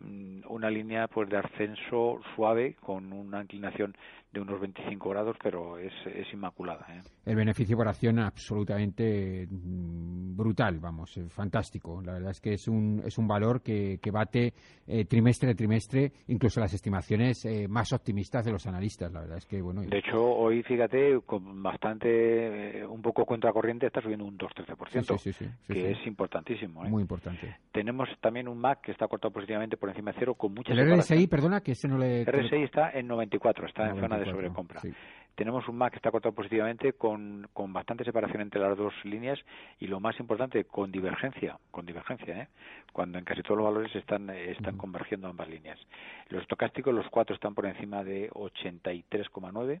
mm, 0.00 0.40
una 0.48 0.70
línea 0.70 1.06
pues 1.08 1.28
de 1.28 1.36
ascenso 1.36 2.20
suave 2.34 2.76
con 2.80 3.12
una 3.12 3.42
inclinación 3.42 3.94
de 4.32 4.40
unos 4.40 4.60
25 4.60 5.10
grados, 5.10 5.36
pero 5.42 5.78
es, 5.78 5.92
es 6.06 6.32
inmaculada. 6.32 6.86
¿eh? 6.90 7.02
El 7.26 7.36
beneficio 7.36 7.76
por 7.76 7.86
acción 7.86 8.18
absolutamente 8.18 9.46
mm, 9.50 10.34
brutal, 10.36 10.78
vamos, 10.80 11.16
eh, 11.18 11.28
fantástico. 11.28 12.00
La 12.02 12.14
verdad 12.14 12.30
es 12.30 12.40
que 12.40 12.54
es 12.54 12.66
un, 12.66 13.02
es 13.04 13.18
un 13.18 13.28
valor 13.28 13.62
que, 13.62 13.98
que 14.00 14.10
bate 14.10 14.54
eh, 14.86 15.04
trimestre 15.04 15.50
a 15.50 15.54
trimestre, 15.54 16.12
incluso 16.28 16.60
las 16.60 16.72
estimaciones 16.72 17.46
más 17.68 17.92
optimistas 17.92 18.44
de 18.44 18.52
los 18.52 18.66
analistas. 18.66 19.12
La 19.12 19.20
verdad 19.20 19.38
es 19.38 19.46
que, 19.46 19.60
bueno. 19.60 19.82
De 19.82 19.98
hecho, 19.98 20.22
hoy, 20.22 20.62
fíjate, 20.62 21.20
con 21.26 21.62
bastante, 21.62 22.84
un 22.86 23.02
poco 23.02 23.26
contracorriente, 23.26 23.86
está 23.86 24.00
subiendo 24.00 24.24
un 24.24 24.38
2-13%, 24.38 25.18
sí, 25.18 25.32
sí, 25.32 25.46
que 25.66 25.90
es 25.90 26.06
importantísimo. 26.06 26.82
Muy 26.84 27.02
importante. 27.02 27.56
Tenemos 27.72 28.08
también 28.20 28.48
un 28.48 28.58
MAC 28.58 28.82
que 28.82 28.92
está 28.92 29.08
cortado 29.08 29.32
positivamente 29.32 29.76
por 29.76 29.90
encima 29.90 30.12
de 30.12 30.18
cero, 30.18 30.34
con 30.34 30.54
muchas. 30.54 30.76
El 30.76 30.98
RSI, 30.98 31.26
perdona, 31.26 31.60
que 31.60 31.72
ese 31.72 31.88
no 31.88 31.98
le. 31.98 32.22
El 32.22 32.26
RSI 32.26 32.62
está 32.62 32.90
en 32.90 33.06
94, 33.06 33.66
está 33.66 33.88
en 33.88 34.00
zona 34.00 34.18
de 34.18 34.21
sobrecompra. 34.26 34.80
Tenemos 35.34 35.66
un 35.66 35.76
MAC 35.76 35.92
que 35.92 35.96
está 35.96 36.10
cortado 36.10 36.34
positivamente 36.34 36.92
con, 36.92 37.48
con 37.54 37.72
bastante 37.72 38.04
separación 38.04 38.42
entre 38.42 38.60
las 38.60 38.76
dos 38.76 38.92
líneas 39.04 39.38
y 39.80 39.86
lo 39.86 39.98
más 39.98 40.20
importante, 40.20 40.64
con 40.64 40.92
divergencia, 40.92 41.58
con 41.70 41.86
divergencia, 41.86 42.42
¿eh? 42.42 42.48
cuando 42.92 43.18
en 43.18 43.24
casi 43.24 43.42
todos 43.42 43.56
los 43.56 43.64
valores 43.64 43.94
están, 43.96 44.28
están 44.28 44.76
convergiendo 44.76 45.28
ambas 45.28 45.48
líneas. 45.48 45.78
Los 46.28 46.42
estocásticos, 46.42 46.92
los 46.92 47.08
cuatro 47.08 47.34
están 47.34 47.54
por 47.54 47.64
encima 47.64 48.04
de 48.04 48.30
83,9 48.30 49.80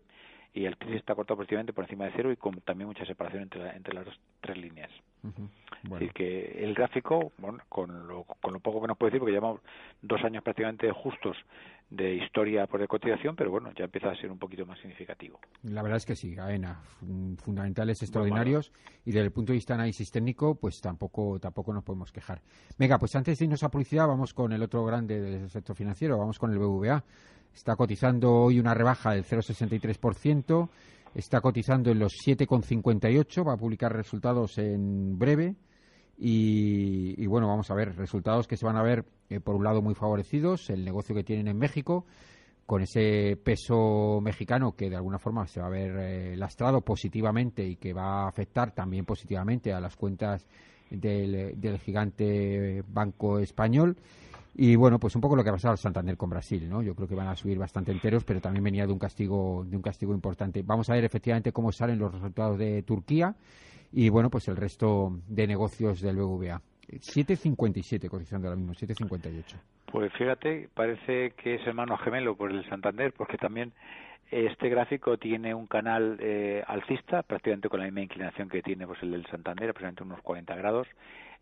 y 0.54 0.66
el 0.66 0.76
TRIS 0.76 0.96
está 0.96 1.14
cortado 1.14 1.36
positivamente 1.36 1.72
por 1.72 1.84
encima 1.84 2.04
de 2.04 2.12
cero 2.14 2.30
y 2.30 2.36
con 2.36 2.60
también 2.60 2.88
mucha 2.88 3.06
separación 3.06 3.44
entre, 3.44 3.70
entre 3.76 3.94
las 3.94 4.04
dos, 4.04 4.18
tres 4.40 4.56
líneas. 4.58 4.90
Es 6.00 6.12
que 6.12 6.64
el 6.64 6.74
gráfico, 6.74 7.32
bueno, 7.38 7.58
con 7.68 8.06
lo, 8.06 8.24
con 8.24 8.52
lo 8.52 8.60
poco 8.60 8.82
que 8.82 8.88
nos 8.88 8.98
puede 8.98 9.10
decir, 9.10 9.20
porque 9.20 9.32
llevamos 9.32 9.60
dos 10.02 10.22
años 10.24 10.42
prácticamente 10.42 10.90
justos 10.92 11.36
de 11.92 12.14
historia 12.14 12.66
por 12.66 12.80
de 12.80 12.88
cotización, 12.88 13.36
pero 13.36 13.50
bueno, 13.50 13.70
ya 13.76 13.84
empieza 13.84 14.08
a 14.08 14.16
ser 14.16 14.30
un 14.30 14.38
poquito 14.38 14.64
más 14.64 14.78
significativo. 14.78 15.38
La 15.62 15.82
verdad 15.82 15.98
es 15.98 16.06
que 16.06 16.16
sí, 16.16 16.34
AENA, 16.38 16.80
fundamentales 17.36 18.00
extraordinarios 18.02 18.72
y 19.04 19.12
desde 19.12 19.26
el 19.26 19.32
punto 19.32 19.52
de 19.52 19.56
vista 19.56 19.74
de 19.74 19.80
análisis 19.80 20.10
técnico, 20.10 20.54
pues 20.54 20.80
tampoco 20.80 21.38
tampoco 21.38 21.74
nos 21.74 21.84
podemos 21.84 22.10
quejar. 22.10 22.40
Venga, 22.78 22.98
pues 22.98 23.14
antes 23.14 23.38
de 23.38 23.44
irnos 23.44 23.62
a 23.62 23.68
publicidad, 23.68 24.06
vamos 24.06 24.32
con 24.32 24.52
el 24.52 24.62
otro 24.62 24.84
grande 24.86 25.20
del 25.20 25.50
sector 25.50 25.76
financiero, 25.76 26.16
vamos 26.16 26.38
con 26.38 26.50
el 26.50 26.58
BVA. 26.58 27.04
Está 27.52 27.76
cotizando 27.76 28.32
hoy 28.32 28.58
una 28.58 28.72
rebaja 28.72 29.12
del 29.12 29.24
0,63%, 29.24 30.70
está 31.14 31.42
cotizando 31.42 31.90
en 31.90 31.98
los 31.98 32.14
7,58, 32.26 33.46
va 33.46 33.52
a 33.52 33.58
publicar 33.58 33.94
resultados 33.94 34.56
en 34.56 35.18
breve. 35.18 35.56
Y, 36.24 37.26
bueno, 37.26 37.48
vamos 37.48 37.70
a 37.70 37.74
ver 37.74 37.96
resultados 37.96 38.46
que 38.46 38.56
se 38.56 38.64
van 38.64 38.76
a 38.76 38.82
ver, 38.82 39.04
eh, 39.32 39.40
por 39.40 39.54
un 39.54 39.64
lado, 39.64 39.82
muy 39.82 39.94
favorecidos, 39.94 40.70
el 40.70 40.84
negocio 40.84 41.14
que 41.14 41.24
tienen 41.24 41.48
en 41.48 41.58
México, 41.58 42.04
con 42.66 42.82
ese 42.82 43.36
peso 43.42 44.20
mexicano 44.22 44.76
que 44.76 44.88
de 44.88 44.96
alguna 44.96 45.18
forma 45.18 45.46
se 45.46 45.60
va 45.60 45.66
a 45.66 45.70
ver 45.70 45.96
eh, 45.98 46.36
lastrado 46.36 46.80
positivamente 46.80 47.66
y 47.66 47.76
que 47.76 47.92
va 47.92 48.24
a 48.24 48.28
afectar 48.28 48.72
también 48.72 49.04
positivamente 49.04 49.72
a 49.72 49.80
las 49.80 49.96
cuentas 49.96 50.46
del, 50.90 51.60
del 51.60 51.78
gigante 51.78 52.82
banco 52.86 53.38
español. 53.38 53.96
Y 54.54 54.76
bueno, 54.76 54.98
pues 54.98 55.14
un 55.14 55.22
poco 55.22 55.34
lo 55.34 55.42
que 55.42 55.48
ha 55.48 55.54
pasado 55.54 55.72
al 55.72 55.78
Santander 55.78 56.16
con 56.16 56.28
Brasil, 56.28 56.68
¿no? 56.68 56.82
Yo 56.82 56.94
creo 56.94 57.08
que 57.08 57.14
van 57.14 57.28
a 57.28 57.36
subir 57.36 57.58
bastante 57.58 57.90
enteros, 57.90 58.22
pero 58.24 58.40
también 58.40 58.62
venía 58.62 58.86
de 58.86 58.92
un 58.92 58.98
castigo, 58.98 59.64
de 59.66 59.76
un 59.76 59.82
castigo 59.82 60.12
importante. 60.12 60.62
Vamos 60.62 60.90
a 60.90 60.94
ver 60.94 61.04
efectivamente 61.04 61.52
cómo 61.52 61.72
salen 61.72 61.98
los 61.98 62.12
resultados 62.12 62.58
de 62.58 62.82
Turquía 62.82 63.34
y 63.92 64.10
bueno, 64.10 64.30
pues 64.30 64.48
el 64.48 64.56
resto 64.56 65.18
de 65.26 65.46
negocios 65.46 66.00
del 66.00 66.16
BBVA. 66.16 66.60
7.57 67.00 68.08
cotizando 68.08 68.48
ahora 68.48 68.58
mismo, 68.58 68.74
7.58. 68.74 69.56
Pues 69.86 70.12
fíjate, 70.14 70.68
parece 70.74 71.32
que 71.32 71.56
es 71.56 71.66
hermano 71.66 71.96
gemelo 71.98 72.36
por 72.36 72.50
el 72.50 72.66
Santander, 72.68 73.12
porque 73.12 73.36
también 73.36 73.72
este 74.30 74.70
gráfico 74.70 75.18
tiene 75.18 75.54
un 75.54 75.66
canal 75.66 76.16
eh, 76.20 76.64
alcista, 76.66 77.22
prácticamente 77.22 77.68
con 77.68 77.80
la 77.80 77.84
misma 77.84 78.00
inclinación 78.00 78.48
que 78.48 78.62
tiene 78.62 78.86
pues, 78.86 79.02
el 79.02 79.10
del 79.10 79.26
Santander, 79.26 79.68
aproximadamente 79.68 80.04
unos 80.04 80.22
40 80.22 80.56
grados, 80.56 80.88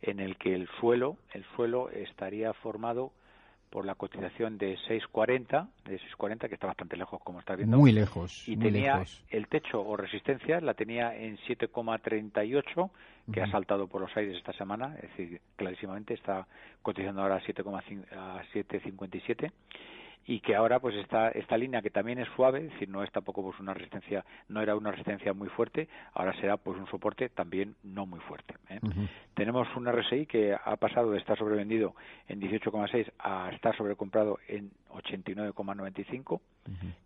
en 0.02 0.18
el 0.18 0.36
que 0.36 0.54
el 0.54 0.68
suelo, 0.80 1.16
el 1.32 1.44
suelo 1.54 1.90
estaría 1.90 2.52
formado 2.54 3.12
por 3.70 3.86
la 3.86 3.94
cotización 3.94 4.58
de 4.58 4.76
6.40, 4.88 5.68
de 5.84 6.00
6.40 6.00 6.48
que 6.48 6.54
está 6.54 6.66
bastante 6.66 6.96
lejos 6.96 7.20
como 7.22 7.38
está 7.38 7.54
viendo. 7.54 7.78
Muy 7.78 7.92
lejos. 7.92 8.48
Y 8.48 8.56
tenía 8.56 9.04
el 9.30 9.46
techo 9.46 9.80
o 9.80 9.96
resistencia 9.96 10.60
la 10.60 10.74
tenía 10.74 11.16
en 11.16 11.38
7,38 11.38 12.90
que 13.32 13.40
ha 13.40 13.48
saltado 13.50 13.86
por 13.86 14.00
los 14.00 14.16
aires 14.16 14.36
esta 14.36 14.52
semana, 14.54 14.96
es 14.96 15.02
decir, 15.10 15.40
clarísimamente 15.54 16.14
está 16.14 16.48
cotizando 16.82 17.22
ahora 17.22 17.36
a 17.36 17.42
7,57 17.42 19.52
y 20.26 20.40
que 20.40 20.54
ahora 20.54 20.78
pues 20.80 20.94
esta 20.96 21.30
esta 21.30 21.56
línea 21.56 21.82
que 21.82 21.90
también 21.90 22.18
es 22.18 22.28
suave, 22.36 22.60
es 22.60 22.72
decir, 22.72 22.88
no 22.88 23.02
es 23.02 23.10
tampoco 23.10 23.42
pues 23.42 23.58
una 23.60 23.74
resistencia, 23.74 24.24
no 24.48 24.60
era 24.60 24.76
una 24.76 24.90
resistencia 24.90 25.32
muy 25.32 25.48
fuerte, 25.48 25.88
ahora 26.14 26.32
será 26.40 26.56
pues 26.56 26.78
un 26.78 26.86
soporte 26.86 27.28
también 27.28 27.74
no 27.82 28.06
muy 28.06 28.20
fuerte. 28.20 28.54
¿eh? 28.68 28.80
Tenemos 29.34 29.68
un 29.76 29.90
RSI 29.90 30.26
que 30.26 30.54
ha 30.54 30.76
pasado 30.76 31.12
de 31.12 31.18
estar 31.18 31.38
sobrevendido 31.38 31.94
en 32.28 32.40
18,6 32.40 33.10
a 33.18 33.50
estar 33.50 33.76
sobrecomprado 33.76 34.38
en 34.48 34.70
89,95. 34.90 36.40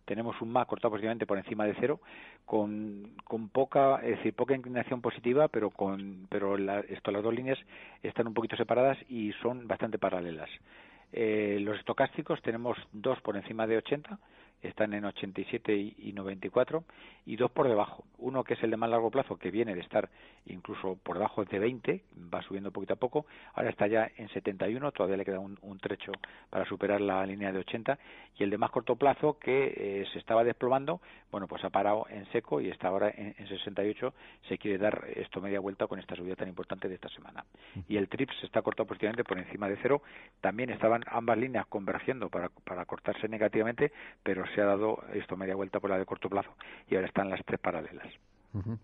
Tenemos 0.05 0.39
un 0.41 0.51
MAC 0.51 0.67
cortado 0.67 0.91
positivamente 0.91 1.25
por 1.25 1.37
encima 1.37 1.65
de 1.65 1.75
cero, 1.79 1.99
con, 2.45 3.15
con 3.23 3.49
poca, 3.49 4.01
es 4.03 4.17
decir, 4.17 4.33
poca 4.33 4.55
inclinación 4.55 5.01
positiva, 5.01 5.47
pero 5.47 5.71
con 5.71 6.27
pero 6.29 6.57
esto 6.57 7.11
las 7.11 7.23
dos 7.23 7.33
líneas 7.33 7.57
están 8.03 8.27
un 8.27 8.33
poquito 8.33 8.55
separadas 8.55 8.97
y 9.09 9.31
son 9.41 9.67
bastante 9.67 9.97
paralelas. 9.97 10.49
Eh, 11.11 11.59
los 11.61 11.77
estocásticos 11.77 12.41
tenemos 12.41 12.77
dos 12.91 13.19
por 13.21 13.37
encima 13.37 13.67
de 13.67 13.77
80, 13.77 14.19
están 14.67 14.93
en 14.93 15.05
87 15.05 15.73
y 15.75 16.13
94 16.13 16.83
y 17.25 17.35
dos 17.35 17.51
por 17.51 17.67
debajo. 17.67 18.05
Uno 18.17 18.43
que 18.43 18.53
es 18.53 18.63
el 18.63 18.71
de 18.71 18.77
más 18.77 18.89
largo 18.89 19.09
plazo, 19.09 19.37
que 19.37 19.51
viene 19.51 19.75
de 19.75 19.81
estar 19.81 20.09
incluso 20.45 20.97
por 21.01 21.17
debajo 21.17 21.43
de 21.43 21.59
20, 21.59 22.03
va 22.33 22.41
subiendo 22.43 22.71
poquito 22.71 22.93
a 22.93 22.97
poco, 22.97 23.25
ahora 23.53 23.69
está 23.69 23.87
ya 23.87 24.09
en 24.17 24.29
71, 24.29 24.91
todavía 24.91 25.17
le 25.17 25.25
queda 25.25 25.39
un, 25.39 25.55
trecho 25.79 26.13
para 26.49 26.65
superar 26.65 27.01
la 27.01 27.25
línea 27.25 27.51
de 27.51 27.59
80 27.59 27.99
y 28.37 28.43
el 28.43 28.49
de 28.49 28.57
más 28.57 28.71
corto 28.71 28.95
plazo 28.95 29.37
que 29.37 29.73
eh, 29.75 30.05
se 30.13 30.19
estaba 30.19 30.43
desplomando, 30.43 31.01
bueno, 31.31 31.47
pues 31.47 31.63
ha 31.63 31.69
parado 31.69 32.05
en 32.09 32.25
seco 32.31 32.61
y 32.61 32.69
está 32.69 32.87
ahora 32.87 33.09
en, 33.09 33.35
68, 33.35 34.13
se 34.47 34.57
quiere 34.57 34.77
dar 34.77 35.05
esto 35.15 35.41
media 35.41 35.59
vuelta 35.59 35.85
con 35.87 35.99
esta 35.99 36.15
subida 36.15 36.35
tan 36.35 36.47
importante 36.47 36.87
de 36.87 36.95
esta 36.95 37.09
semana. 37.09 37.45
Y 37.87 37.97
el 37.97 38.07
TRIPS 38.07 38.43
está 38.43 38.61
cortado 38.61 38.87
positivamente 38.87 39.23
por 39.23 39.37
encima 39.37 39.67
de 39.67 39.77
cero, 39.81 40.01
también 40.41 40.69
estaban 40.69 41.03
ambas 41.07 41.37
líneas 41.37 41.65
convergiendo 41.67 42.29
para, 42.29 42.49
para 42.49 42.85
cortarse 42.85 43.27
negativamente, 43.27 43.91
pero 44.23 44.45
se 44.55 44.61
ha 44.61 44.65
dado 44.65 45.03
esto 45.13 45.35
media 45.35 45.55
vuelta 45.55 45.79
por 45.79 45.89
la 45.89 45.97
de 45.97 46.05
corto 46.05 46.29
plazo 46.29 46.51
y 46.89 46.95
ahora 46.95 47.07
están 47.07 47.29
las 47.29 47.43
tres 47.45 47.59
paralelas. 47.59 48.07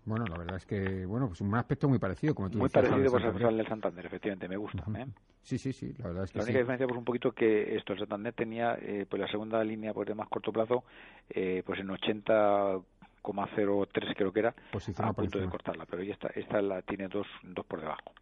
Bueno, 0.04 0.26
la 0.26 0.36
verdad 0.36 0.56
es 0.56 0.66
que, 0.66 1.06
bueno, 1.06 1.28
pues 1.28 1.40
un 1.40 1.54
aspecto 1.54 1.88
muy 1.88 1.98
parecido, 1.98 2.34
como 2.34 2.50
tú 2.50 2.58
Muy 2.58 2.68
parecido 2.68 3.48
el 3.48 3.56
del 3.56 3.66
Santander, 3.66 4.04
efectivamente, 4.04 4.46
me 4.46 4.58
gusta. 4.58 4.84
¿eh? 4.96 5.06
Sí, 5.40 5.56
sí, 5.56 5.72
sí, 5.72 5.94
la 5.98 6.08
verdad 6.08 6.24
es 6.24 6.32
que 6.32 6.38
La 6.38 6.44
única 6.44 6.58
diferencia, 6.58 6.86
pues 6.86 6.98
un 6.98 7.04
poquito 7.04 7.32
que 7.32 7.74
esto, 7.76 7.94
el 7.94 8.00
Santander 8.00 8.34
tenía, 8.34 8.76
eh, 8.80 9.06
pues 9.08 9.18
la 9.20 9.28
segunda 9.28 9.64
línea, 9.64 9.94
pues 9.94 10.08
de 10.08 10.14
más 10.14 10.28
corto 10.28 10.52
plazo, 10.52 10.84
eh, 11.30 11.62
pues 11.64 11.80
en 11.80 11.88
80,03 11.88 14.14
creo 14.14 14.32
que 14.32 14.40
era, 14.40 14.54
a 14.98 15.12
punto 15.14 15.40
de 15.40 15.48
cortarla, 15.48 15.86
pero 15.86 16.02
esta, 16.02 16.28
esta 16.28 16.60
la 16.60 16.82
tiene 16.82 17.08
dos, 17.08 17.26
dos 17.42 17.64
por 17.64 17.80
debajo. 17.80 18.12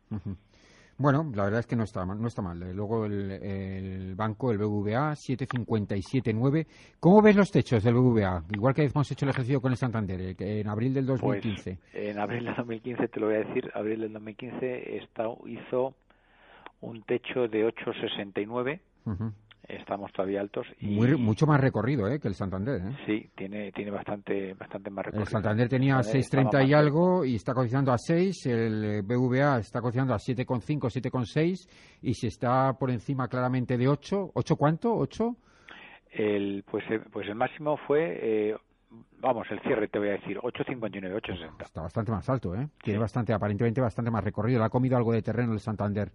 Bueno, 1.00 1.32
la 1.34 1.44
verdad 1.44 1.60
es 1.60 1.66
que 1.66 1.76
no 1.76 1.84
está 1.84 2.04
mal. 2.04 2.20
No 2.20 2.28
está 2.28 2.42
mal. 2.42 2.62
Eh, 2.62 2.74
luego 2.74 3.06
el, 3.06 4.14
banco, 4.16 4.52
el 4.52 4.58
BBVA, 4.58 5.12
7,57,9. 5.12 6.66
¿Cómo 7.00 7.22
ves 7.22 7.36
los 7.36 7.50
techos 7.50 7.82
del 7.82 7.94
BBVA? 7.94 8.44
Igual 8.54 8.74
que 8.74 8.84
hemos 8.84 9.10
hecho 9.10 9.24
el 9.24 9.30
ejercicio 9.30 9.62
con 9.62 9.72
el 9.72 9.78
Santander, 9.78 10.20
eh, 10.20 10.60
en 10.60 10.68
abril 10.68 10.92
del 10.92 11.06
2015. 11.06 11.78
Pues, 11.90 12.04
en 12.06 12.18
abril 12.18 12.44
del 12.44 12.54
2015, 12.54 13.08
te 13.08 13.18
lo 13.18 13.26
voy 13.28 13.36
a 13.36 13.38
decir, 13.38 13.70
abril 13.72 14.00
del 14.00 14.12
2015 14.12 15.02
hizo 15.46 15.94
un 16.82 17.02
techo 17.04 17.48
de 17.48 17.66
8,69. 17.66 18.80
Uh 19.06 19.30
estamos 19.76 20.12
todavía 20.12 20.40
altos. 20.40 20.66
Y, 20.78 20.98
mucho 21.16 21.46
más 21.46 21.60
recorrido 21.60 22.08
¿eh? 22.08 22.18
que 22.18 22.28
el 22.28 22.34
Santander. 22.34 22.80
¿eh? 22.80 22.96
Sí, 23.06 23.30
tiene, 23.36 23.72
tiene 23.72 23.90
bastante, 23.90 24.54
bastante 24.54 24.90
más 24.90 25.06
recorrido. 25.06 25.24
El 25.24 25.28
Santander 25.28 25.68
tenía 25.68 25.96
6,30 25.98 26.66
y 26.68 26.74
algo 26.74 27.24
y 27.24 27.36
está 27.36 27.54
cotizando 27.54 27.92
a 27.92 27.98
6, 27.98 28.46
el 28.46 29.02
BVA 29.02 29.58
está 29.58 29.80
cotizando 29.80 30.14
a 30.14 30.18
7,5, 30.18 30.88
7,6 30.88 31.68
y 32.02 32.14
si 32.14 32.26
está 32.26 32.72
por 32.74 32.90
encima 32.90 33.28
claramente 33.28 33.76
de 33.76 33.88
8, 33.88 34.32
¿8 34.34 34.56
cuánto? 34.56 34.94
¿8? 34.96 35.36
El, 36.12 36.64
pues, 36.70 36.84
eh, 36.90 37.00
pues 37.12 37.28
el 37.28 37.34
máximo 37.34 37.76
fue... 37.86 38.50
Eh, 38.50 38.56
vamos, 39.20 39.46
el 39.50 39.60
cierre 39.60 39.88
te 39.88 39.98
voy 39.98 40.08
a 40.08 40.12
decir, 40.12 40.38
8.59, 40.38 41.20
8.60. 41.20 41.62
Está 41.62 41.82
bastante 41.82 42.10
más 42.10 42.28
alto, 42.28 42.54
¿eh? 42.54 42.68
Tiene 42.82 42.98
bastante, 42.98 43.32
aparentemente 43.32 43.80
bastante 43.80 44.10
más 44.10 44.24
recorrido. 44.24 44.58
Le 44.58 44.64
ha 44.64 44.70
comido 44.70 44.96
algo 44.96 45.12
de 45.12 45.22
terreno 45.22 45.52
el 45.52 45.60
Santander 45.60 46.10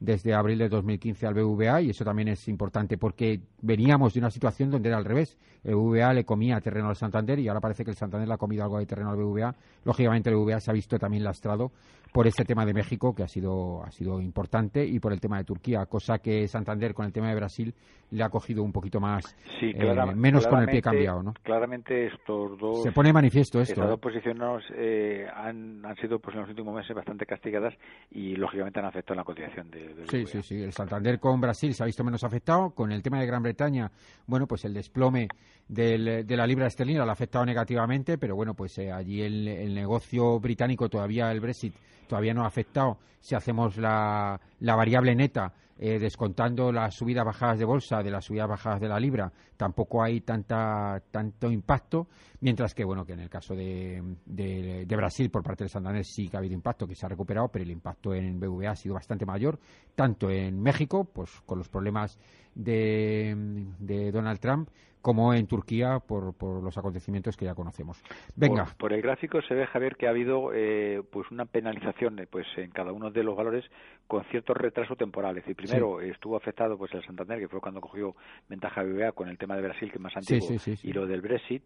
desde 0.00 0.32
abril 0.32 0.58
de 0.58 0.68
2015 0.70 1.26
al 1.26 1.34
BVA 1.34 1.82
y 1.82 1.90
eso 1.90 2.04
también 2.04 2.28
es 2.28 2.48
importante 2.48 2.96
porque 2.96 3.40
veníamos 3.60 4.14
de 4.14 4.20
una 4.20 4.30
situación 4.30 4.70
donde 4.70 4.88
era 4.88 4.96
al 4.96 5.04
revés. 5.04 5.38
El 5.62 5.76
BVA 5.76 6.14
le 6.14 6.24
comía 6.24 6.58
terreno 6.60 6.88
al 6.88 6.96
Santander 6.96 7.38
y 7.38 7.48
ahora 7.48 7.60
parece 7.60 7.84
que 7.84 7.90
el 7.90 7.96
Santander 7.96 8.26
le 8.26 8.34
ha 8.34 8.38
comido 8.38 8.64
algo 8.64 8.78
de 8.78 8.86
terreno 8.86 9.10
al 9.10 9.16
BVA. 9.16 9.54
Lógicamente 9.84 10.30
el 10.30 10.36
BVA 10.36 10.58
se 10.60 10.70
ha 10.70 10.74
visto 10.74 10.98
también 10.98 11.22
lastrado 11.22 11.70
por 12.12 12.26
este 12.26 12.44
tema 12.44 12.64
de 12.64 12.72
México 12.72 13.14
que 13.14 13.22
ha 13.22 13.28
sido, 13.28 13.84
ha 13.84 13.90
sido 13.90 14.20
importante 14.20 14.84
y 14.84 14.98
por 14.98 15.12
el 15.12 15.20
tema 15.20 15.36
de 15.36 15.44
Turquía, 15.44 15.84
cosa 15.86 16.18
que 16.18 16.48
Santander 16.48 16.94
con 16.94 17.06
el 17.06 17.12
tema 17.12 17.28
de 17.28 17.34
Brasil 17.34 17.74
le 18.10 18.24
ha 18.24 18.28
cogido 18.30 18.62
un 18.64 18.72
poquito 18.72 19.00
más, 19.00 19.36
sí, 19.60 19.72
eh, 19.74 20.14
menos 20.16 20.46
con 20.46 20.60
el 20.60 20.68
pie 20.68 20.82
cambiado. 20.82 21.22
¿no? 21.22 21.34
Claramente 21.42 22.06
estos 22.06 22.49
dos... 22.58 22.82
Se 22.82 22.92
pone 22.92 23.12
manifiesto 23.12 23.60
esto. 23.60 23.82
¿eh? 23.82 23.86
dos 23.86 24.00
posiciones 24.00 24.64
eh, 24.74 25.26
han, 25.34 25.84
han 25.84 25.96
sido 25.96 26.18
pues, 26.18 26.34
en 26.34 26.42
los 26.42 26.50
últimos 26.50 26.74
meses 26.74 26.94
bastante 26.94 27.26
castigadas 27.26 27.74
y 28.10 28.36
lógicamente 28.36 28.80
han 28.80 28.86
afectado 28.86 29.16
la 29.16 29.24
cotización 29.24 29.70
de 29.70 29.94
sí, 30.08 30.26
sí, 30.26 30.42
sí. 30.42 30.62
El 30.62 30.72
Santander 30.72 31.18
con 31.18 31.40
Brasil 31.40 31.74
se 31.74 31.82
ha 31.82 31.86
visto 31.86 32.04
menos 32.04 32.24
afectado. 32.24 32.70
Con 32.70 32.92
el 32.92 33.02
tema 33.02 33.20
de 33.20 33.26
Gran 33.26 33.42
Bretaña, 33.42 33.90
bueno, 34.26 34.46
pues 34.46 34.64
el 34.64 34.74
desplome 34.74 35.28
de 35.68 36.24
la 36.28 36.46
libra 36.46 36.66
esterlina 36.66 37.04
lo 37.04 37.10
ha 37.10 37.12
afectado 37.12 37.44
negativamente, 37.46 38.18
pero 38.18 38.34
bueno, 38.34 38.54
pues 38.54 38.76
eh, 38.78 38.90
allí 38.90 39.22
el, 39.22 39.74
negocio 39.74 40.40
británico 40.40 40.88
todavía, 40.88 41.30
el 41.30 41.40
Brexit, 41.40 41.74
todavía 42.08 42.34
no 42.34 42.44
ha 42.44 42.46
afectado. 42.46 42.98
Si 43.20 43.34
hacemos 43.34 43.76
la, 43.76 44.40
la 44.60 44.74
variable 44.74 45.14
neta, 45.14 45.52
eh, 45.82 45.98
descontando 45.98 46.70
las 46.70 46.94
subidas 46.94 47.24
bajadas 47.24 47.58
de 47.58 47.64
bolsa 47.64 48.02
de 48.02 48.10
las 48.10 48.26
subidas 48.26 48.46
bajadas 48.46 48.82
de 48.82 48.88
la 48.88 49.00
libra, 49.00 49.32
tampoco 49.56 50.02
hay 50.02 50.20
tanta, 50.20 51.02
tanto 51.10 51.50
impacto, 51.50 52.06
mientras 52.40 52.74
que, 52.74 52.84
bueno, 52.84 53.06
que 53.06 53.14
en 53.14 53.20
el 53.20 53.30
caso 53.30 53.54
de, 53.54 54.02
de, 54.26 54.96
Brasil, 54.96 55.30
por 55.30 55.42
parte 55.42 55.64
de 55.64 55.70
Santander, 55.70 56.04
sí 56.04 56.28
que 56.28 56.36
ha 56.36 56.40
habido 56.40 56.54
impacto, 56.54 56.86
que 56.86 56.94
se 56.94 57.06
ha 57.06 57.08
recuperado, 57.08 57.48
pero 57.48 57.64
el 57.64 57.70
impacto 57.70 58.12
en 58.14 58.38
BVA 58.38 58.72
ha 58.72 58.76
sido 58.76 58.94
bastante 58.94 59.24
mayor, 59.24 59.58
tanto 59.94 60.28
en 60.28 60.60
México, 60.60 61.04
pues 61.04 61.30
con 61.46 61.56
los 61.56 61.70
problemas 61.70 62.18
de, 62.54 63.34
de 63.78 64.12
Donald 64.12 64.38
Trump, 64.38 64.68
como 65.02 65.32
en 65.34 65.46
Turquía 65.46 65.98
por, 65.98 66.34
por 66.34 66.62
los 66.62 66.76
acontecimientos 66.76 67.36
que 67.36 67.46
ya 67.46 67.54
conocemos. 67.54 68.02
Venga. 68.36 68.66
Por, 68.78 68.92
el 68.92 69.02
gráfico 69.02 69.40
se 69.42 69.54
ve, 69.54 69.66
Javier, 69.66 69.96
que 69.96 70.06
ha 70.06 70.10
habido 70.10 70.50
eh, 70.54 71.02
pues 71.10 71.30
una 71.30 71.44
penalización 71.44 72.18
eh, 72.18 72.26
pues 72.30 72.46
en 72.56 72.70
cada 72.70 72.92
uno 72.92 73.10
de 73.10 73.22
los 73.22 73.36
valores 73.36 73.64
con 74.06 74.24
cierto 74.24 74.54
retraso 74.54 74.96
temporal. 74.96 75.36
Es 75.38 75.44
decir, 75.44 75.56
primero 75.56 76.00
estuvo 76.00 76.36
afectado 76.36 76.76
pues 76.76 76.92
el 76.94 77.04
Santander, 77.04 77.38
que 77.38 77.48
fue 77.48 77.60
cuando 77.60 77.80
cogió 77.80 78.14
ventaja 78.48 78.82
BBA 78.82 79.12
con 79.12 79.28
el 79.28 79.38
tema 79.38 79.56
de 79.56 79.62
Brasil, 79.62 79.90
que 79.90 79.96
es 79.96 80.02
más 80.02 80.16
antiguo, 80.16 80.48
y 80.82 80.92
lo 80.92 81.06
del 81.06 81.20
Brexit. 81.20 81.62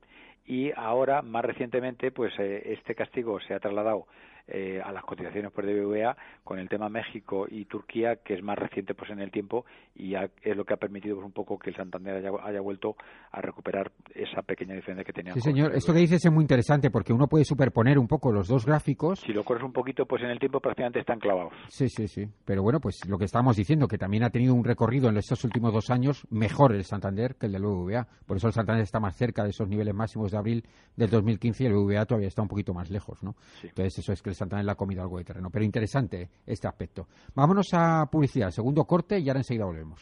Y 0.47 0.73
ahora, 0.77 1.23
más 1.23 1.45
recientemente, 1.45 2.11
pues 2.11 2.33
eh, 2.39 2.63
este 2.67 2.95
castigo 2.95 3.41
se 3.41 3.55
ha 3.55 3.61
trasladado 3.61 4.07
eh, 4.47 4.81
a 4.85 4.93
las 4.93 5.03
cotizaciones 5.05 5.51
por 5.53 5.65
DBVA 5.65 6.17
con 6.43 6.59
el 6.59 6.69
tema 6.69 6.91
México 6.91 7.47
y 7.49 7.65
Turquía, 7.65 8.17
que 8.17 8.35
es 8.35 8.43
más 8.43 8.59
reciente 8.59 8.95
pues 8.95 9.11
en 9.11 9.21
el 9.21 9.31
tiempo 9.31 9.65
y 9.95 10.15
es 10.15 10.57
lo 10.57 10.65
que 10.65 10.75
ha 10.75 10.77
permitido 10.77 11.17
pues, 11.17 11.27
un 11.27 11.33
poco 11.33 11.59
que 11.59 11.71
el 11.71 11.77
Santander 11.77 12.17
haya, 12.17 12.61
vuelto 12.61 12.97
a 13.33 13.41
recuperar 13.41 13.91
esa 14.15 14.43
pequeña 14.43 14.75
diferencia 14.75 15.05
que 15.05 15.13
tenía. 15.13 15.33
Sí, 15.33 15.41
señor. 15.41 15.75
Esto 15.75 15.93
que 15.93 16.01
dices 16.01 16.25
es 16.25 16.31
muy 16.31 16.43
interesante 16.43 16.91
porque 16.91 17.13
uno 17.13 17.27
puede 17.27 17.45
superponer 17.45 17.99
un 17.99 18.07
poco 18.07 18.33
los 18.33 18.49
dos 18.49 18.67
gráficos. 18.67 19.21
Si 19.21 19.33
lo 19.33 19.45
corres 19.45 19.65
un 19.65 19.73
poquito, 19.73 20.05
pues 20.05 20.23
en 20.23 20.31
el 20.31 20.39
tiempo 20.39 20.61
prácticamente 20.61 21.01
están 21.01 21.19
clavados. 21.19 21.53
Sí, 21.69 21.89
sí, 21.89 22.07
sí. 22.07 22.27
Pero 22.45 22.63
bueno, 22.63 22.81
pues 22.81 23.01
lo 23.09 23.17
que 23.17 23.25
estábamos 23.25 23.57
diciendo, 23.57 23.89
que 23.89 23.97
también 23.97 24.25
ha 24.25 24.31
tenido 24.31 24.55
un 24.55 24.65
recorrido 24.65 25.09
en 25.09 25.17
estos 25.17 25.43
últimos 25.45 25.73
dos 25.73 25.91
años 25.91 26.27
mejor 26.31 26.75
el 26.75 26.85
Santander 26.85 27.37
que 27.37 27.47
el 27.47 27.53
del 27.53 27.63
BBVA. 27.63 28.07
Por 28.27 28.37
eso 28.37 28.49
el 28.49 28.53
Santander 28.53 28.83
está 28.83 29.01
más 29.01 29.17
cerca 29.17 29.43
de 29.43 29.51
esos 29.51 29.69
niveles 29.69 29.95
máximos 29.95 30.33
de 30.33 30.39
abril 30.39 30.65
del 30.97 31.09
2015 31.09 31.65
y 31.65 31.67
el 31.67 31.73
BBVA 31.73 32.05
todavía 32.05 32.29
está 32.29 32.43
un 32.43 32.49
poquito 32.49 32.75
más 32.75 32.91
lejos, 32.91 33.23
¿no? 33.23 33.35
Entonces 33.63 33.99
eso 33.99 34.13
es 34.13 34.23
que 34.23 34.34
Santander 34.35 34.65
le 34.65 34.73
ha 34.73 34.77
comido 34.77 35.03
algo 35.03 35.19
de 35.19 35.25
terreno. 35.25 35.51
Pero 35.51 35.65
interesante 35.65 36.31
este 36.47 36.69
aspecto. 36.69 37.09
Vámonos 37.35 37.69
a 37.73 38.07
publicidad, 38.07 38.51
segundo 38.51 38.85
corte 38.85 39.19
y 39.19 39.29
ahora 39.29 39.41
enseguida 39.41 39.65
volvemos. 39.65 40.01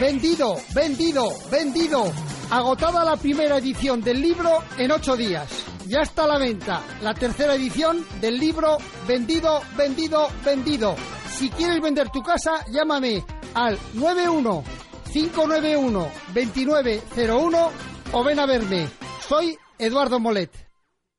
Vendido, 0.00 0.56
vendido, 0.74 1.28
vendido. 1.50 2.04
Agotada 2.50 3.04
la 3.04 3.16
primera 3.16 3.58
edición 3.58 4.00
del 4.00 4.20
libro 4.20 4.58
en 4.78 4.92
ocho 4.92 5.16
días. 5.16 5.66
Ya 5.86 6.00
está 6.00 6.24
a 6.24 6.28
la 6.28 6.38
venta 6.38 6.82
la 7.02 7.12
tercera 7.12 7.54
edición 7.54 8.04
del 8.20 8.38
libro 8.38 8.78
Vendido, 9.06 9.60
vendido, 9.76 10.28
vendido. 10.44 10.96
Si 11.28 11.50
quieres 11.50 11.80
vender 11.80 12.08
tu 12.10 12.22
casa, 12.22 12.64
llámame 12.70 13.22
al 13.54 13.78
91 13.94 14.64
591 15.12 16.08
2901 16.34 17.70
o 18.12 18.24
ven 18.24 18.38
a 18.38 18.46
verme. 18.46 18.88
Soy 19.28 19.56
Eduardo 19.78 20.18
Molet. 20.18 20.73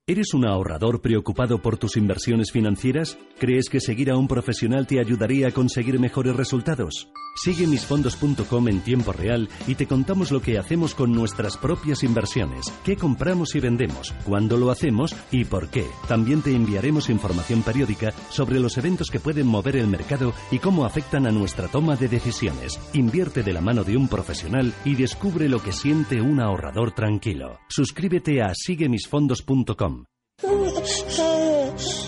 ¿Eres 0.08 0.36
un 0.36 0.46
ahorrador 0.46 1.02
preocupado 1.02 1.64
por 1.64 1.78
tus 1.78 1.98
inversiones 1.98 2.52
financieras? 2.52 3.18
¿Crees 3.40 3.70
que 3.70 3.80
seguir 3.80 4.12
a 4.12 4.18
un 4.18 4.28
profesional 4.28 4.86
te 4.86 5.00
ayudaría 5.00 5.48
a 5.48 5.52
conseguir 5.52 6.00
mejores 6.00 6.36
resultados? 6.36 7.10
Sigue 7.36 7.68
misfondos.com 7.68 8.68
en 8.70 8.82
tiempo 8.82 9.12
real 9.12 9.50
y 9.68 9.76
te 9.76 9.88
contamos 9.88 10.32
lo 10.32 10.42
que 10.42 10.58
hacemos 10.58 10.96
con 10.96 11.12
nuestras 11.12 11.58
propias 11.58 12.04
inversiones, 12.04 12.72
qué 12.86 12.96
compramos 12.96 13.56
y 13.56 13.60
vendemos, 13.60 14.14
cuándo 14.24 14.58
lo 14.58 14.72
hacemos 14.72 15.14
y 15.32 15.44
por 15.44 15.70
qué. 15.70 15.86
También 16.08 16.42
te 16.42 16.56
enviaremos 16.56 17.10
información 17.10 17.62
periódica 17.62 18.14
sobre 18.30 18.60
los 18.60 18.78
eventos 18.78 19.10
que 19.10 19.20
pueden 19.20 19.48
mover 19.48 19.76
el 19.76 19.88
mercado 19.88 20.34
y 20.50 20.60
cómo 20.60 20.86
afectan 20.86 21.28
a 21.28 21.32
nuestra 21.32 21.68
toma 21.68 21.98
de 21.98 22.08
decisiones. 22.08 22.80
Invierte 22.94 23.44
de 23.44 23.54
la 23.54 23.62
mano 23.62 23.84
de 23.84 23.98
un 23.98 24.08
profesional 24.08 24.74
y 24.86 24.96
descubre 24.96 25.50
lo 25.50 25.62
que 25.62 25.74
siente 25.74 26.22
un 26.22 26.40
ahorrador 26.40 26.94
tranquilo. 26.94 27.60
Suscríbete 27.68 28.42
a 28.42 28.54
siguemisfondos.com. 28.54 29.95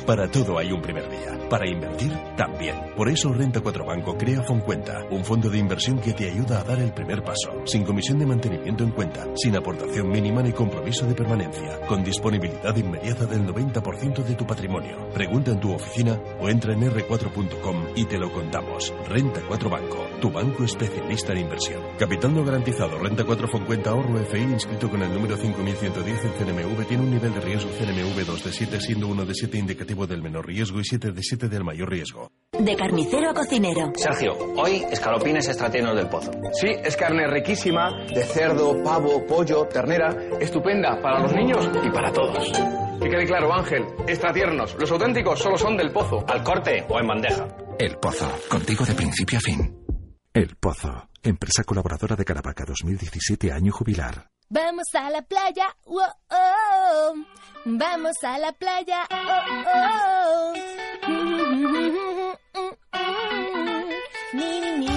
Para 0.05 0.29
todo 0.29 0.57
hay 0.57 0.71
un 0.71 0.81
primer 0.81 1.09
día. 1.09 1.36
Para 1.49 1.67
invertir, 1.67 2.11
también. 2.35 2.75
Por 2.95 3.07
eso 3.09 3.31
Renta 3.31 3.61
4 3.61 3.85
Banco 3.85 4.17
crea 4.17 4.41
Foncuenta, 4.43 5.05
un 5.11 5.23
fondo 5.23 5.49
de 5.49 5.57
inversión 5.57 5.99
que 5.99 6.13
te 6.13 6.29
ayuda 6.29 6.59
a 6.59 6.63
dar 6.63 6.79
el 6.79 6.93
primer 6.93 7.23
paso, 7.23 7.61
sin 7.65 7.83
comisión 7.83 8.19
de 8.19 8.25
mantenimiento 8.25 8.83
en 8.83 8.91
cuenta, 8.91 9.25
sin 9.35 9.55
aportación 9.55 10.09
mínima 10.09 10.41
ni 10.41 10.51
compromiso 10.51 11.05
de 11.05 11.15
permanencia, 11.15 11.79
con 11.87 12.03
disponibilidad 12.03 12.75
inmediata 12.75 13.25
del 13.25 13.47
90% 13.47 14.23
de 14.23 14.35
tu 14.35 14.45
patrimonio. 14.45 15.09
Pregunta 15.13 15.51
en 15.51 15.59
tu 15.59 15.73
oficina 15.73 16.19
o 16.39 16.49
entra 16.49 16.73
en 16.73 16.81
r4.com 16.81 17.85
y 17.95 18.05
te 18.05 18.17
lo 18.17 18.31
contamos. 18.31 18.93
Renta 19.07 19.41
4 19.47 19.69
Banco 19.69 20.07
tu 20.19 20.31
banco 20.31 20.63
especialista 20.63 21.33
en 21.33 21.39
inversión. 21.39 21.81
Capital 21.99 22.33
no 22.33 22.43
garantizado, 22.43 22.97
renta 22.97 23.23
4 23.23 23.47
Foncuenta 23.47 23.91
ahorro 23.91 24.17
FI 24.25 24.41
inscrito 24.41 24.89
con 24.89 25.01
el 25.03 25.13
número 25.13 25.37
5110 25.37 26.25
en 26.25 26.31
CNMV 26.31 26.87
tiene 26.87 27.03
un 27.03 27.11
nivel 27.11 27.33
de 27.33 27.41
riesgo 27.41 27.69
CNMV 27.69 28.25
2 28.25 28.43
de 28.43 28.51
7 28.51 28.81
siendo 28.81 29.07
1 29.07 29.25
de 29.25 29.33
7 29.35 29.57
indicativo 29.57 30.07
del 30.07 30.23
menor 30.23 30.47
riesgo 30.47 30.79
y 30.79 30.85
7 30.85 31.11
de 31.11 31.21
7 31.21 31.36
del 31.37 31.63
mayor 31.63 31.91
riesgo. 31.91 32.31
De 32.57 32.75
carnicero 32.75 33.29
a 33.29 33.33
cocinero. 33.35 33.91
Sergio, 33.95 34.33
hoy 34.55 34.83
escalopines 34.89 35.47
estratinos 35.47 35.95
del 35.95 36.09
pozo. 36.09 36.31
Sí, 36.53 36.69
es 36.83 36.95
carne 36.97 37.27
riquísima 37.27 37.91
de 38.07 38.23
cerdo, 38.23 38.81
pavo, 38.83 39.23
pollo, 39.27 39.65
ternera, 39.67 40.15
estupenda 40.39 40.99
para 41.01 41.19
los 41.19 41.33
niños 41.33 41.69
y 41.83 41.89
para 41.91 42.11
todos. 42.11 42.51
Que 42.99 43.09
quede 43.09 43.25
claro, 43.27 43.53
Ángel, 43.53 43.85
extratiernos, 44.07 44.75
los 44.79 44.89
auténticos 44.91 45.39
solo 45.39 45.57
son 45.57 45.77
del 45.77 45.91
pozo. 45.91 46.25
¿Al 46.27 46.43
corte 46.43 46.83
o 46.89 46.99
en 46.99 47.07
bandeja? 47.07 47.47
El 47.77 47.97
Pozo, 47.97 48.27
contigo 48.49 48.83
de 48.85 48.95
principio 48.95 49.37
a 49.37 49.41
fin. 49.41 49.77
El 50.33 50.55
Pozo, 50.55 51.09
empresa 51.21 51.63
colaboradora 51.63 52.15
de 52.15 52.25
Caravaca 52.25 52.65
2017, 52.65 53.51
año 53.51 53.71
jubilar. 53.71 54.29
Vamos 54.49 54.87
a 54.93 55.09
la 55.09 55.21
playa, 55.21 55.75
oh, 55.83 56.07
oh. 56.29 57.13
vamos 57.65 58.15
a 58.23 58.37
la 58.37 58.53
playa, 58.53 59.05
oh, 59.11 60.53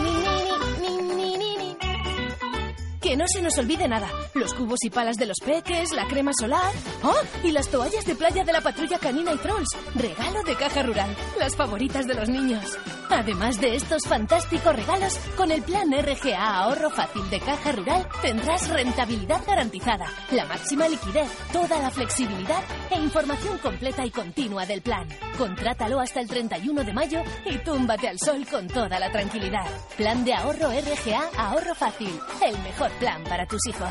Que 3.11 3.17
no 3.17 3.27
se 3.27 3.43
nos 3.43 3.59
olvide 3.59 3.89
nada. 3.89 4.09
Los 4.35 4.55
cubos 4.55 4.79
y 4.85 4.89
palas 4.89 5.17
de 5.17 5.27
los 5.27 5.39
peques, 5.45 5.91
la 5.91 6.07
crema 6.07 6.31
solar. 6.33 6.73
¡Oh! 7.03 7.13
Y 7.43 7.51
las 7.51 7.69
toallas 7.69 8.07
de 8.07 8.15
playa 8.15 8.45
de 8.45 8.53
la 8.53 8.61
patrulla 8.61 9.01
canina 9.01 9.33
y 9.33 9.39
trolls. 9.39 9.77
Regalo 9.97 10.45
de 10.45 10.55
caja 10.55 10.85
rural. 10.85 11.17
Las 11.37 11.57
favoritas 11.57 12.07
de 12.07 12.15
los 12.15 12.29
niños. 12.29 12.79
Además 13.11 13.61
de 13.61 13.75
estos 13.75 14.07
fantásticos 14.07 14.77
regalos, 14.77 15.19
con 15.37 15.51
el 15.51 15.61
plan 15.63 15.91
RGA 15.91 16.61
Ahorro 16.61 16.91
Fácil 16.91 17.29
de 17.31 17.41
Caja 17.41 17.73
Rural 17.73 18.07
tendrás 18.23 18.69
rentabilidad 18.69 19.45
garantizada, 19.45 20.07
la 20.31 20.45
máxima 20.45 20.87
liquidez, 20.87 21.29
toda 21.53 21.81
la 21.81 21.91
flexibilidad 21.91 22.63
e 22.91 23.01
información 23.01 23.59
completa 23.59 24.07
y 24.07 24.13
continua 24.13 24.65
del 24.67 24.83
plan. 24.83 25.09
Contrátalo 25.41 26.01
hasta 26.01 26.21
el 26.21 26.29
31 26.29 26.85
de 26.85 26.93
mayo 26.93 27.23
y 27.47 27.57
túmbate 27.65 28.09
al 28.09 28.19
sol 28.19 28.47
con 28.51 28.67
toda 28.67 29.01
la 29.01 29.11
tranquilidad. 29.11 29.65
Plan 29.97 30.23
de 30.23 30.35
ahorro 30.35 30.69
RGA 30.69 31.31
Ahorro 31.35 31.75
Fácil, 31.75 32.13
el 32.45 32.59
mejor 32.63 32.91
plan 32.99 33.25
para 33.25 33.47
tus 33.47 33.67
hijos. 33.67 33.89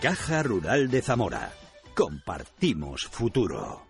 Caja 0.00 0.42
Rural 0.42 0.90
de 0.90 1.02
Zamora. 1.02 1.52
Compartimos 1.94 3.02
futuro. 3.02 3.82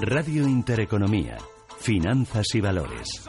Radio 0.00 0.46
Intereconomía. 0.46 1.38
Finanzas 1.80 2.46
y 2.54 2.60
valores. 2.60 3.28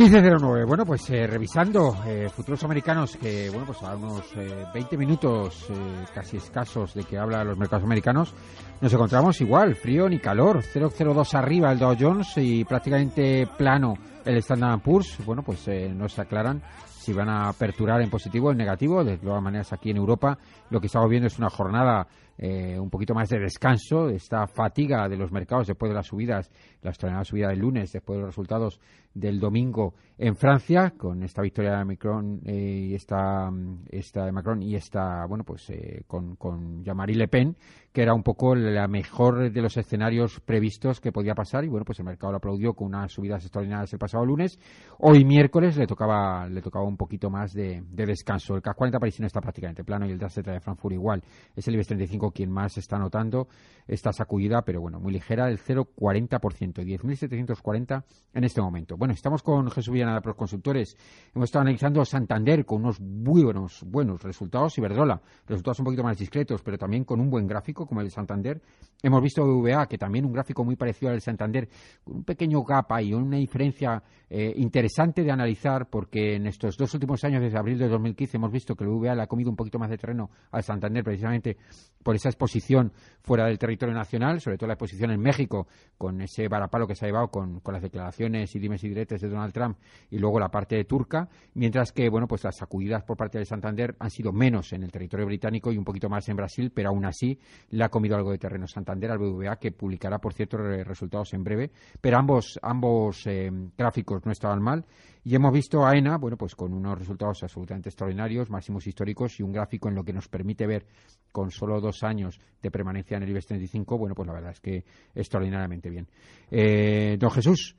1509. 0.00 0.64
Bueno, 0.64 0.86
pues 0.86 1.10
eh, 1.10 1.26
revisando 1.26 1.94
eh, 2.06 2.30
futuros 2.34 2.64
americanos 2.64 3.18
que, 3.18 3.50
bueno, 3.50 3.66
pues 3.66 3.82
a 3.82 3.94
unos 3.94 4.34
20 4.34 4.94
eh, 4.94 4.98
minutos 4.98 5.68
casi 6.14 6.38
escasos 6.38 6.94
de 6.94 7.04
que 7.04 7.18
habla 7.18 7.44
los 7.44 7.58
mercados 7.58 7.84
americanos, 7.84 8.32
nos 8.80 8.90
encontramos 8.94 9.38
igual, 9.42 9.74
frío 9.74 10.08
ni 10.08 10.18
calor, 10.18 10.62
002 10.62 11.34
arriba 11.34 11.70
el 11.70 11.78
Dow 11.78 11.94
Jones 12.00 12.32
y 12.38 12.64
prácticamente 12.64 13.46
plano 13.58 13.92
el 14.24 14.38
Standard 14.38 14.80
Poor's. 14.80 15.18
Bueno, 15.26 15.42
pues 15.42 15.68
nos 15.94 16.18
aclaran 16.18 16.62
si 16.86 17.12
van 17.12 17.28
a 17.28 17.50
aperturar 17.50 18.00
en 18.00 18.08
positivo 18.08 18.48
o 18.48 18.52
en 18.52 18.56
negativo. 18.56 19.04
De 19.04 19.18
todas 19.18 19.42
maneras, 19.42 19.70
aquí 19.74 19.90
en 19.90 19.98
Europa 19.98 20.38
lo 20.70 20.80
que 20.80 20.86
estamos 20.86 21.10
viendo 21.10 21.26
es 21.26 21.38
una 21.38 21.50
jornada 21.50 22.06
eh, 22.42 22.78
un 22.78 22.88
poquito 22.88 23.12
más 23.12 23.28
de 23.28 23.38
descanso, 23.38 24.08
esta 24.08 24.46
fatiga 24.46 25.06
de 25.10 25.18
los 25.18 25.30
mercados 25.30 25.66
después 25.66 25.90
de 25.90 25.96
las 25.96 26.06
subidas, 26.06 26.50
la 26.82 26.90
extraordinaria 26.90 27.24
subida 27.24 27.48
del 27.48 27.58
lunes, 27.58 27.92
después 27.92 28.16
de 28.16 28.20
los 28.22 28.30
resultados 28.30 28.80
del 29.14 29.40
domingo 29.40 29.94
en 30.18 30.36
Francia, 30.36 30.92
con 30.96 31.22
esta 31.22 31.42
victoria 31.42 31.78
de 31.78 31.84
Macron 31.84 32.40
eh, 32.44 32.88
y 32.90 32.94
esta, 32.94 33.50
esta 33.88 34.24
de 34.24 34.32
Macron 34.32 34.62
y 34.62 34.76
esta, 34.76 35.24
bueno, 35.26 35.44
pues 35.44 35.68
eh, 35.70 36.04
con, 36.06 36.36
con 36.36 36.84
Jean-Marie 36.84 37.16
Le 37.16 37.28
Pen, 37.28 37.56
que 37.92 38.02
era 38.02 38.14
un 38.14 38.22
poco 38.22 38.54
la 38.54 38.86
mejor 38.86 39.50
de 39.50 39.62
los 39.62 39.76
escenarios 39.76 40.40
previstos 40.40 41.00
que 41.00 41.10
podía 41.10 41.34
pasar 41.34 41.64
y 41.64 41.68
bueno, 41.68 41.84
pues 41.84 41.98
el 41.98 42.04
mercado 42.04 42.32
lo 42.32 42.38
aplaudió 42.38 42.74
con 42.74 42.88
unas 42.88 43.12
subidas 43.12 43.42
extraordinarias 43.42 43.92
el 43.92 43.98
pasado 43.98 44.24
lunes. 44.24 44.58
Hoy 44.98 45.24
miércoles 45.24 45.76
le 45.76 45.86
tocaba 45.86 46.48
le 46.48 46.62
tocaba 46.62 46.84
un 46.84 46.96
poquito 46.96 47.30
más 47.30 47.52
de, 47.52 47.82
descanso. 47.90 48.54
El 48.54 48.62
CAC 48.62 48.76
40 48.76 48.98
parisino 48.98 49.26
está 49.26 49.40
prácticamente 49.40 49.84
plano 49.84 50.06
y 50.06 50.12
el 50.12 50.18
DAX 50.18 50.36
de 50.36 50.60
Frankfurt 50.60 50.94
igual. 50.94 51.22
Es 51.56 51.66
el 51.66 51.74
IBEX 51.74 51.88
35 51.88 52.30
quien 52.30 52.50
más 52.50 52.76
está 52.78 52.98
notando 52.98 53.48
esta 53.86 54.12
sacudida, 54.12 54.62
pero 54.62 54.80
bueno, 54.80 55.00
muy 55.00 55.12
ligera, 55.12 55.46
del 55.46 55.58
0,40%, 55.58 56.69
10.740 56.72 58.04
en 58.34 58.44
este 58.44 58.60
momento. 58.60 58.96
Bueno, 58.96 59.14
estamos 59.14 59.42
con 59.42 59.70
Jesús 59.70 59.92
Villanada, 59.92 60.20
los 60.24 60.36
consultores. 60.36 60.96
Hemos 61.34 61.48
estado 61.48 61.62
analizando 61.62 62.04
Santander 62.04 62.64
con 62.64 62.82
unos 62.82 62.98
buenos, 63.00 63.82
buenos 63.86 64.22
resultados 64.22 64.76
y 64.78 64.80
Verdola, 64.80 65.20
resultados 65.46 65.80
un 65.80 65.84
poquito 65.86 66.02
más 66.02 66.18
discretos, 66.18 66.62
pero 66.62 66.78
también 66.78 67.04
con 67.04 67.20
un 67.20 67.28
buen 67.28 67.46
gráfico 67.46 67.86
como 67.86 68.00
el 68.00 68.06
de 68.06 68.12
Santander. 68.12 68.60
Hemos 69.02 69.22
visto 69.22 69.42
VA, 69.44 69.86
que 69.86 69.98
también 69.98 70.24
un 70.24 70.32
gráfico 70.32 70.64
muy 70.64 70.76
parecido 70.76 71.10
al 71.10 71.16
de 71.16 71.22
Santander, 71.22 71.68
con 72.04 72.16
un 72.16 72.24
pequeño 72.24 72.62
gap 72.62 72.92
ahí, 72.92 73.12
una 73.12 73.38
diferencia 73.38 74.02
eh, 74.28 74.52
interesante 74.56 75.24
de 75.24 75.30
analizar, 75.30 75.88
porque 75.88 76.36
en 76.36 76.46
estos 76.46 76.76
dos 76.76 76.92
últimos 76.94 77.24
años, 77.24 77.42
desde 77.42 77.58
abril 77.58 77.78
de 77.78 77.88
2015, 77.88 78.36
hemos 78.36 78.52
visto 78.52 78.76
que 78.76 78.84
el 78.84 78.90
VA 78.90 79.14
le 79.14 79.22
ha 79.22 79.26
comido 79.26 79.50
un 79.50 79.56
poquito 79.56 79.78
más 79.78 79.90
de 79.90 79.98
terreno 79.98 80.30
al 80.52 80.62
Santander, 80.62 81.02
precisamente 81.02 81.56
por 82.02 82.14
esa 82.14 82.28
exposición 82.28 82.92
fuera 83.22 83.46
del 83.46 83.58
territorio 83.58 83.94
nacional, 83.94 84.40
sobre 84.40 84.56
todo 84.56 84.68
la 84.68 84.74
exposición 84.74 85.10
en 85.10 85.20
México, 85.20 85.66
con 85.98 86.20
ese 86.20 86.48
varapalo 86.60 86.86
que 86.86 86.94
se 86.94 87.06
ha 87.06 87.08
llevado 87.08 87.28
con, 87.28 87.60
las 87.64 87.82
declaraciones 87.82 88.54
y 88.54 88.58
dimes 88.58 88.84
y 88.84 88.88
diretes 88.88 89.20
de 89.20 89.28
Donald 89.28 89.52
Trump, 89.52 89.78
y 90.10 90.18
luego 90.18 90.38
la 90.38 90.50
parte 90.50 90.84
turca, 90.84 91.28
mientras 91.54 91.92
que, 91.92 92.08
bueno, 92.08 92.28
pues 92.28 92.44
las 92.44 92.56
sacudidas 92.56 93.02
por 93.04 93.16
parte 93.16 93.38
de 93.38 93.44
Santander 93.44 93.96
han 93.98 94.10
sido 94.10 94.32
menos 94.32 94.72
en 94.72 94.82
el 94.82 94.92
territorio 94.92 95.26
británico 95.26 95.72
y 95.72 95.78
un 95.78 95.84
poquito 95.84 96.08
más 96.08 96.28
en 96.28 96.36
Brasil, 96.36 96.70
pero 96.74 96.90
aún 96.90 97.04
así 97.04 97.38
le 97.70 97.84
ha 97.84 97.88
comido 97.88 98.16
algo 98.16 98.30
de 98.30 98.38
terreno 98.38 98.66
Santander 98.66 99.10
al 99.10 99.18
BVA, 99.18 99.56
que 99.56 99.72
publicará, 99.72 100.18
por 100.18 100.34
cierto, 100.34 100.58
resultados 100.58 101.32
en 101.32 101.44
breve. 101.44 101.70
Pero 102.00 102.18
ambos, 102.18 102.58
ambos 102.62 103.26
eh, 103.26 103.50
gráficos 103.76 104.24
no 104.26 104.32
estaban 104.32 104.60
mal. 104.60 104.84
Y 105.24 105.34
hemos 105.34 105.52
visto 105.52 105.84
a 105.84 105.92
ENA, 105.96 106.16
bueno, 106.16 106.36
pues 106.36 106.54
con 106.54 106.72
unos 106.72 106.98
resultados 106.98 107.42
absolutamente 107.42 107.90
extraordinarios, 107.90 108.50
máximos 108.50 108.86
históricos 108.86 109.38
y 109.38 109.42
un 109.42 109.52
gráfico 109.52 109.88
en 109.88 109.94
lo 109.94 110.02
que 110.02 110.12
nos 110.12 110.28
permite 110.28 110.66
ver 110.66 110.86
con 111.30 111.50
solo 111.50 111.80
dos 111.80 112.02
años 112.02 112.40
de 112.62 112.70
permanencia 112.70 113.16
en 113.16 113.24
el 113.24 113.30
IBEX 113.30 113.46
35, 113.46 113.98
bueno, 113.98 114.14
pues 114.14 114.26
la 114.26 114.34
verdad 114.34 114.52
es 114.52 114.60
que 114.60 114.84
extraordinariamente 115.14 115.90
bien. 115.90 116.06
Eh, 116.50 117.16
don 117.18 117.30
Jesús. 117.30 117.76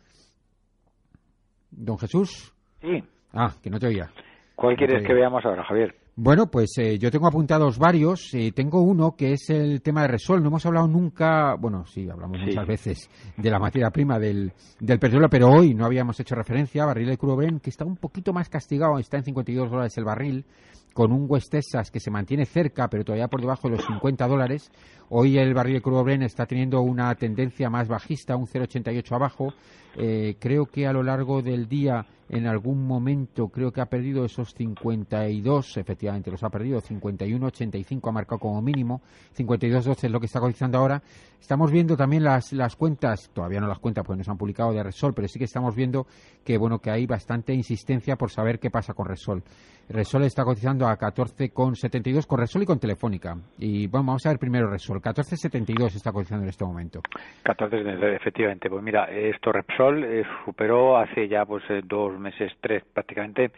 Don 1.72 1.98
Jesús. 1.98 2.54
Sí. 2.82 3.04
Ah, 3.34 3.54
que 3.62 3.70
no 3.70 3.80
te 3.80 3.88
oía. 3.88 4.12
¿Cuál 4.56 4.76
quieres 4.76 5.06
que 5.06 5.14
veamos 5.14 5.44
ahora, 5.44 5.64
Javier? 5.64 5.96
Bueno, 6.16 6.52
pues 6.52 6.78
eh, 6.78 7.00
yo 7.00 7.10
tengo 7.10 7.28
apuntados 7.28 7.78
varios. 7.78 8.34
Eh, 8.34 8.52
tengo 8.54 8.82
uno 8.82 9.16
que 9.16 9.34
es 9.34 9.50
el 9.50 9.82
tema 9.82 10.02
de 10.02 10.10
Resol. 10.10 10.42
No 10.42 10.50
hemos 10.50 10.66
hablado 10.66 10.88
nunca, 10.88 11.56
bueno, 11.56 11.86
sí, 11.86 12.10
hablamos 12.10 12.38
muchas 12.40 12.68
veces 12.68 13.10
de 13.38 13.50
la 13.50 13.60
materia 13.60 13.90
prima 13.92 14.20
del, 14.20 14.52
del 14.80 15.00
petróleo, 15.00 15.30
pero 15.30 15.50
hoy 15.50 15.74
no 15.74 15.86
habíamos 15.86 16.20
hecho 16.20 16.36
referencia 16.36 16.84
a 16.84 16.88
barril 16.88 17.08
de 17.08 17.18
crudo 17.18 17.38
que 17.62 17.70
está 17.70 17.86
un 17.86 17.96
poquito 17.96 18.34
más 18.34 18.50
castigado, 18.50 19.00
está 19.00 19.18
en 19.18 19.24
52 19.24 19.72
dólares 19.72 19.98
el 19.98 20.04
barril, 20.04 20.46
con 20.94 21.14
un 21.14 21.26
West 21.30 21.52
Texas 21.52 21.90
que 21.90 22.02
se 22.02 22.12
mantiene 22.12 22.46
cerca, 22.46 22.90
pero 22.90 23.06
todavía 23.06 23.30
por 23.30 23.40
debajo 23.40 23.70
de 23.70 23.78
los 23.78 23.86
50 23.86 24.28
dólares. 24.28 24.70
Hoy 25.14 25.38
el 25.38 25.54
barril 25.54 25.82
crudo 25.82 26.08
está 26.08 26.46
teniendo 26.46 26.80
una 26.80 27.14
tendencia 27.16 27.70
más 27.70 27.90
bajista, 27.90 28.38
un 28.38 28.48
0,88 28.48 29.12
abajo. 29.12 29.54
Eh, 29.98 30.38
creo 30.40 30.68
que 30.68 30.88
a 30.88 30.94
lo 30.94 31.04
largo 31.04 31.42
del 31.42 31.68
día 31.68 32.06
en 32.30 32.48
algún 32.48 32.88
momento 32.88 33.50
creo 33.50 33.74
que 33.74 33.82
ha 33.82 33.88
perdido 33.88 34.24
esos 34.24 34.54
52, 34.54 35.76
efectivamente 35.76 36.32
los 36.32 36.42
ha 36.44 36.50
perdido, 36.50 36.82
51.85 36.82 38.08
ha 38.08 38.12
marcado 38.14 38.40
como 38.40 38.62
mínimo, 38.62 39.02
52.12 39.38 40.06
es 40.06 40.12
lo 40.12 40.22
que 40.22 40.28
está 40.28 40.40
cotizando 40.40 40.78
ahora. 40.78 41.04
Estamos 41.42 41.72
viendo 41.72 41.98
también 41.98 42.24
las, 42.24 42.54
las 42.54 42.76
cuentas, 42.76 43.32
todavía 43.34 43.60
no 43.60 43.68
las 43.68 43.80
cuentas 43.80 44.06
porque 44.06 44.20
no 44.20 44.24
se 44.24 44.32
han 44.32 44.38
publicado 44.38 44.72
de 44.72 44.84
Resol, 44.84 45.14
pero 45.14 45.28
sí 45.28 45.40
que 45.40 45.46
estamos 45.46 45.76
viendo 45.76 46.06
que 46.46 46.58
bueno 46.58 46.80
que 46.80 46.92
hay 46.92 47.08
bastante 47.08 47.52
insistencia 47.52 48.16
por 48.16 48.30
saber 48.30 48.60
qué 48.60 48.70
pasa 48.70 48.94
con 48.94 49.08
Resol. 49.08 49.44
Resol 49.90 50.24
está 50.24 50.46
cotizando 50.46 50.88
a 50.88 50.98
14,72 50.98 52.26
con 52.26 52.40
Resol 52.40 52.64
y 52.64 52.66
con 52.66 52.80
Telefónica. 52.80 53.36
Y 53.58 53.88
bueno, 53.88 54.06
vamos 54.06 54.26
a 54.26 54.30
ver 54.30 54.40
primero 54.40 54.70
Resol. 54.70 55.02
14,72 55.02 55.96
está 55.96 56.12
cotizando 56.14 56.44
en 56.44 56.50
este 56.50 56.64
momento. 56.64 57.02
14,72, 57.44 58.16
efectivamente. 58.16 58.70
Pues 58.70 58.84
mira, 58.84 59.06
esto 59.06 59.52
Repsol 59.52 60.04
eh, 60.04 60.24
superó 60.46 60.98
hace 60.98 61.28
ya 61.28 61.46
pues 61.46 61.64
eh, 61.70 61.82
dos 61.84 62.18
meses, 62.20 62.54
tres 62.62 62.84
prácticamente, 62.94 63.52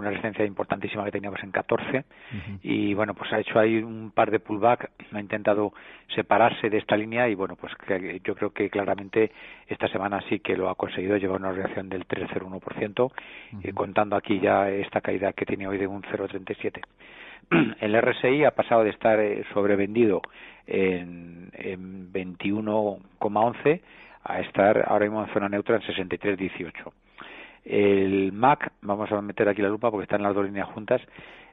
una 0.00 0.10
resistencia 0.10 0.44
importantísima 0.44 1.04
que 1.04 1.12
teníamos 1.12 1.42
en 1.42 1.50
14 1.50 2.04
y 2.62 2.94
bueno, 2.94 3.14
pues 3.14 3.32
ha 3.32 3.38
hecho 3.38 3.58
ahí 3.58 3.78
un 3.78 4.10
par 4.10 4.30
de 4.30 4.40
pullback, 4.40 4.90
ha 5.12 5.20
intentado 5.20 5.72
separarse 6.14 6.68
de 6.68 6.78
esta 6.78 6.96
línea 6.96 7.28
y 7.28 7.34
bueno, 7.34 7.56
pues 7.56 7.72
yo 8.24 8.34
creo 8.34 8.50
que 8.50 8.68
claramente 8.70 9.30
esta 9.68 9.88
semana 9.88 10.20
sí 10.28 10.40
que 10.40 10.56
lo 10.56 10.68
ha 10.68 10.74
conseguido 10.74 11.16
llevar 11.16 11.40
una 11.40 11.52
reacción 11.52 11.88
del 11.88 12.06
3,01%, 12.06 13.12
y 13.62 13.72
contando 13.72 14.16
aquí 14.16 14.40
ya 14.40 14.68
esta 14.68 15.00
caída 15.00 15.32
que 15.32 15.46
tiene 15.46 15.68
hoy 15.68 15.78
de 15.78 15.86
un 15.86 16.02
0,37 16.02 16.80
el 17.80 18.00
RSI 18.00 18.44
ha 18.44 18.52
pasado 18.52 18.84
de 18.84 18.90
estar 18.90 19.18
eh, 19.18 19.44
sobrevendido 19.52 20.22
en, 20.66 21.50
en 21.54 22.12
21,11 22.12 23.80
a 24.22 24.40
estar 24.40 24.84
ahora 24.88 25.06
mismo 25.06 25.24
en 25.24 25.32
zona 25.32 25.48
neutra 25.48 25.76
en 25.76 25.82
63,18. 25.82 26.92
El 27.64 28.32
MAC, 28.32 28.72
vamos 28.82 29.10
a 29.12 29.20
meter 29.20 29.48
aquí 29.48 29.62
la 29.62 29.68
lupa 29.68 29.90
porque 29.90 30.04
están 30.04 30.22
las 30.22 30.34
dos 30.34 30.44
líneas 30.44 30.68
juntas, 30.68 31.00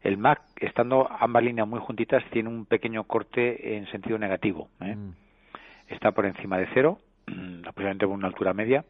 el 0.03 0.18
MAC, 0.18 0.41
estando 0.62 1.08
ambas 1.20 1.43
líneas 1.43 1.68
muy 1.68 1.80
juntitas, 1.80 2.24
tiene 2.32 2.49
un 2.49 2.66
pequeño 2.66 3.03
corte 3.03 3.76
en 3.76 3.88
sentido 3.88 4.18
negativo. 4.18 4.70
¿eh? 4.82 4.95
Mm. 4.95 5.14
Está 5.89 6.12
por 6.12 6.26
encima 6.26 6.58
de 6.58 6.68
cero, 6.74 6.99
aproximadamente 7.28 8.05
con 8.05 8.16
una 8.16 8.28
altura 8.28 8.53
media, 8.53 8.86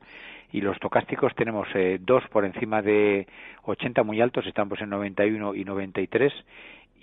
y 0.51 0.61
los 0.61 0.79
tocásticos 0.79 1.33
tenemos 1.35 1.67
eh, 1.73 1.97
dos 1.99 2.23
por 2.29 2.45
encima 2.45 2.81
de 2.81 3.27
80 3.63 4.03
muy 4.03 4.21
altos, 4.21 4.45
están 4.45 4.69
pues 4.69 4.81
en 4.81 4.89
91 4.89 5.55
y 5.55 5.65
93, 5.65 6.33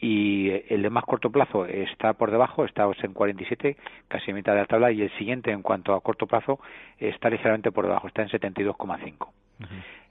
y 0.01 0.51
el 0.69 0.83
de 0.83 0.91
más 0.91 1.05
corto 1.05 1.31
plazo 1.31 1.67
está 1.67 2.13
por 2.15 2.31
debajo, 2.31 2.65
está 2.65 2.89
en 3.03 3.13
47, 3.15 3.77
casi 4.09 4.31
a 4.31 4.35
mitad 4.35 4.53
de 4.53 4.61
la 4.61 4.67
tabla, 4.67 4.93
y 4.93 5.03
el 5.03 5.11
siguiente 5.19 5.51
en 5.51 5.63
cuanto 5.63 5.95
a 5.95 6.01
corto 6.01 6.27
plazo 6.27 6.61
está 6.99 7.31
ligeramente 7.31 7.73
por 7.73 7.87
debajo, 7.87 8.09
está 8.09 8.23
en 8.23 8.29
72,5. 8.29 9.29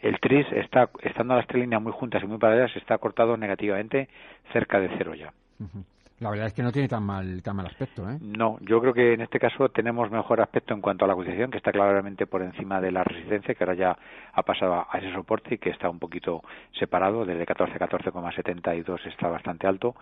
El 0.01 0.19
TRIS 0.19 0.51
está, 0.51 0.89
estando 1.01 1.35
las 1.35 1.47
tres 1.47 1.61
líneas 1.61 1.81
muy 1.81 1.93
juntas 1.93 2.21
y 2.23 2.27
muy 2.27 2.37
paralelas, 2.37 2.75
está 2.75 2.97
cortado 2.97 3.37
negativamente 3.37 4.09
cerca 4.51 4.79
de 4.79 4.89
cero 4.97 5.13
ya. 5.15 5.31
La 6.19 6.29
verdad 6.29 6.47
es 6.47 6.53
que 6.53 6.63
no 6.63 6.71
tiene 6.71 6.87
tan 6.87 7.03
mal, 7.03 7.41
tan 7.43 7.55
mal 7.55 7.65
aspecto, 7.65 8.09
¿eh? 8.09 8.17
No, 8.21 8.57
yo 8.61 8.79
creo 8.79 8.93
que 8.93 9.13
en 9.13 9.21
este 9.21 9.39
caso 9.39 9.67
tenemos 9.69 10.09
mejor 10.09 10.39
aspecto 10.39 10.73
en 10.73 10.79
cuanto 10.79 11.03
a 11.03 11.07
la 11.07 11.15
cotización, 11.15 11.51
que 11.51 11.57
está 11.57 11.71
claramente 11.71 12.27
por 12.27 12.41
encima 12.41 12.79
de 12.79 12.91
la 12.91 13.03
resistencia, 13.03 13.53
que 13.53 13.63
ahora 13.63 13.75
ya 13.75 13.97
ha 14.31 14.43
pasado 14.43 14.85
a 14.89 14.97
ese 14.99 15.11
soporte 15.11 15.55
y 15.55 15.57
que 15.57 15.71
está 15.71 15.89
un 15.89 15.99
poquito 15.99 16.41
separado, 16.79 17.25
desde 17.25 17.45
14 17.45 17.73
a 17.73 17.89
14,72 17.89 19.05
está 19.05 19.27
bastante 19.27 19.67
alto. 19.67 19.95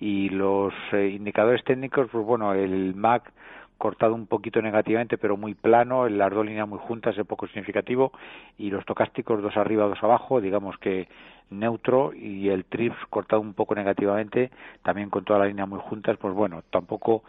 Y 0.00 0.30
los 0.30 0.74
eh, 0.92 1.10
indicadores 1.10 1.62
técnicos, 1.62 2.08
pues 2.10 2.26
bueno, 2.26 2.54
el 2.54 2.96
MAC 2.96 3.30
cortado 3.78 4.14
un 4.14 4.26
poquito 4.26 4.60
negativamente, 4.60 5.16
pero 5.16 5.36
muy 5.36 5.54
plano, 5.54 6.08
las 6.08 6.32
dos 6.32 6.44
líneas 6.44 6.68
muy 6.68 6.78
juntas 6.80 7.16
es 7.16 7.26
poco 7.26 7.46
significativo, 7.46 8.12
y 8.58 8.70
los 8.70 8.84
tocásticos 8.84 9.40
dos 9.40 9.56
arriba, 9.56 9.86
dos 9.86 10.02
abajo, 10.02 10.40
digamos 10.40 10.76
que 10.78 11.08
neutro, 11.50 12.12
y 12.12 12.50
el 12.50 12.64
TRIPS 12.64 13.06
cortado 13.08 13.40
un 13.40 13.54
poco 13.54 13.74
negativamente, 13.74 14.50
también 14.82 15.08
con 15.08 15.24
todas 15.24 15.40
las 15.40 15.48
líneas 15.48 15.68
muy 15.68 15.80
juntas, 15.80 16.18
pues 16.18 16.34
bueno, 16.34 16.62
tampoco 16.70 17.22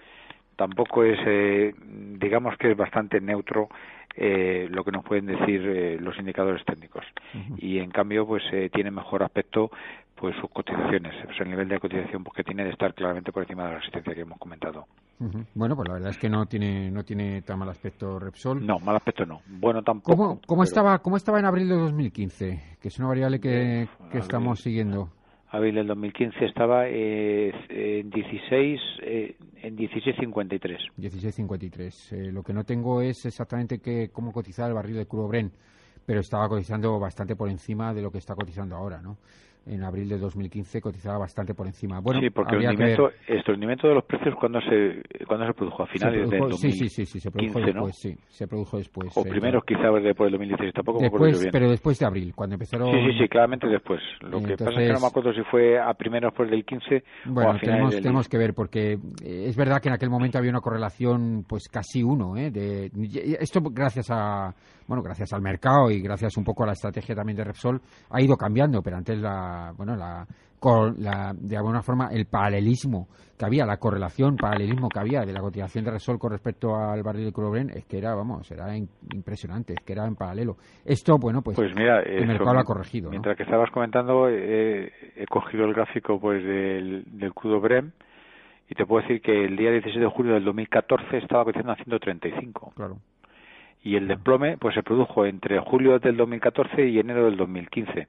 tampoco 0.59 1.05
es, 1.05 1.17
eh, 1.25 1.73
digamos 2.19 2.57
que 2.57 2.71
es 2.71 2.75
bastante 2.75 3.21
neutro 3.21 3.69
eh, 4.13 4.67
lo 4.69 4.83
que 4.83 4.91
nos 4.91 5.05
pueden 5.05 5.27
decir 5.27 5.65
eh, 5.65 5.97
los 6.01 6.19
indicadores 6.19 6.65
técnicos. 6.65 7.05
Y 7.59 7.79
en 7.79 7.91
cambio, 7.91 8.27
pues 8.27 8.43
tiene 8.73 8.91
mejor 8.91 9.23
aspecto 9.23 9.71
pues 10.15 10.35
sus 10.35 10.49
cotizaciones, 10.49 11.15
pues 11.23 11.39
el 11.39 11.49
nivel 11.49 11.69
de 11.69 11.79
cotización 11.79 12.25
pues, 12.25 12.35
que 12.35 12.43
tiene 12.43 12.65
de 12.65 12.71
estar 12.71 12.93
claramente 12.93 13.31
por 13.31 13.43
encima 13.43 13.63
de 13.63 13.69
la 13.69 13.75
resistencia 13.77 14.13
que 14.13 14.21
hemos 14.21 14.37
comentado. 14.37 14.85
Bueno, 15.53 15.75
pues 15.75 15.87
la 15.87 15.95
verdad 15.95 16.11
es 16.11 16.17
que 16.17 16.29
no 16.29 16.45
tiene 16.45 16.89
no 16.89 17.03
tiene 17.03 17.41
tan 17.41 17.59
mal 17.59 17.69
aspecto 17.69 18.19
Repsol. 18.19 18.65
No, 18.65 18.79
mal 18.79 18.95
aspecto 18.95 19.25
no. 19.25 19.41
Bueno, 19.47 19.83
tampoco. 19.83 20.15
¿Cómo, 20.15 20.41
cómo 20.47 20.63
estaba 20.63 20.99
cómo 20.99 21.17
estaba 21.17 21.39
en 21.39 21.45
abril 21.45 21.67
de 21.67 21.75
2015? 21.75 22.77
Que 22.81 22.87
es 22.87 22.99
una 22.99 23.09
variable 23.09 23.39
que, 23.39 23.89
que 24.11 24.17
estamos 24.17 24.61
siguiendo. 24.61 25.09
Abril 25.51 25.75
del 25.75 25.87
2015 25.87 26.45
estaba 26.45 26.87
eh, 26.87 27.51
en 27.69 28.09
16 28.11 28.79
eh, 29.01 29.35
en 29.63 29.75
16.53. 29.77 30.77
16.53. 30.97 32.13
Eh, 32.13 32.31
lo 32.31 32.43
que 32.43 32.53
no 32.53 32.63
tengo 32.63 33.01
es 33.01 33.25
exactamente 33.25 33.79
que, 33.79 34.09
cómo 34.11 34.31
cotizar 34.31 34.67
el 34.69 34.75
barril 34.75 34.97
de 34.97 35.07
crudo 35.07 35.27
Bren, 35.27 35.51
pero 36.05 36.19
estaba 36.19 36.47
cotizando 36.47 36.99
bastante 36.99 37.35
por 37.35 37.49
encima 37.49 37.93
de 37.95 38.03
lo 38.03 38.11
que 38.11 38.19
está 38.19 38.35
cotizando 38.35 38.75
ahora, 38.75 39.01
¿no? 39.01 39.17
En 39.65 39.83
abril 39.83 40.09
de 40.09 40.17
2015 40.17 40.81
cotizaba 40.81 41.19
bastante 41.19 41.53
por 41.53 41.67
encima. 41.67 41.99
Bueno, 41.99 42.21
sí, 42.21 42.29
porque 42.29 42.55
el 42.55 42.67
hundimiento, 43.47 43.87
de 43.87 43.93
los 43.93 44.03
precios, 44.05 44.35
cuando 44.39 44.59
se, 44.61 45.01
cuando 45.25 45.45
se 45.47 45.53
produjo? 45.53 45.83
¿A 45.83 45.87
finales 45.87 46.29
del 46.29 46.39
2015, 46.39 46.69
sí, 46.71 46.89
sí, 46.89 47.05
sí, 47.05 47.19
se 47.19 47.31
produjo 47.31 47.59
después, 47.59 47.95
sí, 47.97 48.15
se 48.27 48.47
produjo 48.47 48.77
después. 48.77 49.17
O 49.17 49.23
primero 49.23 49.61
quizá 49.61 49.89
después 50.01 50.31
del 50.31 50.39
2016, 50.39 50.73
tampoco 50.73 50.99
después, 50.99 51.39
bien. 51.39 51.51
Pero 51.51 51.69
después 51.69 51.99
de 51.99 52.05
abril, 52.05 52.33
cuando 52.35 52.55
empezaron... 52.55 52.91
Sí, 52.91 53.11
sí, 53.11 53.19
sí, 53.19 53.27
claramente 53.27 53.67
después. 53.67 54.01
Lo 54.21 54.41
que 54.41 54.57
pasa 54.57 54.81
es 54.81 54.87
que 54.87 54.93
no 54.93 54.99
me 54.99 55.07
acuerdo 55.07 55.33
si 55.33 55.43
fue 55.43 55.79
a 55.79 55.93
primeros 55.93 56.31
después 56.31 56.49
del 56.49 56.65
15 56.65 57.03
bueno, 57.25 57.49
o 57.49 57.53
a 57.53 57.59
finales 57.59 57.61
tenemos, 57.61 57.91
del... 57.91 58.01
tenemos 58.01 58.29
que 58.29 58.37
ver, 58.37 58.53
porque 58.53 58.93
eh, 58.93 59.45
es 59.47 59.55
verdad 59.55 59.81
que 59.81 59.89
en 59.89 59.95
aquel 59.95 60.09
momento 60.09 60.37
había 60.37 60.51
una 60.51 60.61
correlación 60.61 61.45
pues 61.47 61.67
casi 61.69 62.03
uno, 62.03 62.37
¿eh? 62.37 62.51
De, 62.51 62.91
esto 63.39 63.61
gracias 63.71 64.07
a 64.09 64.53
bueno, 64.89 65.03
gracias 65.03 65.31
al 65.33 65.41
mercado 65.43 65.91
y 65.91 66.01
gracias 66.01 66.35
un 66.35 66.43
poco 66.43 66.63
a 66.63 66.65
la 66.65 66.73
estrategia 66.73 67.13
también 67.13 67.37
de 67.37 67.43
Repsol, 67.43 67.79
ha 68.09 68.21
ido 68.21 68.35
cambiando, 68.35 68.81
pero 68.81 68.97
antes 68.97 69.19
la, 69.19 69.71
bueno, 69.77 69.95
la, 69.95 70.25
la, 70.97 71.31
de 71.37 71.55
alguna 71.55 71.83
forma 71.83 72.09
el 72.11 72.25
paralelismo 72.25 73.07
que 73.37 73.45
había, 73.45 73.67
la 73.67 73.77
correlación, 73.77 74.35
paralelismo 74.35 74.89
que 74.89 74.99
había 74.99 75.21
de 75.21 75.31
la 75.31 75.41
cotización 75.41 75.85
de 75.85 75.91
Repsol 75.91 76.17
con 76.17 76.31
respecto 76.31 76.75
al 76.75 77.03
barril 77.03 77.25
de 77.25 77.31
Crudo 77.31 77.55
es 77.55 77.85
que 77.85 77.99
era, 77.99 78.15
vamos, 78.15 78.49
era 78.49 78.75
impresionante, 78.75 79.73
es 79.73 79.85
que 79.85 79.93
era 79.93 80.07
en 80.07 80.15
paralelo. 80.15 80.57
Esto, 80.83 81.19
bueno, 81.19 81.43
pues, 81.43 81.55
pues 81.55 81.71
mira, 81.75 82.01
el 82.01 82.25
mercado 82.25 82.55
lo 82.55 82.59
ha 82.61 82.63
corregido. 82.63 83.11
Mientras 83.11 83.37
que 83.37 83.43
estabas 83.43 83.69
comentando, 83.69 84.27
he 84.27 84.89
cogido 85.29 85.65
el 85.65 85.73
gráfico 85.75 86.19
pues 86.19 86.43
del, 86.43 87.03
del 87.05 87.31
crudo 87.35 87.61
Brem 87.61 87.91
y 88.67 88.73
te 88.73 88.87
puedo 88.87 89.03
decir 89.03 89.21
que 89.21 89.45
el 89.45 89.55
día 89.55 89.69
16 89.69 90.01
de 90.01 90.09
julio 90.09 90.33
del 90.33 90.45
2014 90.45 91.17
estaba 91.17 91.43
cotizando 91.43 91.73
a 91.73 91.75
135. 91.75 92.73
Claro 92.75 92.97
y 93.83 93.95
el 93.95 94.07
desplome 94.07 94.57
pues 94.57 94.75
se 94.75 94.83
produjo 94.83 95.25
entre 95.25 95.59
julio 95.59 95.99
del 95.99 96.17
2014 96.17 96.87
y 96.87 96.99
enero 96.99 97.25
del 97.25 97.37
2015. 97.37 98.07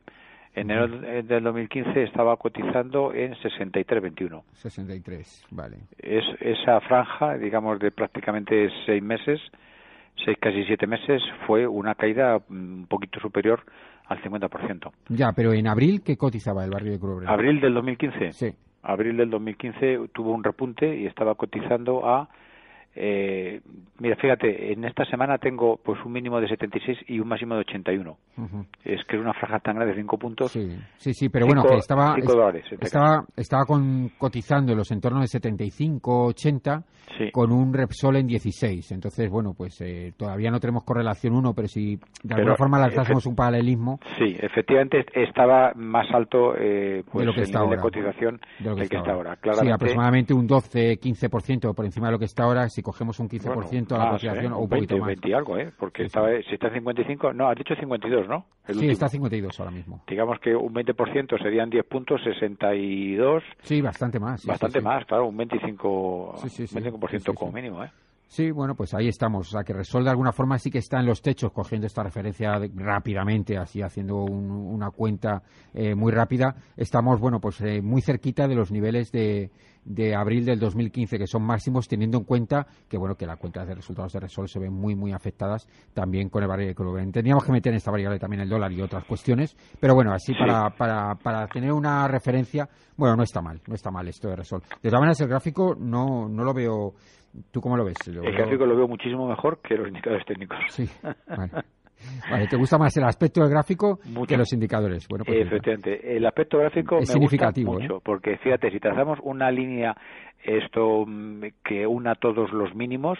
Enero 0.52 0.88
del 0.88 1.44
2015 1.44 2.02
estaba 2.02 2.36
cotizando 2.36 3.14
en 3.14 3.34
63.21. 3.34 4.42
63, 4.52 5.46
vale. 5.52 5.76
Es, 5.96 6.24
esa 6.40 6.80
franja, 6.80 7.38
digamos, 7.38 7.78
de 7.78 7.92
prácticamente 7.92 8.68
seis 8.84 9.00
meses, 9.00 9.40
seis 10.24 10.36
casi 10.40 10.64
siete 10.64 10.88
meses, 10.88 11.22
fue 11.46 11.68
una 11.68 11.94
caída 11.94 12.40
un 12.48 12.86
poquito 12.88 13.20
superior 13.20 13.62
al 14.06 14.20
50%. 14.22 14.90
Ya, 15.10 15.30
pero 15.32 15.52
en 15.52 15.68
abril, 15.68 16.02
¿qué 16.04 16.16
cotizaba 16.16 16.64
el 16.64 16.70
barrio 16.70 16.90
de 16.90 16.98
Cruz 16.98 17.24
¿Abril 17.28 17.60
del 17.60 17.74
2015? 17.74 18.32
Sí. 18.32 18.52
Abril 18.82 19.18
del 19.18 19.30
2015 19.30 20.08
tuvo 20.12 20.32
un 20.32 20.42
repunte 20.42 20.96
y 20.96 21.06
estaba 21.06 21.36
cotizando 21.36 22.08
a 22.08 22.28
eh, 22.94 23.60
mira, 23.98 24.16
fíjate, 24.16 24.72
en 24.72 24.84
esta 24.84 25.04
semana 25.04 25.38
tengo 25.38 25.76
pues 25.76 25.98
un 26.04 26.12
mínimo 26.12 26.40
de 26.40 26.48
76 26.48 26.98
y 27.06 27.20
un 27.20 27.28
máximo 27.28 27.54
de 27.54 27.60
81. 27.60 28.16
Es 28.84 29.04
que 29.04 29.16
es 29.16 29.22
una 29.22 29.34
franja 29.34 29.60
tan 29.60 29.76
grande 29.76 29.94
de 29.94 30.00
5 30.00 30.18
puntos. 30.18 30.50
Sí, 30.50 30.76
sí, 30.96 31.14
sí 31.14 31.28
pero 31.28 31.46
bueno, 31.46 31.62
que 31.62 31.76
estaba, 31.76 32.16
estaba, 32.80 33.24
estaba 33.36 33.64
con, 33.64 34.10
cotizando 34.18 34.72
en 34.72 34.78
los 34.78 34.90
entornos 34.90 35.22
de 35.22 35.28
75, 35.28 36.26
80 36.26 36.84
con 37.32 37.52
un 37.52 37.72
Repsol 37.72 38.16
en 38.16 38.26
16. 38.26 38.92
Entonces, 38.92 39.30
bueno, 39.30 39.54
pues 39.56 39.80
eh, 39.80 40.12
todavía 40.16 40.50
no 40.50 40.58
tenemos 40.58 40.84
correlación 40.84 41.34
1, 41.34 41.52
pero 41.54 41.68
si 41.68 41.98
de 42.22 42.34
alguna 42.34 42.56
forma 42.56 42.78
lanzásemos 42.78 43.26
un 43.26 43.34
paralelismo. 43.34 44.00
Sí, 44.18 44.36
efectivamente 44.40 45.04
estaba 45.14 45.72
más 45.74 46.06
alto 46.12 46.54
eh, 46.56 47.04
pues, 47.10 47.24
de 47.24 47.26
lo 47.26 47.34
que 47.34 47.42
está 47.42 47.60
ahora, 47.60 47.76
de 47.76 47.82
cotización 47.82 48.40
de 48.58 48.70
lo 48.70 48.76
que, 48.76 48.82
está, 48.82 49.12
ahora. 49.12 49.38
Sí, 49.42 49.70
aproximadamente 49.70 50.34
un 50.34 50.48
12-15% 50.48 51.74
por 51.74 51.84
encima 51.84 52.06
de 52.08 52.12
lo 52.12 52.18
que 52.18 52.24
está 52.24 52.44
ahora 52.44 52.68
si 52.68 52.79
cogemos 52.82 53.18
un 53.20 53.28
15% 53.28 53.92
a 53.92 53.98
la 53.98 54.10
cotización 54.10 54.52
o 54.52 54.58
un 54.60 54.68
20, 54.68 54.86
poquito 54.86 54.98
más. 54.98 55.06
20 55.08 55.34
algo, 55.34 55.58
¿eh? 55.58 55.72
Porque 55.78 56.04
estaba, 56.04 56.28
si 56.42 56.54
está 56.54 56.68
en 56.68 56.74
55, 56.74 57.32
no, 57.32 57.48
has 57.48 57.56
dicho 57.56 57.74
52, 57.74 58.28
¿no? 58.28 58.46
sí, 58.66 58.88
está 58.88 59.06
en 59.06 59.10
52 59.12 59.60
ahora 59.60 59.72
mismo. 59.72 60.02
Digamos 60.06 60.38
que 60.40 60.54
un 60.54 60.72
20% 60.74 61.42
serían 61.42 61.70
10 61.70 61.84
puntos, 61.86 62.20
62. 62.22 63.42
Sí, 63.62 63.80
bastante 63.80 64.18
más. 64.18 64.44
bastante 64.44 64.80
más, 64.80 65.04
claro, 65.06 65.26
un 65.26 65.36
25, 65.36 66.34
25% 66.42 67.34
como 67.34 67.52
mínimo, 67.52 67.84
¿eh? 67.84 67.90
Sí, 68.30 68.52
bueno, 68.52 68.76
pues 68.76 68.94
ahí 68.94 69.08
estamos. 69.08 69.48
O 69.48 69.50
sea, 69.50 69.64
que 69.64 69.72
Resol 69.72 70.04
de 70.04 70.10
alguna 70.10 70.30
forma 70.30 70.56
sí 70.56 70.70
que 70.70 70.78
está 70.78 71.00
en 71.00 71.06
los 71.06 71.20
techos, 71.20 71.50
cogiendo 71.50 71.88
esta 71.88 72.04
referencia 72.04 72.60
rápidamente, 72.76 73.58
así 73.58 73.82
haciendo 73.82 74.22
una 74.22 74.92
cuenta 74.92 75.42
eh, 75.74 75.96
muy 75.96 76.12
rápida. 76.12 76.54
Estamos, 76.76 77.18
bueno, 77.18 77.40
pues 77.40 77.60
eh, 77.60 77.82
muy 77.82 78.02
cerquita 78.02 78.46
de 78.46 78.54
los 78.54 78.70
niveles 78.70 79.10
de, 79.10 79.50
de 79.84 80.14
abril 80.14 80.44
del 80.44 80.60
2015, 80.60 81.18
que 81.18 81.26
son 81.26 81.42
máximos, 81.42 81.88
teniendo 81.88 82.18
en 82.18 82.24
cuenta 82.24 82.68
que, 82.88 82.96
bueno, 82.96 83.16
que 83.16 83.26
las 83.26 83.36
cuentas 83.36 83.66
de 83.66 83.74
resultados 83.74 84.12
de 84.12 84.20
Resol 84.20 84.48
se 84.48 84.60
ven 84.60 84.72
muy, 84.72 84.94
muy 84.94 85.12
afectadas 85.12 85.66
también 85.92 86.28
con 86.28 86.44
el 86.44 86.48
barrio 86.48 86.68
de. 86.68 87.12
Teníamos 87.12 87.44
que 87.44 87.50
meter 87.50 87.72
en 87.72 87.78
esta 87.78 87.90
variable 87.90 88.20
también 88.20 88.42
el 88.42 88.48
dólar 88.48 88.70
y 88.70 88.80
otras 88.80 89.04
cuestiones, 89.06 89.56
pero 89.80 89.96
bueno, 89.96 90.12
así 90.12 90.34
para, 90.34 90.70
para, 90.70 91.16
para 91.16 91.48
tener 91.48 91.72
una 91.72 92.06
referencia, 92.06 92.68
bueno, 92.96 93.16
no 93.16 93.24
está 93.24 93.42
mal, 93.42 93.60
no 93.66 93.74
está 93.74 93.90
mal 93.90 94.06
esto 94.06 94.28
de 94.28 94.36
Resol. 94.36 94.62
De 94.80 94.88
todas 94.88 95.00
maneras, 95.00 95.20
el 95.20 95.28
gráfico 95.28 95.74
no, 95.76 96.28
no 96.28 96.44
lo 96.44 96.54
veo 96.54 96.94
¿Tú 97.50 97.60
cómo 97.60 97.76
lo 97.76 97.84
ves? 97.84 97.96
el 98.06 98.32
gráfico 98.32 98.66
lo 98.66 98.76
veo 98.76 98.88
muchísimo 98.88 99.28
mejor 99.28 99.60
que 99.62 99.76
los 99.76 99.88
indicadores 99.88 100.26
técnicos. 100.26 100.58
Sí, 100.68 100.84
vale. 101.28 102.46
¿te 102.48 102.56
gusta 102.56 102.78
más 102.78 102.96
el 102.96 103.04
aspecto 103.04 103.40
del 103.40 103.50
gráfico 103.50 104.00
que 104.26 104.36
los 104.36 104.52
indicadores? 104.52 105.06
Bueno, 105.08 105.24
pues 105.24 105.46
Efectivamente, 105.46 106.16
el 106.16 106.26
aspecto 106.26 106.58
gráfico 106.58 106.96
es 106.98 107.08
me 107.08 107.14
significativo, 107.14 107.72
gusta 107.72 107.82
mucho, 107.82 107.98
¿eh? 107.98 108.02
porque 108.04 108.36
fíjate, 108.38 108.70
si 108.70 108.80
trazamos 108.80 109.18
una 109.22 109.50
línea 109.50 109.96
esto 110.42 111.04
mm, 111.06 111.44
que 111.64 111.86
una 111.86 112.14
todos 112.14 112.50
los 112.52 112.74
mínimos, 112.74 113.18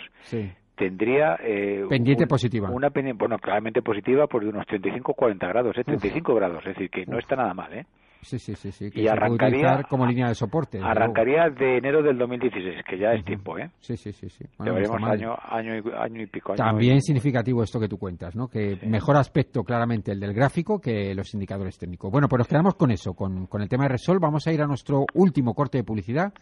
tendría 0.74 1.36
eh, 1.42 1.84
pendiente 1.88 2.26
positiva. 2.26 2.70
Una 2.70 2.88
bueno, 3.14 3.38
claramente 3.38 3.82
positiva 3.82 4.26
por 4.26 4.44
unos 4.44 4.66
35 4.66 5.14
40 5.14 5.46
grados, 5.46 5.76
¿eh? 5.76 5.84
35 5.84 6.34
grados, 6.34 6.58
es 6.66 6.74
decir, 6.74 6.90
que 6.90 7.06
no 7.06 7.18
está 7.18 7.36
nada 7.36 7.52
mal, 7.54 7.72
¿eh? 7.74 7.86
Sí, 8.22 8.38
sí, 8.38 8.54
sí, 8.54 8.70
sí. 8.70 8.90
y 8.94 9.08
arrancaría 9.08 9.82
como 9.88 10.06
línea 10.06 10.28
de 10.28 10.34
soporte. 10.34 10.78
Arrancaría 10.82 11.48
de 11.48 11.78
enero 11.78 12.02
del 12.02 12.18
2016, 12.18 12.82
que 12.88 12.98
ya 12.98 13.12
es 13.12 13.24
tiempo, 13.24 13.58
¿eh? 13.58 13.70
Sí, 13.78 13.96
sí, 13.96 14.12
sí, 14.12 14.28
sí. 14.28 14.44
Llevaremos 14.58 15.02
año, 15.02 15.34
año, 15.42 15.74
y, 15.76 15.82
año 15.96 16.22
y 16.22 16.26
pico. 16.26 16.54
También 16.54 17.00
significativo 17.00 17.62
esto 17.62 17.80
que 17.80 17.88
tú 17.88 17.98
cuentas, 17.98 18.36
¿no? 18.36 18.48
Que 18.48 18.78
mejor 18.86 19.16
aspecto 19.16 19.64
claramente 19.64 20.12
el 20.12 20.20
del 20.20 20.34
gráfico 20.34 20.80
que 20.80 21.14
los 21.14 21.32
indicadores 21.34 21.78
técnicos. 21.78 22.10
Bueno, 22.10 22.28
pues 22.28 22.38
nos 22.38 22.48
quedamos 22.48 22.74
con 22.74 22.90
eso, 22.90 23.14
con, 23.14 23.46
con 23.46 23.62
el 23.62 23.68
tema 23.68 23.84
de 23.84 23.90
Resol. 23.90 24.18
Vamos 24.20 24.46
a 24.46 24.52
ir 24.52 24.60
a 24.60 24.66
nuestro 24.66 25.06
último 25.14 25.54
corte 25.54 25.78
de 25.78 25.84
publicidad 25.84 26.32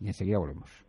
y 0.00 0.06
enseguida 0.06 0.38
volvemos. 0.38 0.87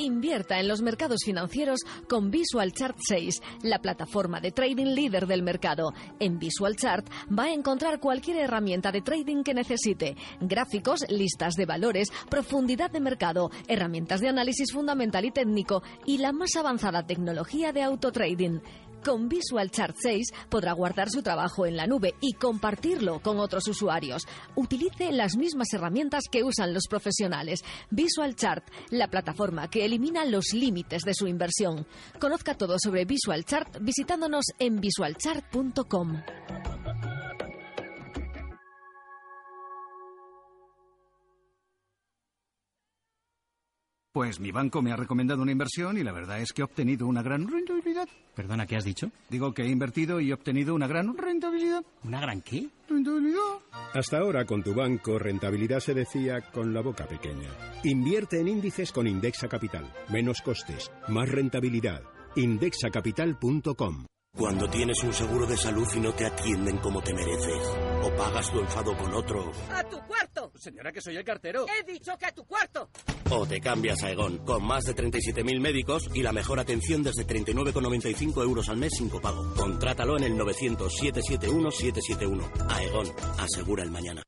Invierta 0.00 0.58
en 0.58 0.66
los 0.66 0.80
mercados 0.80 1.20
financieros 1.26 1.80
con 2.08 2.30
Visual 2.30 2.72
Chart 2.72 2.96
6, 2.98 3.42
la 3.64 3.80
plataforma 3.80 4.40
de 4.40 4.50
trading 4.50 4.94
líder 4.94 5.26
del 5.26 5.42
mercado. 5.42 5.92
En 6.18 6.38
Visual 6.38 6.74
Chart 6.74 7.06
va 7.30 7.44
a 7.44 7.52
encontrar 7.52 8.00
cualquier 8.00 8.38
herramienta 8.38 8.92
de 8.92 9.02
trading 9.02 9.42
que 9.42 9.52
necesite: 9.52 10.16
gráficos, 10.40 11.04
listas 11.10 11.52
de 11.52 11.66
valores, 11.66 12.08
profundidad 12.30 12.90
de 12.90 13.00
mercado, 13.00 13.50
herramientas 13.68 14.22
de 14.22 14.30
análisis 14.30 14.72
fundamental 14.72 15.26
y 15.26 15.32
técnico 15.32 15.82
y 16.06 16.16
la 16.16 16.32
más 16.32 16.56
avanzada 16.56 17.06
tecnología 17.06 17.74
de 17.74 17.82
autotrading. 17.82 18.62
Con 19.04 19.28
Visual 19.28 19.70
Chart 19.70 19.96
6 19.98 20.26
podrá 20.48 20.72
guardar 20.72 21.10
su 21.10 21.22
trabajo 21.22 21.64
en 21.66 21.76
la 21.76 21.86
nube 21.86 22.14
y 22.20 22.34
compartirlo 22.34 23.20
con 23.20 23.38
otros 23.38 23.66
usuarios. 23.68 24.26
Utilice 24.54 25.10
las 25.12 25.36
mismas 25.36 25.72
herramientas 25.72 26.24
que 26.30 26.44
usan 26.44 26.74
los 26.74 26.86
profesionales. 26.86 27.60
Visual 27.90 28.36
Chart, 28.36 28.64
la 28.90 29.08
plataforma 29.08 29.68
que 29.68 29.84
elimina 29.84 30.24
los 30.24 30.52
límites 30.52 31.02
de 31.02 31.14
su 31.14 31.26
inversión. 31.26 31.86
Conozca 32.18 32.54
todo 32.54 32.76
sobre 32.78 33.04
Visual 33.04 33.44
Chart 33.44 33.78
visitándonos 33.80 34.44
en 34.58 34.80
visualchart.com. 34.80 36.22
Pues 44.12 44.40
mi 44.40 44.50
banco 44.50 44.82
me 44.82 44.90
ha 44.90 44.96
recomendado 44.96 45.40
una 45.40 45.52
inversión 45.52 45.96
y 45.96 46.02
la 46.02 46.10
verdad 46.10 46.40
es 46.40 46.52
que 46.52 46.62
he 46.62 46.64
obtenido 46.64 47.06
una 47.06 47.22
gran 47.22 47.46
rentabilidad. 47.46 48.08
Perdona, 48.34 48.66
¿qué 48.66 48.74
has 48.74 48.84
dicho? 48.84 49.12
Digo 49.28 49.54
que 49.54 49.62
he 49.62 49.68
invertido 49.68 50.18
y 50.20 50.30
he 50.30 50.34
obtenido 50.34 50.74
una 50.74 50.88
gran 50.88 51.16
rentabilidad. 51.16 51.84
¿Una 52.02 52.20
gran 52.20 52.42
qué? 52.42 52.66
Rentabilidad. 52.88 53.38
Hasta 53.94 54.18
ahora 54.18 54.44
con 54.46 54.64
tu 54.64 54.74
banco 54.74 55.16
rentabilidad 55.16 55.78
se 55.78 55.94
decía 55.94 56.40
con 56.40 56.74
la 56.74 56.80
boca 56.80 57.06
pequeña. 57.06 57.50
Invierte 57.84 58.40
en 58.40 58.48
índices 58.48 58.90
con 58.90 59.06
Indexa 59.06 59.46
Capital. 59.46 59.88
Menos 60.08 60.42
costes, 60.42 60.90
más 61.06 61.28
rentabilidad. 61.28 62.02
Indexacapital.com 62.34 64.06
cuando 64.40 64.70
tienes 64.70 64.96
un 65.02 65.12
seguro 65.12 65.46
de 65.46 65.56
salud 65.56 65.86
y 65.94 66.00
no 66.00 66.12
te 66.14 66.24
atienden 66.24 66.78
como 66.78 67.02
te 67.02 67.12
mereces. 67.12 67.68
O 68.02 68.10
pagas 68.16 68.50
tu 68.50 68.58
enfado 68.58 68.96
con 68.96 69.12
otro. 69.12 69.52
¡A 69.70 69.84
tu 69.84 69.98
cuarto! 70.06 70.50
Señora, 70.56 70.90
que 70.92 71.02
soy 71.02 71.16
el 71.16 71.24
cartero. 71.24 71.66
He 71.68 71.82
dicho 71.84 72.16
que 72.18 72.24
a 72.26 72.32
tu 72.32 72.46
cuarto. 72.46 72.88
O 73.30 73.46
te 73.46 73.60
cambias 73.60 74.02
a 74.02 74.10
Egon, 74.10 74.38
con 74.38 74.64
más 74.64 74.84
de 74.84 74.96
37.000 74.96 75.60
médicos 75.60 76.08
y 76.14 76.22
la 76.22 76.32
mejor 76.32 76.58
atención 76.58 77.02
desde 77.02 77.26
39,95 77.26 78.42
euros 78.42 78.70
al 78.70 78.78
mes 78.78 78.94
sin 78.96 79.10
copago. 79.10 79.52
Contrátalo 79.54 80.16
en 80.16 80.24
el 80.24 80.32
900-771-771. 80.38 82.70
Aegon, 82.70 83.12
asegura 83.38 83.84
el 83.84 83.90
mañana. 83.90 84.22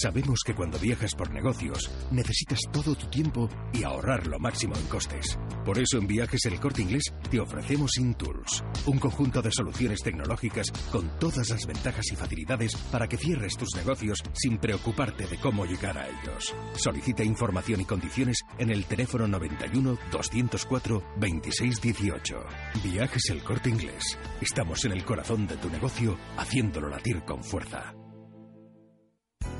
Sabemos 0.00 0.40
que 0.44 0.54
cuando 0.54 0.78
viajas 0.78 1.14
por 1.14 1.30
negocios 1.30 1.90
necesitas 2.10 2.60
todo 2.72 2.94
tu 2.94 3.06
tiempo 3.06 3.48
y 3.72 3.84
ahorrar 3.84 4.26
lo 4.26 4.38
máximo 4.38 4.74
en 4.76 4.86
costes. 4.86 5.38
Por 5.64 5.78
eso 5.78 5.98
en 5.98 6.06
Viajes 6.06 6.44
El 6.46 6.58
Corte 6.58 6.82
Inglés 6.82 7.04
te 7.30 7.38
ofrecemos 7.40 7.96
InTools, 7.98 8.64
un 8.86 8.98
conjunto 8.98 9.40
de 9.40 9.52
soluciones 9.52 10.00
tecnológicas 10.00 10.70
con 10.90 11.08
todas 11.18 11.48
las 11.48 11.66
ventajas 11.66 12.06
y 12.12 12.16
facilidades 12.16 12.76
para 12.90 13.08
que 13.08 13.16
cierres 13.16 13.56
tus 13.56 13.74
negocios 13.76 14.22
sin 14.32 14.58
preocuparte 14.58 15.26
de 15.26 15.38
cómo 15.38 15.64
llegar 15.64 15.96
a 15.96 16.08
ellos. 16.08 16.54
Solicita 16.76 17.22
información 17.22 17.80
y 17.80 17.84
condiciones 17.84 18.38
en 18.58 18.70
el 18.70 18.84
teléfono 18.86 19.28
91 19.28 19.98
204 20.10 21.02
2618. 21.20 22.36
Viajes 22.82 23.30
El 23.30 23.42
Corte 23.42 23.70
Inglés. 23.70 24.18
Estamos 24.40 24.84
en 24.84 24.92
el 24.92 25.04
corazón 25.04 25.46
de 25.46 25.56
tu 25.56 25.70
negocio 25.70 26.18
haciéndolo 26.36 26.88
latir 26.88 27.22
con 27.24 27.42
fuerza. 27.42 27.94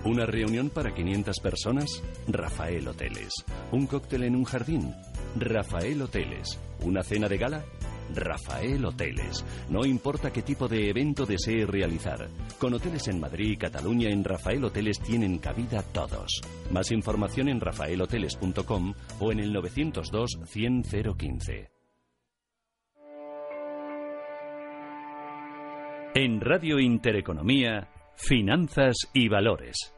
Una 0.04 0.26
reunión 0.26 0.70
para 0.70 0.94
500 0.94 1.40
personas, 1.40 2.02
Rafael 2.28 2.86
Hoteles. 2.88 3.32
Un 3.72 3.86
cóctel 3.86 4.24
en 4.24 4.36
un 4.36 4.44
jardín, 4.44 4.94
Rafael 5.36 6.02
Hoteles. 6.02 6.58
Una 6.82 7.02
cena 7.02 7.28
de 7.28 7.38
gala, 7.38 7.64
Rafael 8.14 8.84
Hoteles. 8.84 9.44
No 9.70 9.84
importa 9.84 10.32
qué 10.32 10.42
tipo 10.42 10.68
de 10.68 10.90
evento 10.90 11.26
desee 11.26 11.66
realizar. 11.66 12.28
Con 12.58 12.74
hoteles 12.74 13.08
en 13.08 13.20
Madrid 13.20 13.52
y 13.52 13.56
Cataluña 13.56 14.10
en 14.10 14.24
Rafael 14.24 14.64
Hoteles 14.64 15.00
tienen 15.00 15.38
cabida 15.38 15.82
todos. 15.82 16.40
Más 16.70 16.90
información 16.92 17.48
en 17.48 17.60
rafaelhoteles.com 17.60 18.94
o 19.20 19.32
en 19.32 19.40
el 19.40 19.52
902 19.52 20.38
100 20.44 20.82
015. 21.16 21.70
En 26.16 26.40
Radio 26.40 26.78
Intereconomía, 26.78 27.88
Finanzas 28.16 28.96
y 29.12 29.28
Valores. 29.28 29.93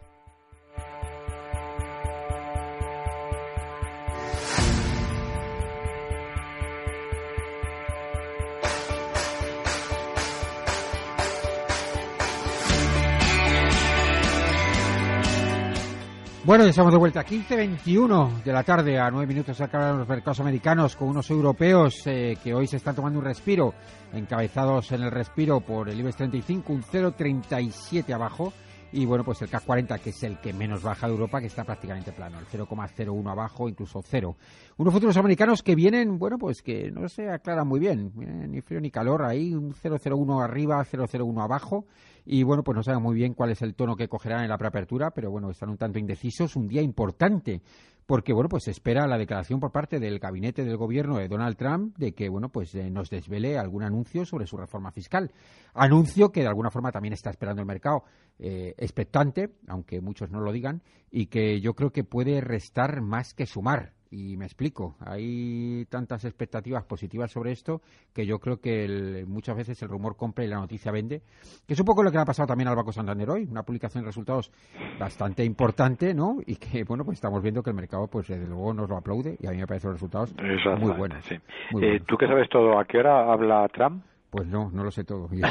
Bueno, 16.46 16.62
ya 16.62 16.70
estamos 16.70 16.92
de 16.92 16.98
vuelta. 16.98 17.26
15.21 17.26 18.44
de 18.44 18.52
la 18.52 18.62
tarde 18.62 19.00
a 19.00 19.10
9 19.10 19.26
minutos 19.26 19.60
acá 19.60 19.90
los 19.90 20.06
mercados 20.06 20.38
americanos 20.38 20.94
con 20.94 21.08
unos 21.08 21.28
europeos 21.28 22.06
eh, 22.06 22.38
que 22.40 22.54
hoy 22.54 22.68
se 22.68 22.76
están 22.76 22.94
tomando 22.94 23.18
un 23.18 23.24
respiro, 23.24 23.74
encabezados 24.12 24.92
en 24.92 25.02
el 25.02 25.10
respiro 25.10 25.58
por 25.58 25.88
el 25.88 25.98
IBEX 25.98 26.18
35, 26.18 26.72
un 26.72 26.84
0,37 26.84 28.14
abajo. 28.14 28.52
Y 28.96 29.04
bueno, 29.04 29.24
pues 29.24 29.42
el 29.42 29.50
CAC 29.50 29.66
40, 29.66 29.98
que 29.98 30.08
es 30.08 30.22
el 30.22 30.38
que 30.38 30.54
menos 30.54 30.82
baja 30.82 31.06
de 31.06 31.12
Europa, 31.12 31.38
que 31.38 31.48
está 31.48 31.64
prácticamente 31.64 32.12
plano, 32.12 32.38
el 32.38 32.46
0,01 32.46 33.30
abajo, 33.30 33.68
incluso 33.68 34.00
0. 34.02 34.34
Unos 34.78 34.94
futuros 34.94 35.14
americanos 35.18 35.62
que 35.62 35.74
vienen, 35.74 36.18
bueno, 36.18 36.38
pues 36.38 36.62
que 36.62 36.90
no 36.90 37.06
se 37.10 37.28
aclaran 37.28 37.68
muy 37.68 37.78
bien, 37.78 38.10
ni 38.16 38.62
frío 38.62 38.80
ni 38.80 38.90
calor, 38.90 39.22
ahí 39.26 39.52
un 39.52 39.74
0,01 39.74 40.42
arriba, 40.42 40.82
0,01 40.82 41.44
abajo 41.44 41.84
y 42.24 42.42
bueno, 42.42 42.64
pues 42.64 42.74
no 42.74 42.82
saben 42.82 43.02
muy 43.02 43.14
bien 43.14 43.34
cuál 43.34 43.50
es 43.50 43.60
el 43.60 43.74
tono 43.74 43.96
que 43.96 44.08
cogerán 44.08 44.42
en 44.42 44.48
la 44.48 44.58
preapertura, 44.58 45.12
pero 45.12 45.30
bueno, 45.30 45.50
están 45.50 45.68
un 45.68 45.76
tanto 45.76 45.98
indecisos. 45.98 46.56
Un 46.56 46.66
día 46.66 46.80
importante, 46.80 47.60
porque 48.06 48.32
bueno, 48.32 48.48
pues 48.48 48.64
se 48.64 48.70
espera 48.70 49.06
la 49.06 49.18
declaración 49.18 49.58
por 49.58 49.72
parte 49.72 49.98
del 49.98 50.20
gabinete 50.20 50.64
del 50.64 50.76
gobierno 50.76 51.18
de 51.18 51.28
Donald 51.28 51.56
Trump 51.56 51.96
de 51.98 52.12
que 52.12 52.28
bueno, 52.28 52.48
pues 52.48 52.74
eh, 52.74 52.88
nos 52.88 53.10
desvele 53.10 53.58
algún 53.58 53.82
anuncio 53.82 54.24
sobre 54.24 54.46
su 54.46 54.56
reforma 54.56 54.92
fiscal. 54.92 55.32
Anuncio 55.74 56.30
que 56.30 56.42
de 56.42 56.46
alguna 56.46 56.70
forma 56.70 56.92
también 56.92 57.12
está 57.12 57.30
esperando 57.30 57.60
el 57.60 57.66
mercado 57.66 58.04
eh, 58.38 58.74
expectante, 58.78 59.50
aunque 59.66 60.00
muchos 60.00 60.30
no 60.30 60.40
lo 60.40 60.52
digan, 60.52 60.82
y 61.10 61.26
que 61.26 61.60
yo 61.60 61.74
creo 61.74 61.90
que 61.90 62.04
puede 62.04 62.40
restar 62.40 63.00
más 63.00 63.34
que 63.34 63.46
sumar. 63.46 63.95
Y 64.10 64.36
me 64.36 64.44
explico, 64.44 64.94
hay 65.04 65.84
tantas 65.90 66.24
expectativas 66.24 66.84
positivas 66.84 67.30
sobre 67.30 67.52
esto 67.52 67.80
que 68.14 68.24
yo 68.24 68.38
creo 68.38 68.60
que 68.60 69.24
muchas 69.26 69.56
veces 69.56 69.82
el 69.82 69.88
rumor 69.88 70.16
compra 70.16 70.44
y 70.44 70.48
la 70.48 70.56
noticia 70.56 70.92
vende, 70.92 71.22
que 71.66 71.74
es 71.74 71.80
un 71.80 71.86
poco 71.86 72.02
lo 72.02 72.12
que 72.12 72.18
ha 72.18 72.24
pasado 72.24 72.46
también 72.46 72.68
al 72.68 72.76
Banco 72.76 72.92
Santander 72.92 73.28
hoy, 73.30 73.46
una 73.50 73.62
publicación 73.62 74.04
de 74.04 74.08
resultados 74.08 74.52
bastante 74.98 75.44
importante, 75.44 76.14
¿no? 76.14 76.36
Y 76.46 76.56
que, 76.56 76.84
bueno, 76.88 77.04
pues 77.04 77.16
estamos 77.16 77.42
viendo 77.42 77.62
que 77.62 77.70
el 77.70 77.76
mercado, 77.76 78.06
pues 78.06 78.28
desde 78.28 78.46
luego 78.46 78.72
nos 78.72 78.88
lo 78.88 78.96
aplaude 78.96 79.36
y 79.40 79.46
a 79.46 79.50
mí 79.50 79.58
me 79.58 79.66
parecen 79.66 79.90
los 79.90 80.00
resultados 80.00 80.34
muy 80.80 80.92
buenos. 80.96 81.24
Sí. 81.24 81.36
Eh, 81.82 82.00
¿Tú 82.06 82.16
qué 82.16 82.26
sabes 82.26 82.48
todo? 82.48 82.78
¿A 82.78 82.84
qué 82.84 82.98
hora 82.98 83.32
habla 83.32 83.68
Trump? 83.68 84.04
Pues 84.36 84.48
no, 84.48 84.70
no 84.70 84.84
lo 84.84 84.90
sé 84.90 85.02
todo. 85.02 85.28
Yo 85.32 85.46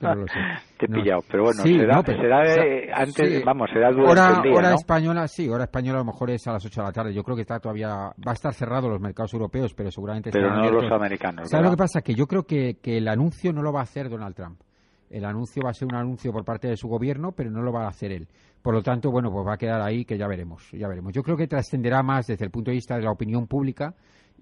no 0.00 0.14
lo 0.16 0.26
sé. 0.26 0.40
Te 0.78 0.86
he 0.86 0.88
pillado, 0.88 1.20
pero 1.30 1.44
bueno, 1.44 1.62
será, 1.62 2.02
será 2.02 2.96
antes, 2.96 3.44
vamos, 3.44 3.70
será 3.72 3.90
hora, 3.90 4.42
hora 4.52 4.74
española, 4.74 5.28
sí, 5.28 5.48
hora 5.48 5.62
española 5.62 6.00
a 6.00 6.02
lo 6.02 6.06
mejor 6.06 6.30
es 6.30 6.44
a 6.48 6.52
las 6.54 6.66
8 6.66 6.80
de 6.80 6.86
la 6.88 6.92
tarde. 6.92 7.14
Yo 7.14 7.22
creo 7.22 7.36
que 7.36 7.42
está 7.42 7.60
todavía, 7.60 7.90
va 7.90 8.30
a 8.30 8.32
estar 8.32 8.52
cerrado 8.52 8.88
los 8.88 9.00
mercados 9.00 9.32
europeos, 9.32 9.72
pero 9.74 9.92
seguramente 9.92 10.32
Pero 10.32 10.52
no 10.56 10.68
los 10.72 10.90
americanos. 10.90 11.48
¿Sabes 11.48 11.66
lo 11.66 11.70
que 11.70 11.76
pasa? 11.76 12.02
Que 12.02 12.14
yo 12.14 12.26
creo 12.26 12.42
que, 12.42 12.78
que 12.82 12.96
el 12.96 13.06
anuncio 13.06 13.52
no 13.52 13.62
lo 13.62 13.72
va 13.72 13.78
a 13.78 13.84
hacer 13.84 14.08
Donald 14.08 14.34
Trump. 14.34 14.60
El 15.08 15.24
anuncio 15.24 15.62
va 15.64 15.70
a 15.70 15.74
ser 15.74 15.86
un 15.86 15.94
anuncio 15.94 16.32
por 16.32 16.44
parte 16.44 16.66
de 16.66 16.76
su 16.76 16.88
gobierno, 16.88 17.30
pero 17.30 17.48
no 17.48 17.62
lo 17.62 17.72
va 17.72 17.84
a 17.84 17.88
hacer 17.90 18.10
él. 18.10 18.26
Por 18.60 18.74
lo 18.74 18.82
tanto, 18.82 19.12
bueno, 19.12 19.30
pues 19.30 19.46
va 19.46 19.54
a 19.54 19.58
quedar 19.58 19.80
ahí 19.82 20.04
que 20.04 20.18
ya 20.18 20.26
veremos, 20.26 20.68
ya 20.72 20.88
veremos. 20.88 21.12
Yo 21.12 21.22
creo 21.22 21.36
que 21.36 21.46
trascenderá 21.46 22.02
más 22.02 22.26
desde 22.26 22.44
el 22.44 22.50
punto 22.50 22.72
de 22.72 22.74
vista 22.74 22.96
de 22.96 23.02
la 23.02 23.12
opinión 23.12 23.46
pública 23.46 23.94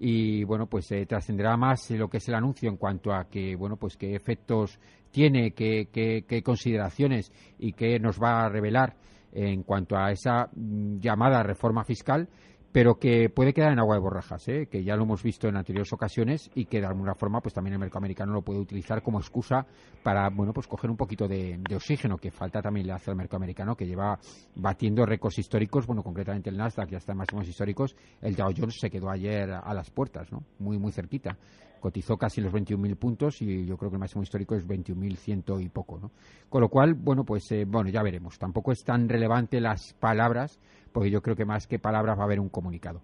y 0.05 0.43
bueno 0.43 0.67
pues 0.67 0.91
eh, 0.91 1.05
trascenderá 1.05 1.55
más 1.55 1.89
lo 1.91 2.09
que 2.09 2.17
es 2.17 2.27
el 2.27 2.35
anuncio 2.35 2.69
en 2.69 2.75
cuanto 2.75 3.13
a 3.13 3.29
que 3.29 3.55
bueno 3.55 3.77
pues 3.77 3.95
qué 3.95 4.15
efectos 4.15 4.77
tiene 5.11 5.51
qué, 5.51 5.87
qué, 5.93 6.43
consideraciones 6.43 7.31
y 7.57 7.71
qué 7.71 7.99
nos 7.99 8.21
va 8.21 8.43
a 8.43 8.49
revelar 8.49 8.97
en 9.31 9.63
cuanto 9.63 9.95
a 9.95 10.11
esa 10.11 10.49
mm, 10.53 10.99
llamada 10.99 11.41
reforma 11.41 11.85
fiscal 11.85 12.27
pero 12.73 12.95
que 12.95 13.29
puede 13.29 13.53
quedar 13.53 13.71
en 13.71 13.79
agua 13.79 13.95
de 13.95 14.01
borrajas, 14.01 14.47
¿eh? 14.47 14.67
que 14.69 14.83
ya 14.83 14.95
lo 14.95 15.03
hemos 15.03 15.21
visto 15.21 15.47
en 15.47 15.55
anteriores 15.55 15.93
ocasiones 15.93 16.49
y 16.55 16.65
que 16.65 16.81
de 16.81 16.87
alguna 16.87 17.13
forma 17.13 17.39
pues 17.39 17.53
también 17.53 17.75
el 17.75 17.79
mercado 17.79 17.99
americano 17.99 18.33
lo 18.33 18.41
puede 18.41 18.59
utilizar 18.59 19.03
como 19.03 19.19
excusa 19.19 19.67
para 20.01 20.27
bueno 20.31 20.53
pues 20.53 20.65
coger 20.67 20.89
un 20.89 20.97
poquito 20.97 21.27
de, 21.27 21.61
oxígeno 21.73 22.17
que 22.17 22.31
falta 22.31 22.63
también 22.63 22.87
le 22.87 22.93
hace 22.93 23.11
al 23.11 23.15
mercado 23.15 23.37
americano 23.37 23.75
que 23.75 23.85
lleva 23.85 24.17
batiendo 24.55 25.05
récords 25.05 25.37
históricos, 25.37 25.85
bueno 25.85 26.01
concretamente 26.01 26.49
el 26.49 26.57
Nasdaq 26.57 26.89
ya 26.89 26.97
está 26.97 27.11
en 27.11 27.19
máximos 27.19 27.47
históricos, 27.47 27.95
el 28.21 28.35
Dow 28.35 28.51
Jones 28.57 28.79
se 28.79 28.89
quedó 28.89 29.11
ayer 29.11 29.51
a 29.51 29.73
las 29.75 29.91
puertas, 29.91 30.31
¿no? 30.31 30.43
muy 30.57 30.79
muy 30.79 30.91
cerquita 30.91 31.37
cotizó 31.83 32.15
casi 32.15 32.39
los 32.39 32.53
21.000 32.53 32.95
puntos 32.95 33.41
y 33.41 33.65
yo 33.65 33.75
creo 33.75 33.91
que 33.91 33.97
el 33.97 33.99
máximo 33.99 34.23
histórico 34.23 34.55
es 34.55 34.65
21.100 34.65 35.61
y 35.61 35.67
poco, 35.67 35.99
¿no? 35.99 36.11
Con 36.47 36.61
lo 36.61 36.69
cual, 36.69 36.93
bueno, 36.93 37.25
pues 37.25 37.51
eh, 37.51 37.65
bueno, 37.67 37.89
ya 37.89 38.01
veremos. 38.01 38.39
Tampoco 38.39 38.71
es 38.71 38.85
tan 38.85 39.09
relevante 39.09 39.59
las 39.59 39.91
palabras, 39.91 40.61
porque 40.93 41.11
yo 41.11 41.21
creo 41.21 41.35
que 41.35 41.43
más 41.43 41.67
que 41.67 41.79
palabras 41.79 42.17
va 42.17 42.21
a 42.21 42.23
haber 42.23 42.39
un 42.39 42.47
comunicado. 42.47 43.01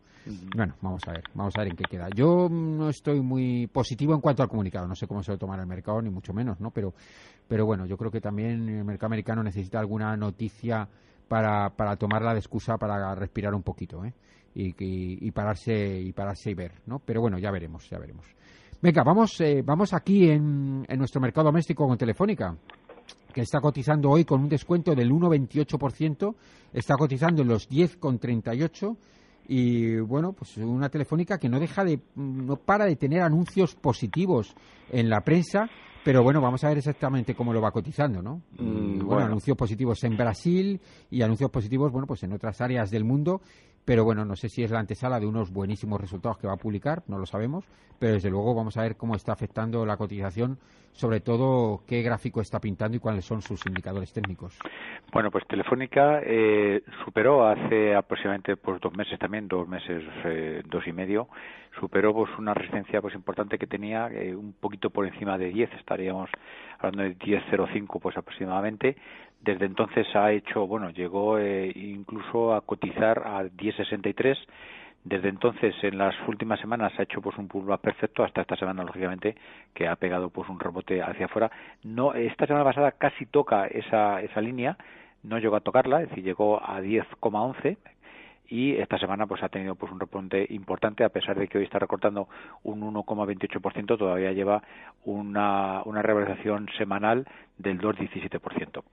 Bueno, 0.55 0.75
vamos 0.79 1.01
a 1.07 1.11
ver, 1.11 1.23
vamos 1.33 1.53
a 1.57 1.59
ver 1.59 1.71
en 1.71 1.75
qué 1.75 1.83
queda. 1.89 2.07
Yo 2.15 2.47
no 2.49 2.87
estoy 2.87 3.19
muy 3.19 3.67
positivo 3.67 4.13
en 4.13 4.21
cuanto 4.21 4.43
al 4.43 4.49
comunicado, 4.49 4.87
no 4.87 4.95
sé 4.95 5.07
cómo 5.07 5.23
se 5.23 5.33
lo 5.33 5.37
tomará 5.37 5.61
el 5.61 5.67
mercado, 5.67 6.01
ni 6.01 6.09
mucho 6.09 6.33
menos, 6.33 6.61
¿no? 6.61 6.71
Pero, 6.71 6.93
pero 7.49 7.65
bueno, 7.65 7.85
yo 7.85 7.97
creo 7.97 8.11
que 8.11 8.21
también 8.21 8.69
el 8.69 8.85
mercado 8.85 9.07
americano 9.07 9.43
necesita 9.43 9.79
alguna 9.81 10.15
noticia 10.15 10.87
para, 11.27 11.71
para 11.71 11.97
tomarla 11.97 12.31
de 12.31 12.39
excusa 12.39 12.77
para 12.77 13.13
respirar 13.13 13.53
un 13.53 13.63
poquito, 13.63 14.05
¿eh? 14.05 14.13
Y, 14.55 14.73
y, 14.79 15.31
pararse 15.31 15.99
y 15.99 16.13
pararse 16.13 16.51
y 16.51 16.53
ver, 16.53 16.71
¿no? 16.85 16.99
Pero 16.99 17.19
bueno, 17.19 17.37
ya 17.37 17.51
veremos, 17.51 17.89
ya 17.89 17.99
veremos. 17.99 18.25
Venga, 18.81 19.03
vamos, 19.03 19.41
eh, 19.41 19.61
vamos 19.61 19.93
aquí 19.93 20.29
en, 20.29 20.85
en 20.87 20.99
nuestro 20.99 21.19
mercado 21.19 21.47
doméstico 21.47 21.85
con 21.85 21.97
Telefónica 21.97 22.55
que 23.33 23.41
está 23.41 23.59
cotizando 23.59 24.09
hoy 24.09 24.23
con 24.23 24.41
un 24.41 24.49
descuento 24.49 24.95
del 24.95 25.11
1,28%, 25.11 26.35
está 26.73 26.95
cotizando 26.95 27.41
en 27.41 27.49
los 27.49 27.69
10,38% 27.69 28.97
y 29.49 29.97
bueno, 29.99 30.31
pues 30.33 30.57
una 30.57 30.89
telefónica 30.89 31.37
que 31.37 31.49
no 31.49 31.59
deja 31.59 31.83
de 31.83 31.99
no 32.15 32.55
para 32.55 32.85
de 32.85 32.95
tener 32.95 33.21
anuncios 33.21 33.75
positivos 33.75 34.55
en 34.91 35.09
la 35.09 35.21
prensa, 35.21 35.69
pero 36.03 36.23
bueno, 36.23 36.39
vamos 36.39 36.63
a 36.63 36.69
ver 36.69 36.77
exactamente 36.77 37.35
cómo 37.35 37.51
lo 37.51 37.61
va 37.61 37.71
cotizando, 37.71 38.21
¿no? 38.21 38.41
Mm, 38.57 39.05
bueno, 39.05 39.25
anuncios 39.25 39.57
positivos 39.57 40.03
en 40.03 40.15
Brasil 40.15 40.79
y 41.09 41.21
anuncios 41.21 41.49
positivos, 41.49 41.91
bueno, 41.91 42.07
pues 42.07 42.23
en 42.23 42.33
otras 42.33 42.61
áreas 42.61 42.91
del 42.91 43.03
mundo 43.03 43.41
pero 43.89 44.03
bueno, 44.03 44.23
no 44.23 44.35
sé 44.35 44.49
si 44.49 44.61
es 44.61 44.69
la 44.69 44.77
antesala 44.77 45.19
de 45.19 45.25
unos 45.25 45.51
buenísimos 45.51 45.99
resultados 45.99 46.37
que 46.37 46.45
va 46.45 46.53
a 46.53 46.57
publicar, 46.57 47.01
no 47.07 47.17
lo 47.17 47.25
sabemos, 47.25 47.65
pero 47.97 48.13
desde 48.13 48.29
luego 48.29 48.53
vamos 48.53 48.77
a 48.77 48.83
ver 48.83 48.95
cómo 48.95 49.15
está 49.15 49.31
afectando 49.31 49.83
la 49.83 49.97
cotización, 49.97 50.59
sobre 50.91 51.21
todo 51.21 51.81
qué 51.87 52.03
gráfico 52.03 52.39
está 52.39 52.59
pintando 52.59 52.97
y 52.97 52.99
cuáles 52.99 53.25
son 53.25 53.41
sus 53.41 53.65
indicadores 53.65 54.13
técnicos. 54.13 54.59
Bueno, 55.11 55.31
pues 55.31 55.43
Telefónica 55.47 56.21
eh, 56.23 56.83
superó 57.03 57.47
hace 57.47 57.95
aproximadamente 57.95 58.57
pues, 58.57 58.79
dos 58.79 58.95
meses 58.95 59.17
también, 59.17 59.47
dos 59.47 59.67
meses, 59.67 60.03
eh, 60.23 60.61
dos 60.67 60.85
y 60.85 60.93
medio, 60.93 61.27
superó 61.79 62.13
pues 62.13 62.29
una 62.37 62.53
resistencia 62.53 63.01
pues 63.01 63.15
importante 63.15 63.57
que 63.57 63.65
tenía 63.65 64.07
eh, 64.09 64.35
un 64.35 64.53
poquito 64.53 64.91
por 64.91 65.07
encima 65.07 65.35
de 65.39 65.49
10, 65.49 65.73
estaríamos 65.79 66.29
hablando 66.77 67.03
de 67.03 67.17
10.05 67.17 67.99
pues 67.99 68.15
aproximadamente, 68.17 68.97
desde 69.41 69.65
entonces 69.65 70.07
ha 70.15 70.31
hecho, 70.31 70.67
bueno, 70.67 70.89
llegó 70.89 71.37
eh, 71.39 71.71
incluso 71.75 72.53
a 72.53 72.61
cotizar 72.61 73.19
a 73.19 73.43
10.63. 73.43 74.37
Desde 75.03 75.29
entonces, 75.29 75.73
en 75.81 75.97
las 75.97 76.13
últimas 76.27 76.59
semanas, 76.59 76.91
ha 76.97 77.03
hecho 77.03 77.21
pues 77.21 77.37
un 77.37 77.47
pullback 77.47 77.79
perfecto 77.79 78.23
hasta 78.23 78.41
esta 78.41 78.57
semana, 78.57 78.83
lógicamente, 78.83 79.35
que 79.73 79.87
ha 79.87 79.95
pegado 79.95 80.29
pues 80.29 80.49
un 80.49 80.59
rebote 80.59 81.01
hacia 81.01 81.27
afuera. 81.27 81.49
No, 81.83 82.13
esta 82.13 82.45
semana 82.45 82.65
pasada 82.65 82.91
casi 82.91 83.25
toca 83.25 83.67
esa, 83.67 84.21
esa 84.21 84.41
línea, 84.41 84.77
no 85.23 85.37
llegó 85.39 85.55
a 85.55 85.61
tocarla, 85.61 86.01
es 86.01 86.09
decir, 86.09 86.23
llegó 86.23 86.61
a 86.61 86.81
10,11, 86.81 87.77
y 88.49 88.75
esta 88.77 88.97
semana 88.97 89.27
pues 89.27 89.43
ha 89.43 89.49
tenido 89.49 89.75
pues 89.75 89.91
un 89.91 89.99
repunte 89.99 90.45
importante 90.49 91.03
a 91.03 91.09
pesar 91.09 91.37
de 91.37 91.47
que 91.47 91.59
hoy 91.59 91.63
está 91.65 91.79
recortando 91.79 92.27
un 92.63 92.81
1,28% 92.81 93.97
todavía 93.97 94.31
lleva 94.31 94.63
una, 95.05 95.83
una 95.85 96.01
revalorización 96.01 96.67
semanal 96.77 97.27
del 97.57 97.79
2,17%. 97.79 98.83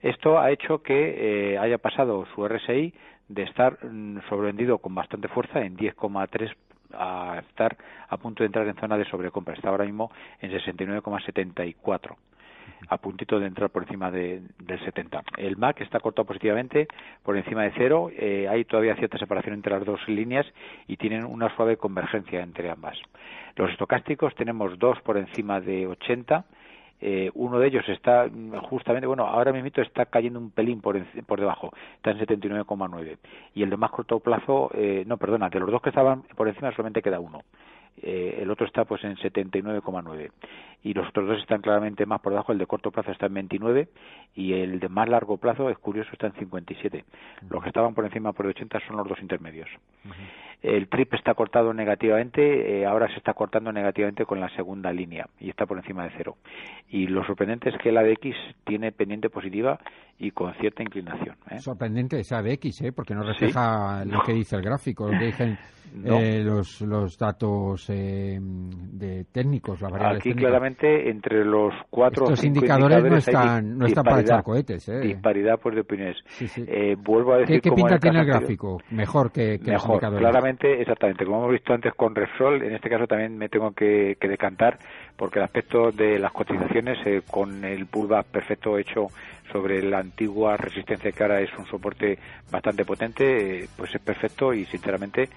Esto 0.00 0.38
ha 0.38 0.50
hecho 0.50 0.82
que 0.82 1.52
eh, 1.52 1.58
haya 1.58 1.78
pasado 1.78 2.24
su 2.34 2.46
RSI 2.46 2.94
de 3.28 3.42
estar 3.42 3.84
mm, 3.84 4.20
sobrevendido 4.28 4.78
con 4.78 4.94
bastante 4.94 5.28
fuerza 5.28 5.60
en 5.60 5.76
10,3 5.76 6.54
a 6.92 7.42
estar 7.48 7.76
a 8.08 8.16
punto 8.16 8.42
de 8.42 8.46
entrar 8.46 8.66
en 8.66 8.74
zona 8.76 8.96
de 8.96 9.04
sobrecompra. 9.04 9.54
Está 9.54 9.68
ahora 9.68 9.84
mismo 9.84 10.10
en 10.40 10.50
69,74 10.50 12.16
a 12.88 12.98
puntito 12.98 13.38
de 13.38 13.46
entrar 13.46 13.70
por 13.70 13.82
encima 13.82 14.10
de, 14.10 14.42
del 14.58 14.84
70. 14.84 15.22
El 15.36 15.56
MAC 15.56 15.80
está 15.80 16.00
cortado 16.00 16.26
positivamente 16.26 16.88
por 17.22 17.36
encima 17.36 17.62
de 17.62 17.72
cero. 17.76 18.10
Eh, 18.16 18.48
hay 18.48 18.64
todavía 18.64 18.96
cierta 18.96 19.18
separación 19.18 19.54
entre 19.54 19.72
las 19.72 19.84
dos 19.84 20.00
líneas 20.08 20.46
y 20.86 20.96
tienen 20.96 21.24
una 21.24 21.54
suave 21.56 21.76
convergencia 21.76 22.42
entre 22.42 22.70
ambas. 22.70 22.98
Los 23.56 23.70
estocásticos 23.70 24.34
tenemos 24.34 24.78
dos 24.78 25.00
por 25.02 25.16
encima 25.16 25.60
de 25.60 25.86
80. 25.86 26.44
Eh, 27.02 27.30
uno 27.34 27.58
de 27.58 27.68
ellos 27.68 27.88
está 27.88 28.28
justamente, 28.68 29.06
bueno, 29.06 29.26
ahora 29.26 29.52
mismo 29.52 29.70
está 29.82 30.06
cayendo 30.06 30.38
un 30.38 30.50
pelín 30.50 30.82
por, 30.82 31.02
por 31.24 31.40
debajo, 31.40 31.72
está 31.96 32.10
en 32.10 32.18
79,9. 32.18 33.16
Y 33.54 33.62
el 33.62 33.70
de 33.70 33.76
más 33.76 33.90
corto 33.90 34.20
plazo, 34.20 34.70
eh, 34.74 35.04
no, 35.06 35.16
perdona, 35.16 35.48
de 35.48 35.60
los 35.60 35.70
dos 35.70 35.80
que 35.80 35.88
estaban 35.88 36.22
por 36.22 36.48
encima 36.48 36.70
solamente 36.72 37.00
queda 37.00 37.18
uno. 37.18 37.42
Eh, 38.02 38.38
el 38.40 38.50
otro 38.50 38.66
está 38.66 38.84
pues 38.84 39.04
en 39.04 39.16
79,9 39.16 40.30
y 40.82 40.94
los 40.94 41.06
otros 41.08 41.28
dos 41.28 41.38
están 41.38 41.60
claramente 41.60 42.06
más 42.06 42.20
por 42.20 42.32
debajo 42.32 42.52
el 42.52 42.58
de 42.58 42.66
corto 42.66 42.90
plazo 42.90 43.10
está 43.10 43.26
en 43.26 43.34
29 43.34 43.88
y 44.34 44.54
el 44.54 44.80
de 44.80 44.88
más 44.88 45.08
largo 45.08 45.36
plazo 45.36 45.68
es 45.68 45.76
curioso 45.78 46.08
está 46.12 46.28
en 46.28 46.32
57 46.34 47.04
los 47.50 47.62
que 47.62 47.68
estaban 47.68 47.94
por 47.94 48.06
encima 48.06 48.32
por 48.32 48.46
80 48.46 48.80
son 48.86 48.96
los 48.96 49.06
dos 49.06 49.20
intermedios 49.20 49.68
el 50.62 50.88
TRIP 50.88 51.14
está 51.14 51.34
cortado 51.34 51.72
negativamente, 51.72 52.80
eh, 52.80 52.86
ahora 52.86 53.08
se 53.08 53.16
está 53.16 53.32
cortando 53.32 53.72
negativamente 53.72 54.26
con 54.26 54.40
la 54.40 54.48
segunda 54.56 54.92
línea 54.92 55.26
y 55.38 55.48
está 55.48 55.66
por 55.66 55.78
encima 55.78 56.04
de 56.04 56.10
cero. 56.16 56.36
Y 56.88 57.06
lo 57.06 57.24
sorprendente 57.24 57.70
es 57.70 57.76
que 57.78 57.92
la 57.92 58.00
ADX 58.00 58.36
tiene 58.64 58.92
pendiente 58.92 59.30
positiva 59.30 59.78
y 60.20 60.32
con 60.32 60.52
cierta 60.54 60.82
inclinación. 60.82 61.36
¿eh? 61.50 61.58
Sorprendente 61.60 62.20
esa 62.20 62.38
ADX, 62.38 62.82
¿eh? 62.82 62.92
porque 62.92 63.14
no 63.14 63.22
refleja 63.22 64.04
lo 64.06 64.22
que 64.22 64.34
dice 64.34 64.56
el 64.56 64.62
gráfico, 64.62 65.10
lo 65.10 65.18
que 65.18 65.26
dicen 65.26 65.58
eh, 66.04 66.42
los, 66.44 66.82
los 66.82 67.18
datos 67.18 67.86
de 67.88 69.24
técnicos, 69.32 69.80
las 69.80 69.90
variables 69.90 70.20
Aquí 70.20 70.34
claramente 70.34 71.08
entre 71.08 71.44
los 71.44 71.72
cuatro 71.88 72.24
Estos 72.24 72.44
indicadores, 72.44 73.02
no 73.02 73.16
están, 73.16 73.78
no 73.78 73.86
están 73.86 74.04
para 74.04 74.20
echar 74.20 74.42
cohetes. 74.42 74.86
Disparidad 75.02 75.58
pues, 75.58 75.74
de 75.74 75.80
opiniones. 75.80 76.16
vuelvo 77.02 77.32
a 77.32 77.38
decir 77.38 77.62
¿Qué, 77.62 77.72
pinta 77.72 77.98
tiene 77.98 78.20
el 78.20 78.26
gráfico? 78.26 78.78
Mejor 78.90 79.32
que, 79.32 79.58
que 79.58 79.72
los 79.72 79.86
indicadores. 79.86 80.20
Claramente 80.20 80.49
exactamente, 80.58 81.24
como 81.24 81.38
hemos 81.38 81.52
visto 81.52 81.72
antes 81.72 81.94
con 81.94 82.14
Repsol, 82.14 82.62
en 82.62 82.74
este 82.74 82.88
caso 82.88 83.06
también 83.06 83.36
me 83.36 83.48
tengo 83.48 83.72
que, 83.72 84.16
decantar 84.20 84.78
porque 85.16 85.38
el 85.38 85.44
aspecto 85.44 85.92
de 85.92 86.18
las 86.18 86.32
cotizaciones 86.32 86.98
eh, 87.06 87.22
con 87.28 87.64
el 87.64 87.86
pullback 87.86 88.26
perfecto 88.26 88.78
hecho 88.78 89.08
sobre 89.50 89.82
la 89.82 89.98
antigua 89.98 90.56
resistencia 90.56 91.12
que 91.12 91.22
ahora 91.22 91.40
es 91.40 91.50
un 91.58 91.66
soporte 91.66 92.18
bastante 92.50 92.84
potente, 92.84 93.64
eh, 93.64 93.68
pues 93.76 93.94
es 93.94 94.00
perfecto 94.00 94.52
y 94.52 94.64
sinceramente 94.66 95.28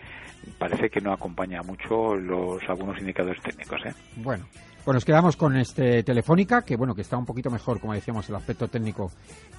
parece 0.58 0.90
que 0.90 1.02
no 1.02 1.12
acompaña 1.12 1.62
mucho 1.64 2.16
los 2.16 2.62
algunos 2.70 3.00
indicadores 3.00 3.42
técnicos. 3.42 3.86
¿eh? 3.86 3.94
Bueno, 4.18 4.46
pues 4.84 4.96
nos 4.96 5.06
quedamos 5.06 5.38
con 5.38 5.56
este 5.56 6.04
Telefónica, 6.04 6.62
que 6.62 6.76
bueno, 6.76 6.94
que 6.94 7.02
está 7.02 7.18
un 7.18 7.26
poquito 7.26 7.50
mejor, 7.50 7.80
como 7.80 7.94
decíamos, 7.94 8.28
el 8.30 8.36
aspecto 8.36 8.68
técnico 8.68 9.12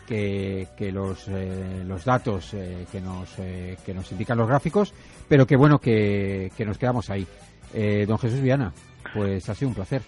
que, 0.07 0.69
que 0.77 0.93
los, 0.93 1.29
eh, 1.29 1.83
los 1.87 2.05
datos 2.05 2.53
eh, 2.53 2.87
que, 2.93 3.01
nos, 3.01 3.39
eh, 3.39 3.77
que 3.85 3.95
nos 3.95 4.11
indican 4.13 4.37
los 4.37 4.49
gráficos, 4.49 4.93
pero 5.27 5.47
que 5.47 5.57
bueno, 5.57 5.79
que, 5.79 6.51
que 6.57 6.67
nos 6.67 6.77
quedamos 6.77 7.09
ahí. 7.09 7.27
don 8.07 8.19
Jesús 8.19 8.41
Viana, 8.41 8.73
pues 9.15 9.49
ha 9.49 9.55
sido 9.55 9.71
un 9.71 9.75
placer. 9.75 10.03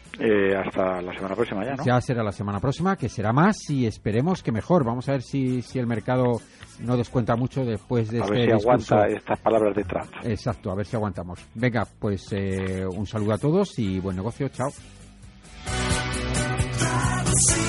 hasta 0.62 1.00
la 1.00 1.14
semana 1.14 1.34
próxima 1.34 1.64
ya, 1.64 1.76
¿no? 1.76 1.84
Ya 1.84 2.00
será 2.02 2.22
la 2.22 2.32
semana 2.32 2.60
próxima, 2.60 2.96
que 2.96 3.08
será 3.08 3.32
más 3.32 3.56
y 3.70 3.86
esperemos 3.86 4.42
que 4.42 4.52
mejor. 4.52 4.84
Vamos 4.84 5.08
a 5.08 5.12
ver 5.12 5.22
si, 5.22 5.62
si 5.62 5.78
el 5.78 5.86
mercado 5.86 6.42
no 6.80 6.96
descuenta 6.98 7.36
mucho 7.36 7.64
después 7.64 8.10
de 8.10 8.20
a 8.20 8.24
este 8.24 8.34
ver 8.34 8.48
si 8.48 8.52
aguanta 8.52 9.06
estas 9.08 9.40
palabras 9.40 9.74
de 9.74 9.84
Trump. 9.84 10.10
Exacto, 10.24 10.70
a 10.70 10.74
ver 10.74 10.84
si 10.84 10.94
aguantamos. 10.94 11.40
Venga, 11.54 11.86
pues 11.98 12.30
un 12.32 13.06
saludo 13.06 13.32
a 13.32 13.38
todos 13.38 13.78
y 13.78 13.98
buen 13.98 14.16
negocio. 14.16 14.48
Chao. 14.50 14.68
Privacy. 16.86 17.62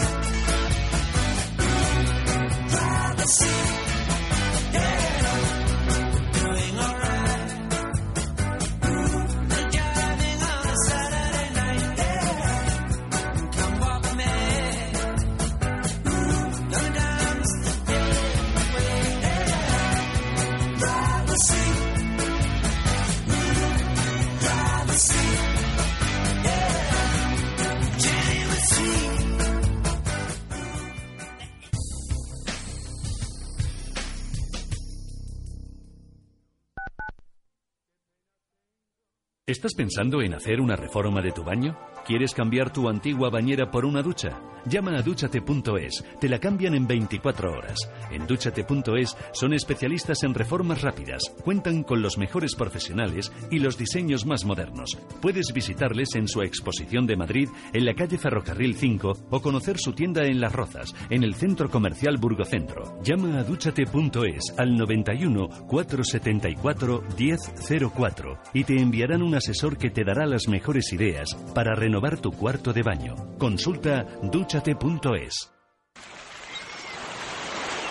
Privacy. 2.70 3.87
¿Estás 39.50 39.76
pensando 39.76 40.22
en 40.22 40.34
hacer 40.34 40.60
una 40.60 40.76
reforma 40.76 41.22
de 41.22 41.32
tu 41.32 41.42
baño? 41.42 41.78
¿Quieres 42.06 42.34
cambiar 42.34 42.74
tu 42.74 42.90
antigua 42.90 43.30
bañera 43.30 43.72
por 43.72 43.86
una 43.86 44.02
ducha? 44.02 44.42
Llama 44.66 44.98
a 44.98 45.02
duchate.es, 45.02 46.04
te 46.20 46.28
la 46.28 46.40
cambian 46.40 46.74
en 46.76 46.86
24 46.86 47.54
horas. 47.54 47.78
En 48.12 48.28
duchate.es 48.28 49.16
son 49.32 49.54
especialistas 49.54 50.24
en 50.24 50.34
reformas 50.34 50.82
rápidas, 50.82 51.34
cuentan 51.46 51.84
con 51.84 52.02
los 52.02 52.18
mejores 52.18 52.56
profesionales 52.56 53.32
y 53.50 53.60
los 53.60 53.78
diseños 53.78 54.26
más 54.26 54.44
modernos. 54.44 54.98
Puedes 55.22 55.54
visitarles 55.54 56.16
en 56.16 56.28
su 56.28 56.42
exposición 56.42 57.08
de 57.08 57.16
Madrid 57.16 57.48
en 57.72 57.86
la 57.86 57.94
calle 57.94 58.18
Ferrocarril 58.18 58.76
5 58.76 59.28
o 59.30 59.42
conocer 59.42 59.78
su 59.80 59.94
tienda 59.94 60.26
en 60.26 60.42
Las 60.42 60.52
Rozas, 60.52 60.94
en 61.10 61.24
el 61.24 61.36
centro 61.36 61.70
comercial 61.70 62.18
Burgocentro. 62.18 63.02
Llama 63.02 63.40
a 63.40 63.44
duchate.es 63.44 64.54
al 64.58 64.76
91 64.76 65.48
474 65.66 67.04
1004 67.18 68.40
y 68.54 68.66
te 68.66 68.82
enviarán 68.82 69.24
un 69.24 69.37
asesor 69.38 69.78
que 69.78 69.90
te 69.90 70.04
dará 70.04 70.26
las 70.26 70.48
mejores 70.48 70.92
ideas 70.92 71.30
para 71.56 71.76
renovar 71.76 72.20
tu 72.20 72.32
cuarto 72.32 72.74
de 72.74 72.84
baño. 72.84 73.16
Consulta 73.38 74.06
duchate.es. 74.22 75.57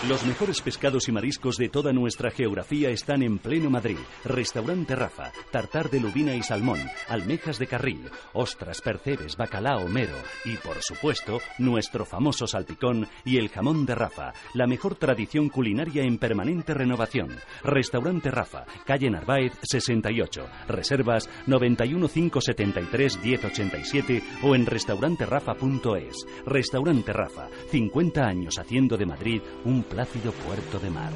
Los 0.05 0.23
mejores 0.27 0.61
pescados 0.61 1.09
y 1.09 1.11
mariscos 1.11 1.57
de 1.57 1.69
toda 1.69 1.91
nuestra 1.91 2.29
geografía 2.29 2.91
están 2.91 3.23
en 3.23 3.39
pleno 3.39 3.71
Madrid. 3.71 3.97
Restaurante 4.23 4.95
Rafa, 4.95 5.31
tartar 5.51 5.89
de 5.89 5.99
lubina 5.99 6.35
y 6.35 6.43
salmón, 6.43 6.79
almejas 7.09 7.57
de 7.57 7.65
carril, 7.65 8.07
ostras, 8.33 8.79
percebes, 8.79 9.35
bacalao, 9.35 9.87
mero 9.87 10.13
y, 10.45 10.55
por 10.57 10.83
supuesto, 10.83 11.41
nuestro 11.57 12.05
famoso 12.05 12.45
salpicón 12.45 13.07
y 13.25 13.37
el 13.37 13.49
jamón 13.49 13.87
de 13.87 13.95
Rafa, 13.95 14.33
la 14.53 14.67
mejor 14.67 14.95
tradición 14.95 15.49
culinaria 15.49 16.03
en 16.03 16.19
permanente 16.19 16.75
renovación. 16.75 17.29
Restaurante 17.63 18.29
Rafa, 18.29 18.65
calle 18.85 19.09
Narváez 19.09 19.53
68. 19.63 20.47
Reservas 20.67 21.27
91 21.47 22.07
573 22.07 23.19
1087 23.23 24.23
o 24.43 24.53
en 24.53 24.67
restauranterafa.es. 24.67 26.27
Restaurante 26.45 27.11
Rafa, 27.11 27.49
50 27.71 28.23
años 28.23 28.59
haciendo 28.59 28.95
de 28.95 29.05
Madrid 29.07 29.41
un 29.65 29.86
plácido 29.89 30.31
puerto 30.31 30.79
de 30.79 30.89
mar. 30.89 31.11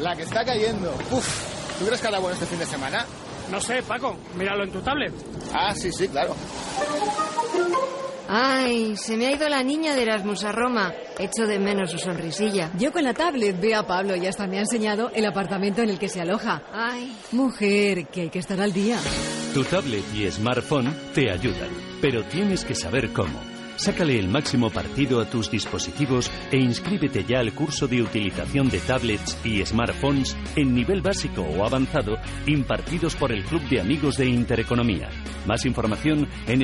La 0.00 0.14
que 0.14 0.22
está 0.22 0.44
cayendo. 0.44 0.94
Uf, 1.10 1.78
¿tú 1.78 1.86
crees 1.86 2.00
que 2.00 2.08
hará 2.08 2.18
bueno 2.18 2.34
este 2.34 2.46
fin 2.46 2.58
de 2.58 2.66
semana? 2.66 3.06
No 3.50 3.60
sé, 3.60 3.82
Paco, 3.82 4.16
míralo 4.36 4.64
en 4.64 4.72
tu 4.72 4.80
tablet. 4.80 5.12
Ah, 5.54 5.74
sí, 5.74 5.90
sí, 5.92 6.08
claro. 6.08 6.34
Ay, 8.28 8.96
se 8.96 9.16
me 9.16 9.26
ha 9.28 9.32
ido 9.32 9.48
la 9.48 9.62
niña 9.62 9.94
de 9.94 10.02
Erasmus 10.02 10.42
a 10.44 10.52
Roma. 10.52 10.92
Echo 11.18 11.46
de 11.46 11.60
menos 11.60 11.92
su 11.92 11.98
sonrisilla. 11.98 12.72
Yo 12.76 12.92
con 12.92 13.04
la 13.04 13.14
tablet 13.14 13.58
veo 13.60 13.78
a 13.78 13.86
Pablo 13.86 14.16
y 14.16 14.26
hasta 14.26 14.48
me 14.48 14.58
ha 14.58 14.62
enseñado 14.62 15.10
el 15.14 15.24
apartamento 15.26 15.80
en 15.82 15.90
el 15.90 15.98
que 15.98 16.08
se 16.08 16.20
aloja. 16.20 16.62
Ay. 16.72 17.16
Mujer, 17.32 18.08
que 18.08 18.22
hay 18.22 18.30
que 18.30 18.40
estar 18.40 18.60
al 18.60 18.72
día. 18.72 18.98
Tu 19.54 19.62
tablet 19.64 20.04
y 20.12 20.28
smartphone 20.30 20.92
te 21.14 21.30
ayudan, 21.30 21.70
pero 22.02 22.24
tienes 22.24 22.64
que 22.64 22.74
saber 22.74 23.12
cómo. 23.12 23.55
Sácale 23.76 24.18
el 24.18 24.28
máximo 24.28 24.70
partido 24.70 25.20
a 25.20 25.26
tus 25.26 25.50
dispositivos 25.50 26.30
e 26.50 26.56
inscríbete 26.56 27.24
ya 27.24 27.40
al 27.40 27.52
curso 27.52 27.86
de 27.86 28.00
utilización 28.00 28.70
de 28.70 28.78
tablets 28.80 29.38
y 29.44 29.64
smartphones 29.64 30.34
en 30.56 30.74
nivel 30.74 31.02
básico 31.02 31.42
o 31.42 31.64
avanzado 31.64 32.16
impartidos 32.46 33.14
por 33.16 33.32
el 33.32 33.44
Club 33.44 33.62
de 33.68 33.80
Amigos 33.80 34.16
de 34.16 34.26
Intereconomía. 34.26 35.10
Más 35.46 35.66
información 35.66 36.26
en 36.46 36.54